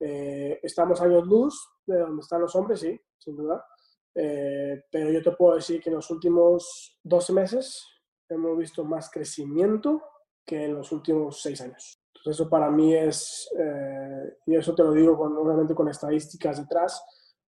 Eh, 0.00 0.58
estamos 0.62 1.00
años 1.00 1.24
luz 1.26 1.68
de 1.86 2.00
donde 2.00 2.20
están 2.20 2.40
los 2.40 2.54
hombres, 2.56 2.80
sí, 2.80 3.00
sin 3.18 3.36
duda. 3.36 3.64
Eh, 4.12 4.82
pero 4.90 5.10
yo 5.10 5.22
te 5.22 5.30
puedo 5.30 5.54
decir 5.54 5.80
que 5.80 5.90
en 5.90 5.96
los 5.96 6.10
últimos 6.10 6.98
12 7.04 7.32
meses 7.32 7.86
hemos 8.28 8.58
visto 8.58 8.84
más 8.84 9.10
crecimiento 9.10 10.02
que 10.44 10.64
en 10.64 10.74
los 10.74 10.90
últimos 10.90 11.40
6 11.42 11.60
años 11.60 12.05
eso 12.30 12.48
para 12.48 12.70
mí 12.70 12.94
es, 12.94 13.48
eh, 13.58 14.38
y 14.46 14.56
eso 14.56 14.74
te 14.74 14.82
lo 14.82 14.92
digo 14.92 15.16
con, 15.16 15.36
obviamente 15.36 15.74
con 15.74 15.88
estadísticas 15.88 16.58
detrás, 16.58 17.04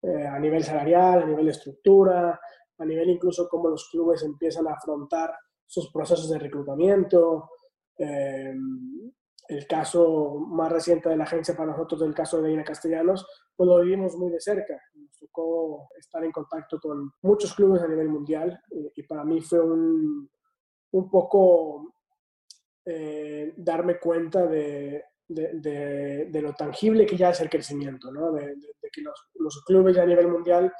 eh, 0.02 0.26
a 0.26 0.38
nivel 0.38 0.62
salarial, 0.62 1.22
a 1.22 1.26
nivel 1.26 1.46
de 1.46 1.52
estructura, 1.52 2.40
a 2.78 2.84
nivel 2.84 3.10
incluso 3.10 3.48
cómo 3.48 3.68
los 3.68 3.88
clubes 3.90 4.22
empiezan 4.22 4.66
a 4.68 4.72
afrontar 4.72 5.34
sus 5.66 5.90
procesos 5.92 6.30
de 6.30 6.38
reclutamiento. 6.38 7.50
Eh, 7.98 8.54
el 9.46 9.66
caso 9.66 10.34
más 10.48 10.72
reciente 10.72 11.10
de 11.10 11.16
la 11.16 11.24
agencia 11.24 11.54
para 11.54 11.72
nosotros, 11.72 12.00
del 12.00 12.14
caso 12.14 12.40
de 12.40 12.50
Ina 12.50 12.64
Castellanos, 12.64 13.26
pues 13.54 13.68
lo 13.68 13.80
vivimos 13.80 14.16
muy 14.16 14.30
de 14.30 14.40
cerca. 14.40 14.80
Nos 14.94 15.18
tocó 15.18 15.88
estar 15.98 16.24
en 16.24 16.32
contacto 16.32 16.80
con 16.80 17.12
muchos 17.22 17.54
clubes 17.54 17.82
a 17.82 17.88
nivel 17.88 18.08
mundial 18.08 18.58
y, 18.70 18.90
y 18.96 19.02
para 19.02 19.22
mí 19.22 19.42
fue 19.42 19.60
un, 19.60 20.30
un 20.92 21.10
poco 21.10 21.93
eh, 22.86 23.52
darme 23.56 23.98
cuenta 23.98 24.46
de, 24.46 25.04
de, 25.28 26.40
lo 26.42 26.52
tangible 26.54 27.06
que 27.06 27.16
ya 27.16 27.30
es 27.30 27.40
el 27.40 27.48
crecimiento, 27.48 28.10
¿no? 28.10 28.32
de, 28.32 28.56
que 28.92 29.02
los, 29.02 29.64
clubes 29.64 29.98
a 29.98 30.06
nivel 30.06 30.28
mundial 30.28 30.72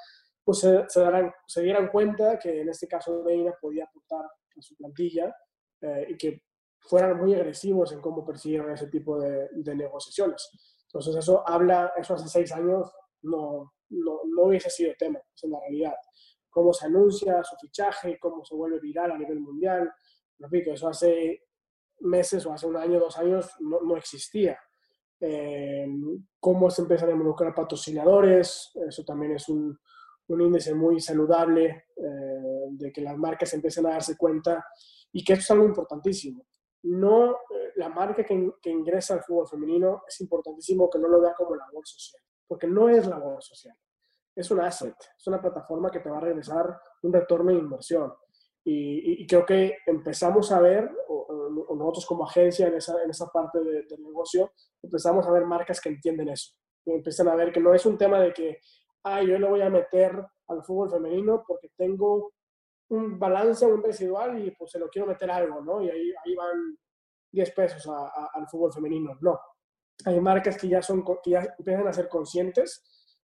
pues 0.45 0.59
se, 0.59 0.85
se, 0.89 1.03
se, 1.47 1.63
dieran 1.63 1.89
cuenta 1.89 2.39
que 2.39 2.61
en 2.61 2.69
este 2.69 2.87
caso 2.87 3.23
Reina 3.25 3.55
podía 3.61 3.85
aportar 3.85 4.25
a 4.25 4.63
su 4.63 4.77
plantilla 4.77 5.35
eh, 5.81 6.07
y 6.11 6.17
que 6.17 6.43
fueran 6.81 7.19
muy 7.19 7.35
agresivos 7.35 7.93
en 7.93 8.01
cómo 8.01 8.25
persiguieron 8.25 8.71
ese 8.71 8.89
tipo 8.89 9.19
de, 9.19 9.49
negociaciones. 9.75 10.51
Entonces 10.87 11.17
eso 11.17 11.43
habla, 11.47 11.93
eso 11.97 12.15
hace 12.15 12.29
seis 12.29 12.53
años 12.53 12.93
no, 13.23 13.73
no, 13.89 14.21
no 14.27 14.43
hubiese 14.45 14.71
sido 14.71 14.93
tema, 14.99 15.19
es 15.19 15.51
la 15.51 15.61
realidad. 15.61 15.95
Cómo 16.51 16.73
se 16.73 16.87
anuncia 16.87 17.43
su 17.43 17.57
fichaje, 17.57 18.19
cómo 18.21 18.45
se 18.45 18.55
vuelve 18.55 18.79
viral 18.81 19.13
a 19.13 19.19
nivel 19.19 19.41
mundial. 19.41 19.91
Repito, 20.39 20.73
eso 20.73 20.89
hace 20.89 21.44
meses 22.05 22.45
o 22.47 22.53
hace 22.53 22.67
un 22.67 22.77
año, 22.77 23.01
dos 23.01 23.17
años, 23.19 23.51
no, 23.61 23.81
no 23.81 23.97
existía. 23.97 24.59
Eh, 25.21 25.87
cómo 26.39 26.71
se 26.71 26.83
empiezan 26.83 27.09
a 27.09 27.13
involucrar 27.13 27.55
patrocinadores, 27.55 28.73
eso 28.87 29.05
también 29.05 29.33
es 29.33 29.49
un, 29.49 29.79
un 30.29 30.41
índice 30.41 30.75
muy 30.75 31.01
saludable 31.01 31.87
eh, 31.97 32.69
de 32.71 32.93
que 32.93 33.01
las 33.01 33.17
marcas 33.17 33.53
empiecen 33.55 33.87
a 33.87 33.91
darse 33.91 34.17
cuenta 34.17 34.65
y 35.13 35.25
que 35.25 35.35
esto 35.35 35.43
es 35.43 35.51
algo 35.53 35.65
importantísimo. 35.67 36.47
No, 36.85 37.33
eh, 37.33 37.73
la 37.77 37.89
marca 37.89 38.25
que, 38.25 38.53
que, 38.61 38.71
ingresa 38.71 39.15
al 39.15 39.23
fútbol 39.23 39.49
femenino 39.49 40.03
es 40.07 40.21
importantísimo 40.21 40.91
que 40.91 40.99
no 40.99 41.09
lo 41.09 41.21
vea 41.21 41.35
como 41.35 41.55
labor 41.55 41.87
social, 41.87 42.23
porque 42.47 42.67
no 42.67 42.89
es 42.89 43.07
labor 43.07 43.43
social, 43.43 43.77
es 44.35 44.51
un 44.51 44.61
asset, 44.61 44.97
es 45.17 45.27
una 45.27 45.41
plataforma 45.41 45.91
que 45.91 46.01
te 46.01 46.11
va 46.11 46.19
a 46.19 46.21
regresar 46.21 46.79
un 47.03 47.13
retorno 47.13 47.53
de 47.53 47.59
inversión. 47.59 48.13
Y, 48.67 49.27
creo 49.27 49.45
que 49.45 49.77
empezamos 49.87 50.51
a 50.51 50.61
ver, 50.61 50.91
o, 51.09 51.75
nosotros 51.77 52.07
como 52.07 52.25
agencia 52.25 52.67
en 52.67 52.75
esa, 52.75 53.03
en 53.03 53.11
esa 53.11 53.27
parte 53.27 53.61
del 53.61 54.03
negocio, 54.03 54.53
empezamos 54.83 55.27
a 55.27 55.33
ver 55.33 55.45
marcas 55.45 55.81
que 55.81 55.91
entienden 55.91 56.31
eso. 56.31 56.55
Y 56.87 56.93
empiezan 56.93 57.29
a 57.29 57.35
ver 57.35 57.53
que 57.53 57.61
no 57.61 57.75
es 57.75 57.85
un 57.85 57.99
tema 57.99 58.21
de 58.21 58.33
que, 58.33 58.59
ah, 59.05 59.23
yo 59.23 59.39
le 59.39 59.49
voy 59.49 59.61
a 59.61 59.71
meter 59.71 60.13
al 60.49 60.65
fútbol 60.65 60.91
femenino 60.91 61.45
porque 61.47 61.69
tengo 61.77 62.33
un 62.91 63.19
balance, 63.19 63.67
un 63.67 63.83
residual 63.83 64.47
y 64.47 64.51
pues 64.53 64.71
se 64.71 64.79
lo 64.79 64.89
quiero 64.89 65.09
meter 65.09 65.31
algo, 65.31 65.61
¿no? 65.61 65.83
Y 65.83 65.91
ahí, 65.91 66.13
ahí 66.25 66.35
van 66.35 66.79
10 67.33 67.51
pesos 67.53 67.87
al 67.89 68.49
fútbol 68.49 68.73
femenino. 68.73 69.17
No. 69.21 69.39
Hay 70.07 70.21
marcas 70.21 70.57
que 70.57 70.69
ya, 70.69 70.83
son, 70.83 71.05
que 71.05 71.31
ya 71.31 71.55
empiezan 71.59 71.87
a 71.87 71.93
ser 71.93 72.09
conscientes, 72.09 72.83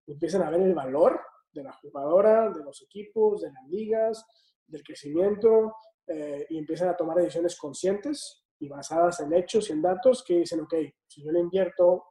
empiezan 0.08 0.44
a 0.44 0.50
ver 0.50 0.62
el 0.62 0.74
valor 0.74 1.20
de 1.52 1.64
la 1.64 1.74
jugadora, 1.74 2.50
de 2.50 2.64
los 2.64 2.82
equipos, 2.82 3.42
de 3.42 3.52
las 3.52 3.68
ligas, 3.68 4.26
del 4.70 4.84
crecimiento 4.84 5.76
eh, 6.08 6.46
y 6.50 6.58
empiezan 6.58 6.90
a 6.90 6.96
tomar 6.96 7.18
decisiones 7.18 7.58
conscientes 7.58 8.44
y 8.60 8.68
basadas 8.68 9.20
en 9.22 9.34
hechos 9.34 9.70
y 9.70 9.74
en 9.74 9.82
datos 9.82 10.24
que 10.24 10.40
dicen, 10.40 10.62
ok, 10.62 10.74
si 11.08 11.24
yo 11.24 11.32
le 11.32 11.40
invierto 11.40 12.06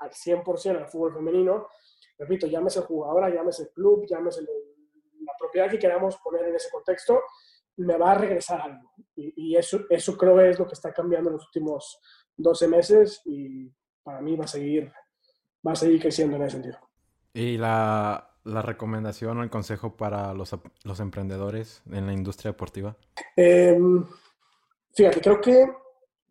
al 0.00 0.10
100% 0.10 0.78
al 0.78 0.88
fútbol 0.88 1.14
femenino, 1.14 1.68
repito, 2.18 2.46
llámese 2.46 2.80
jugadora, 2.80 3.30
llámese 3.30 3.70
club, 3.72 4.06
llámese 4.08 4.42
la 4.42 5.32
propiedad 5.38 5.70
que 5.70 5.78
queramos 5.78 6.16
poner 6.18 6.46
en 6.46 6.56
ese 6.56 6.70
contexto, 6.70 7.20
me 7.76 7.96
va 7.96 8.12
a 8.12 8.18
regresar 8.18 8.60
algo. 8.60 8.90
Y, 9.14 9.52
y 9.52 9.56
eso, 9.56 9.80
eso 9.88 10.16
creo 10.16 10.40
es 10.40 10.58
lo 10.58 10.66
que 10.66 10.74
está 10.74 10.92
cambiando 10.92 11.30
en 11.30 11.34
los 11.36 11.46
últimos 11.46 12.00
12 12.36 12.68
meses 12.68 13.22
y 13.24 13.70
para 14.02 14.20
mí 14.20 14.36
va 14.36 14.44
a 14.44 14.48
seguir, 14.48 14.92
va 15.66 15.72
a 15.72 15.76
seguir 15.76 16.00
creciendo 16.00 16.36
en 16.36 16.42
ese 16.42 16.52
sentido. 16.52 16.78
Y 17.32 17.56
la, 17.56 18.31
la 18.44 18.62
recomendación 18.62 19.38
o 19.38 19.42
el 19.42 19.50
consejo 19.50 19.96
para 19.96 20.34
los, 20.34 20.56
los 20.84 21.00
emprendedores 21.00 21.82
en 21.90 22.06
la 22.06 22.12
industria 22.12 22.52
deportiva? 22.52 22.96
Em, 23.36 24.04
fíjate, 24.92 25.20
creo 25.20 25.40
que 25.40 25.66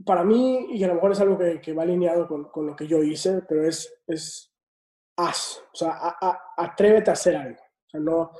para 0.06 0.24
mí, 0.24 0.68
y 0.72 0.84
a 0.84 0.88
lo 0.88 0.96
mejor 0.96 1.12
es 1.12 1.20
algo 1.20 1.38
que, 1.38 1.62
que 1.62 1.74
va 1.74 1.84
alineado 1.84 2.28
con, 2.28 2.46
con, 2.46 2.66
lo 2.66 2.76
que 2.76 2.88
yo 2.88 3.04
hice, 3.04 3.44
pero 3.48 3.68
es, 3.68 3.94
es 4.08 4.54
haz, 5.16 5.64
o 5.74 5.76
sea, 5.76 6.18
atrévete 6.58 7.10
a 7.10 7.14
hacer 7.14 7.36
algo. 7.36 7.62
O 7.62 7.90
sea, 7.90 8.00
no, 8.00 8.32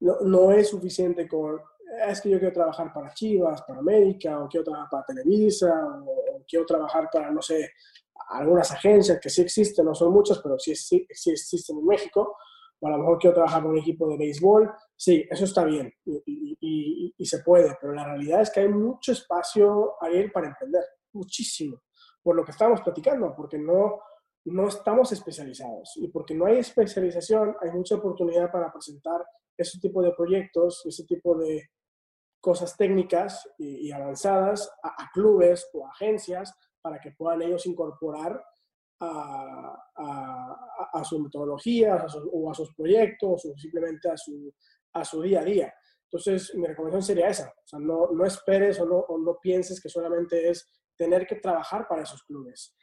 no, 0.00 0.20
no, 0.20 0.52
es 0.52 0.68
suficiente 0.68 1.26
con, 1.26 1.60
es 2.08 2.20
que 2.20 2.30
yo 2.30 2.38
quiero 2.38 2.54
trabajar 2.54 2.92
para 2.92 3.14
Chivas, 3.14 3.62
para 3.62 3.80
América, 3.80 4.42
o 4.42 4.48
quiero 4.48 4.64
trabajar 4.64 4.88
para 4.90 5.04
Televisa, 5.04 5.72
o, 6.04 6.44
quiero 6.46 6.66
trabajar 6.66 7.08
para, 7.10 7.30
no 7.30 7.42
sé, 7.42 7.72
algunas 8.28 8.70
agencias 8.72 9.18
que 9.20 9.30
sí 9.30 9.42
existen, 9.42 9.84
no 9.84 9.94
son 9.94 10.12
muchas, 10.12 10.38
pero 10.40 10.58
sí, 10.58 10.74
sí, 10.74 11.06
sí 11.10 11.30
existen 11.30 11.78
en 11.78 11.86
México 11.86 12.36
o 12.80 12.86
a 12.86 12.90
lo 12.90 12.98
mejor 12.98 13.18
quiero 13.18 13.34
trabajar 13.34 13.62
con 13.62 13.72
un 13.72 13.78
equipo 13.78 14.08
de 14.08 14.18
béisbol, 14.18 14.70
sí, 14.94 15.26
eso 15.30 15.44
está 15.44 15.64
bien 15.64 15.92
y, 16.04 16.56
y, 16.60 17.14
y, 17.16 17.26
se 17.26 17.40
puede, 17.40 17.76
pero 17.80 17.92
la 17.94 18.04
realidad 18.04 18.42
es 18.42 18.50
que 18.50 18.60
hay 18.60 18.68
mucho 18.68 19.12
espacio 19.12 19.94
ahí 20.00 20.28
para 20.30 20.48
emprender, 20.48 20.82
muchísimo, 21.12 21.82
por 22.22 22.36
lo 22.36 22.44
que 22.44 22.50
estamos 22.50 22.82
platicando, 22.82 23.34
porque 23.34 23.58
no, 23.58 24.00
no 24.44 24.68
estamos 24.68 25.10
especializados 25.12 25.92
y 25.96 26.08
porque 26.08 26.34
no 26.34 26.46
hay 26.46 26.58
especialización, 26.58 27.56
hay 27.60 27.70
mucha 27.70 27.96
oportunidad 27.96 28.50
para 28.52 28.70
presentar 28.70 29.24
ese 29.56 29.78
tipo 29.80 30.02
de 30.02 30.12
proyectos, 30.12 30.84
ese 30.84 31.04
tipo 31.04 31.36
de 31.38 31.70
cosas 32.40 32.76
técnicas 32.76 33.48
y, 33.58 33.90
avanzadas 33.90 34.70
a, 34.82 34.88
a 34.88 35.10
clubes 35.12 35.68
o 35.72 35.86
agencias 35.88 36.54
para 36.80 37.00
que 37.00 37.12
puedan 37.12 37.42
ellos 37.42 37.66
incorporar 37.66 38.40
a, 39.00 39.90
a, 39.96 40.90
a 40.92 41.04
su 41.04 41.18
metodología 41.18 42.06
o 42.32 42.50
a 42.50 42.54
sus 42.54 42.74
proyectos 42.74 43.44
o 43.44 43.56
simplemente 43.58 44.08
a 44.08 44.16
su, 44.16 44.52
a 44.92 45.04
su 45.04 45.22
día 45.22 45.40
a 45.40 45.44
día. 45.44 45.74
Entonces, 46.10 46.54
mi 46.54 46.66
recomendación 46.66 47.02
sería 47.02 47.28
esa. 47.28 47.48
O 47.48 47.66
sea, 47.66 47.78
no, 47.78 48.10
no 48.12 48.24
esperes 48.24 48.80
o 48.80 48.86
no, 48.86 48.96
o 48.96 49.18
no 49.18 49.38
pienses 49.40 49.80
que 49.80 49.88
solamente 49.88 50.48
es 50.48 50.70
tener 50.96 51.26
que 51.26 51.36
trabajar 51.36 51.86
para 51.88 52.02
esos 52.02 52.22
clubes. 52.22 52.74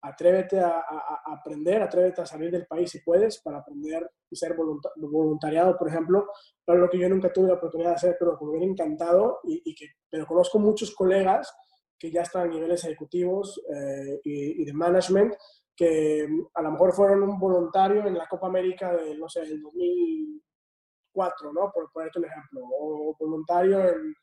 Atrévete 0.00 0.60
a, 0.60 0.84
aprender, 1.26 1.82
atrévete 1.82 2.22
a 2.22 2.26
salir 2.26 2.52
del 2.52 2.66
país 2.66 2.90
si 2.90 3.00
puedes 3.00 3.42
para 3.42 3.58
aprender 3.58 4.08
y 4.30 4.36
ser 4.36 4.54
voluntariado, 4.96 5.76
por 5.76 5.88
ejemplo, 5.88 6.28
lo 6.66 6.88
que 6.88 6.98
yo 6.98 7.08
nunca 7.08 7.32
tuve 7.32 7.48
la 7.48 7.54
oportunidad 7.54 7.90
de 7.90 7.96
hacer, 7.96 8.16
pero 8.18 8.38
que 8.38 8.44
me 8.44 8.52
hubiera 8.52 8.66
encantado 8.66 9.40
y, 9.42 9.74
que, 9.74 9.86
pero 10.08 10.24
conozco 10.24 10.60
muchos 10.60 10.94
colegas 10.94 11.52
que 11.98 12.10
ya 12.10 12.22
están 12.22 12.48
a 12.48 12.52
niveles 12.52 12.84
ejecutivos 12.84 13.60
eh, 13.74 14.20
y, 14.24 14.64
de 14.64 14.72
management 14.72 15.34
que 15.74 16.28
a 16.54 16.62
lo 16.62 16.72
mejor 16.72 16.92
fueron 16.92 17.22
un 17.22 17.38
voluntario 17.38 18.06
en 18.06 18.18
la 18.18 18.26
Copa 18.26 18.48
América 18.48 18.96
de, 18.96 19.16
no 19.16 19.28
sé, 19.28 19.42
del 19.42 19.60
2004, 19.62 21.52
¿no? 21.52 21.70
Por 21.72 21.92
ponerte 21.92 22.18
un 22.18 22.24
ejemplo, 22.24 22.60
o 22.64 23.16
voluntario 23.18 23.80
en, 23.88 24.14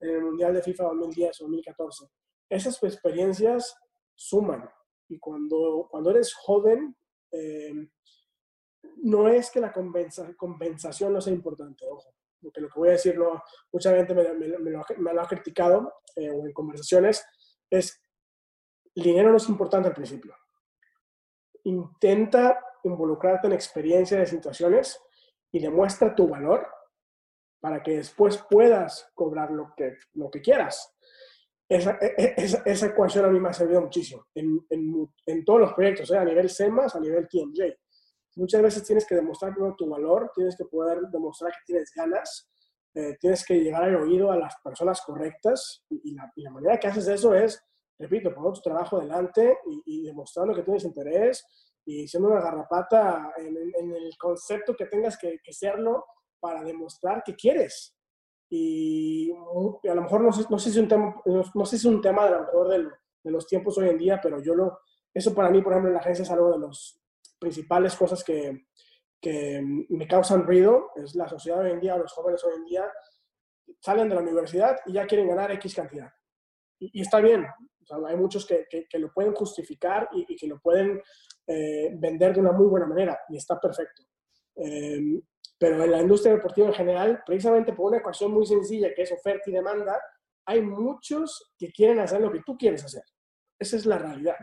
el 0.00 0.22
Mundial 0.22 0.54
de 0.54 0.62
FIFA 0.62 0.84
2010 0.84 1.40
o 1.40 1.44
2014. 1.44 2.06
Esas 2.48 2.82
experiencias 2.82 3.76
suman. 4.14 4.68
Y 5.08 5.18
cuando, 5.18 5.86
cuando 5.90 6.10
eres 6.10 6.34
joven, 6.34 6.96
eh, 7.30 7.88
no 9.02 9.28
es 9.28 9.50
que 9.50 9.60
la 9.60 9.72
compensación 9.72 11.12
no 11.12 11.20
sea 11.20 11.32
importante, 11.32 11.84
ojo. 11.88 12.14
Porque 12.42 12.60
lo 12.60 12.68
que 12.68 12.78
voy 12.78 12.88
a 12.88 12.92
decir, 12.92 13.16
mucha 13.72 13.94
gente 13.94 14.14
me, 14.14 14.34
me, 14.58 14.70
lo, 14.70 15.20
ha 15.20 15.28
criticado 15.28 15.92
eh, 16.16 16.30
o 16.30 16.44
en 16.44 16.52
conversaciones, 16.52 17.24
es 17.70 18.02
el 18.94 19.02
dinero 19.04 19.30
no 19.30 19.36
es 19.36 19.48
importante 19.48 19.88
al 19.88 19.94
principio. 19.94 20.34
Intenta 21.64 22.62
involucrarte 22.84 23.46
en 23.46 23.52
experiencias 23.52 24.20
de 24.20 24.26
situaciones 24.26 25.00
y 25.50 25.60
demuestra 25.60 26.14
tu 26.14 26.28
valor 26.28 26.66
para 27.60 27.82
que 27.82 27.96
después 27.96 28.44
puedas 28.50 29.10
cobrar 29.14 29.50
lo 29.52 29.72
que, 29.76 29.96
lo 30.14 30.30
que 30.30 30.40
quieras. 30.40 30.94
Esa, 31.68 31.96
e, 32.00 32.14
e, 32.18 32.34
esa, 32.36 32.62
esa 32.66 32.86
ecuación 32.86 33.24
a 33.24 33.28
mí 33.28 33.38
me 33.38 33.48
ha 33.48 33.52
servido 33.52 33.80
muchísimo 33.80 34.26
en, 34.34 34.66
en, 34.68 35.08
en 35.26 35.44
todos 35.44 35.60
los 35.60 35.72
proyectos, 35.72 36.10
¿eh? 36.10 36.18
a 36.18 36.24
nivel 36.24 36.50
SEMAS, 36.50 36.96
a 36.96 37.00
nivel 37.00 37.28
TMJ. 37.28 37.81
Muchas 38.36 38.62
veces 38.62 38.82
tienes 38.84 39.06
que 39.06 39.14
demostrar 39.14 39.54
tu 39.76 39.88
valor, 39.88 40.30
tienes 40.34 40.56
que 40.56 40.64
poder 40.64 41.00
demostrar 41.10 41.52
que 41.52 41.64
tienes 41.66 41.92
ganas, 41.94 42.50
eh, 42.94 43.16
tienes 43.20 43.44
que 43.44 43.54
llegar 43.54 43.84
al 43.84 43.96
oído 43.96 44.30
a 44.30 44.36
las 44.36 44.54
personas 44.62 45.00
correctas 45.02 45.84
y, 45.88 46.14
la, 46.14 46.30
y, 46.36 46.48
manera 46.48 46.78
que 46.78 46.88
haces 46.88 47.08
eso 47.08 47.34
es, 47.34 47.62
repito, 47.98 48.30
poniendo 48.30 48.52
tu 48.52 48.62
trabajo 48.62 49.00
delante 49.00 49.58
y, 49.86 50.02
demostrando 50.02 50.54
que 50.54 50.62
tienes 50.62 50.84
interés 50.84 51.44
y 51.84 52.06
siendo 52.06 52.28
una 52.28 52.40
garrapata 52.40 53.32
en, 53.36 53.56
en 53.56 53.92
el 53.94 54.16
concepto 54.18 54.74
que 54.74 54.86
tengas 54.86 55.16
que, 55.18 55.38
que 55.42 55.52
serlo 55.52 56.04
para 56.40 56.62
demostrar 56.64 57.22
que 57.24 57.34
quieres. 57.34 57.94
Y, 58.54 59.32
a 59.32 59.94
lo 59.94 60.02
mejor 60.02 60.20
no 60.20 60.30
sé, 60.30 60.44
no 60.50 60.58
sé, 60.58 60.70
si 60.70 60.78
es 60.78 60.82
un 60.82 60.88
tema, 60.88 61.22
no, 61.54 61.64
sé 61.64 61.78
si 61.78 61.88
un 61.88 62.02
tema 62.02 62.26
de, 62.26 62.32
lo 62.32 62.40
mejor 62.40 62.68
de, 62.68 63.30
los 63.30 63.46
tiempos 63.46 63.78
hoy 63.78 63.88
en 63.88 63.96
día, 63.96 64.20
pero 64.22 64.42
yo 64.42 64.54
lo, 64.54 64.80
eso 65.14 65.34
para 65.34 65.48
mí, 65.48 65.62
por 65.62 65.72
ejemplo, 65.72 65.88
en 65.88 65.94
la 65.94 66.00
agencia 66.00 66.24
es 66.24 66.30
algo 66.30 66.52
de 66.52 66.58
las 66.58 67.00
principales 67.42 67.96
cosas 67.96 68.22
que, 68.22 68.66
que 69.20 69.60
me 69.88 70.06
causan 70.06 70.44
ruido. 70.44 70.90
Es 70.94 71.16
la 71.16 71.28
sociedad 71.28 71.60
hoy 71.60 71.72
en 71.72 71.80
día, 71.80 71.96
los 71.96 72.12
jóvenes 72.12 72.42
hoy 72.44 72.54
en 72.54 72.64
día 72.64 72.84
salen 73.80 74.08
de 74.08 74.14
la 74.14 74.20
universidad 74.20 74.78
y 74.86 74.92
ya 74.92 75.06
quieren 75.06 75.28
ganar 75.28 75.50
X 75.52 75.74
cantidad. 75.74 76.08
Y, 76.78 77.00
está 77.00 77.20
bien, 77.20 77.46
hay 78.06 78.16
muchos 78.16 78.46
que, 78.46 78.66
que, 78.68 78.98
lo 78.98 79.12
pueden 79.12 79.34
justificar 79.34 80.08
y, 80.12 80.36
que 80.36 80.46
lo 80.46 80.60
pueden 80.60 81.00
eh, 81.46 81.90
vender 81.94 82.34
de 82.34 82.40
una 82.40 82.52
muy 82.52 82.66
buena 82.66 82.86
manera 82.86 83.18
y 83.28 83.36
está 83.36 83.58
perfecto. 83.58 84.02
Eh, 84.56 85.20
pero 85.58 85.82
en 85.82 85.90
la 85.90 86.00
industria 86.00 86.34
deportiva 86.34 86.68
en 86.68 86.74
general, 86.74 87.22
precisamente 87.24 87.72
por 87.72 87.86
una 87.90 87.98
ecuación 87.98 88.32
muy 88.32 88.46
sencilla 88.46 88.94
que 88.94 89.02
es 89.02 89.12
oferta 89.12 89.48
y 89.48 89.52
demanda, 89.52 90.00
hay 90.44 90.60
muchos 90.60 91.52
que 91.56 91.70
quieren 91.70 92.00
hacer 92.00 92.20
lo 92.20 92.32
que 92.32 92.42
tú 92.44 92.56
quieres 92.56 92.84
hacer. 92.84 93.04
Esa 93.58 93.76
es 93.76 93.86
la 93.86 93.98
realidad. 93.98 94.36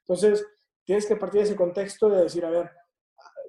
Entonces, 0.00 0.46
tienes 0.90 1.06
que 1.06 1.14
partir 1.14 1.38
de 1.38 1.44
ese 1.44 1.54
contexto 1.54 2.08
de 2.08 2.24
decir, 2.24 2.44
a 2.44 2.50
ver, 2.50 2.68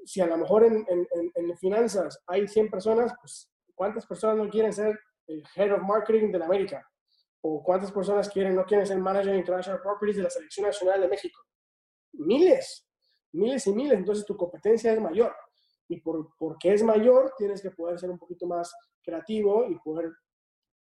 si 0.06 0.22
a 0.22 0.28
lo 0.28 0.38
mejor 0.38 0.64
en, 0.64 1.58
finanzas 1.58 2.22
hay 2.28 2.48
100 2.48 2.70
personas, 2.70 3.12
pues 3.20 3.52
¿cuántas 3.74 4.06
personas 4.06 4.38
no 4.38 4.48
quieren 4.48 4.72
ser 4.72 5.00
el 5.26 5.44
Head 5.56 5.74
of 5.74 5.82
Marketing 5.82 6.32
de 6.32 6.38
la 6.38 6.46
América? 6.46 6.88
¿O 7.42 7.64
cuántas 7.64 7.92
personas 7.92 8.30
quieren, 8.30 8.56
no 8.56 8.64
quieren 8.64 8.86
ser 8.86 9.00
Manager 9.00 9.34
International 9.34 9.82
Properties 9.82 10.18
de 10.18 10.22
la 10.22 10.30
Selección 10.30 10.68
Nacional 10.68 11.02
de 11.02 11.08
México? 11.08 11.42
Miles, 12.14 12.88
miles 13.32 13.66
y 13.66 13.74
miles. 13.74 13.98
Entonces 13.98 14.24
tu 14.24 14.38
competencia 14.38 14.94
es 14.94 15.02
mayor 15.02 15.36
y 15.88 16.00
por, 16.00 16.36
porque 16.38 16.76
es 16.76 16.84
mayor 16.84 17.34
tienes 17.40 17.60
que 17.64 17.72
poder 17.72 17.98
ser 17.98 18.12
un 18.12 18.20
poquito 18.20 18.46
más 18.46 18.72
creativo 19.02 19.66
y 19.68 19.80
poder 19.80 20.12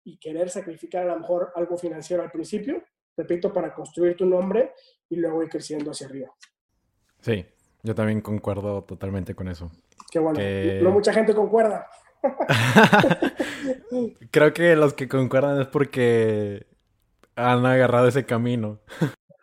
y 0.03 0.19
querer 0.19 0.49
sacrificar 0.49 1.07
a 1.07 1.13
lo 1.13 1.21
mejor 1.21 1.53
algo 1.55 1.77
financiero 1.77 2.21
al 2.21 2.31
principio, 2.31 2.83
repito, 3.19 3.51
para 3.51 3.73
construir 3.73 4.15
tu 4.15 4.25
nombre 4.25 4.73
y 5.09 5.17
luego 5.17 5.43
ir 5.43 5.49
creciendo 5.49 5.91
hacia 5.91 6.07
arriba. 6.07 6.33
Sí, 7.19 7.45
yo 7.83 7.93
también 7.93 8.21
concuerdo 8.21 8.83
totalmente 8.83 9.35
con 9.35 9.49
eso. 9.49 9.69
Qué 10.09 10.19
bueno, 10.19 10.39
no 10.81 10.91
mucha 10.91 11.13
gente 11.13 11.35
concuerda. 11.35 11.85
Creo 14.31 14.53
que 14.53 14.75
los 14.75 14.93
que 14.93 15.07
concuerdan 15.07 15.61
es 15.61 15.67
porque 15.67 16.65
han 17.35 17.65
agarrado 17.65 18.07
ese 18.07 18.25
camino. 18.25 18.79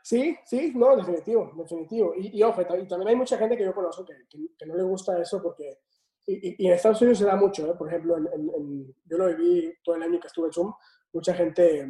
Sí, 0.02 0.36
sí, 0.44 0.72
no, 0.74 0.96
definitivo, 0.96 1.52
definitivo. 1.56 2.14
Y, 2.16 2.42
ojo, 2.42 2.62
y 2.62 2.86
también 2.86 3.08
hay 3.08 3.16
mucha 3.16 3.36
gente 3.36 3.56
que 3.56 3.64
yo 3.64 3.74
conozco 3.74 4.04
que, 4.04 4.14
que, 4.28 4.66
no 4.66 4.76
le 4.76 4.84
gusta 4.84 5.20
eso 5.20 5.42
porque, 5.42 5.78
y, 6.26 6.66
en 6.66 6.74
Estados 6.74 7.00
Unidos 7.02 7.18
se 7.18 7.24
da 7.24 7.36
mucho, 7.36 7.70
¿eh? 7.70 7.74
por 7.76 7.88
ejemplo, 7.88 8.16
en, 8.16 8.94
yo 9.04 9.18
lo 9.18 9.34
viví 9.34 9.74
todo 9.82 9.96
el 9.96 10.02
año 10.02 10.20
que 10.20 10.28
estuve 10.28 10.46
en 10.46 10.52
Zoom, 10.52 10.72
mucha 11.12 11.34
gente 11.34 11.86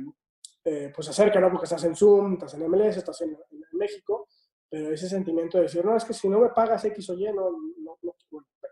eh, 0.69 0.93
pues 0.93 1.09
acerca, 1.09 1.39
¿no? 1.39 1.49
Porque 1.49 1.67
estás 1.67 1.85
en 1.85 1.95
Zoom, 1.95 2.33
estás 2.33 2.55
en 2.55 2.69
MLS, 2.69 2.97
estás 2.97 3.21
en, 3.21 3.39
México, 3.73 4.27
pero 4.69 4.91
ese 4.91 5.09
sentimiento 5.09 5.59
de 5.59 5.65
decir, 5.65 5.85
no, 5.85 5.97
es 5.97 6.05
que 6.05 6.15
si 6.15 6.29
no 6.29 6.41
me 6.41 6.49
pagas 6.49 6.85
X 6.87 7.11
o 7.11 7.15
Y, 7.15 7.25
no, 7.27 7.51
no, 7.53 7.99
no 8.03 8.17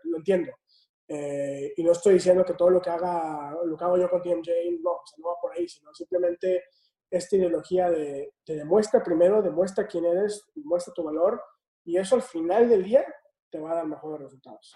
lo 0.03 0.17
entiendo. 0.17 0.51
Eh, 1.07 1.73
y 1.77 1.83
no 1.83 1.93
estoy 1.93 2.15
diciendo 2.15 2.43
que 2.43 2.55
todo 2.55 2.69
lo 2.69 2.81
que 2.81 2.89
haga, 2.89 3.55
lo 3.63 3.77
que 3.77 3.83
hago 3.83 3.97
yo 3.97 4.09
con 4.09 4.21
TMJ, 4.21 4.49
no, 4.81 4.91
o 4.91 5.05
sea, 5.05 5.17
no 5.19 5.27
va 5.27 5.35
por 5.39 5.53
ahí, 5.53 5.69
sino 5.69 5.93
simplemente 5.93 6.65
esta 7.09 7.37
ideología 7.37 7.89
de 7.89 8.33
te 8.43 8.55
demuestra 8.55 9.01
primero, 9.01 9.41
demuestra 9.41 9.87
quién 9.87 10.03
eres, 10.03 10.43
demuestra 10.53 10.93
tu 10.93 11.03
valor 11.03 11.41
y 11.85 11.97
eso 11.97 12.15
al 12.15 12.23
final 12.23 12.67
del 12.67 12.83
día 12.83 13.05
te 13.49 13.59
va 13.59 13.71
a 13.71 13.75
dar 13.75 13.87
mejores 13.87 14.19
resultados. 14.19 14.75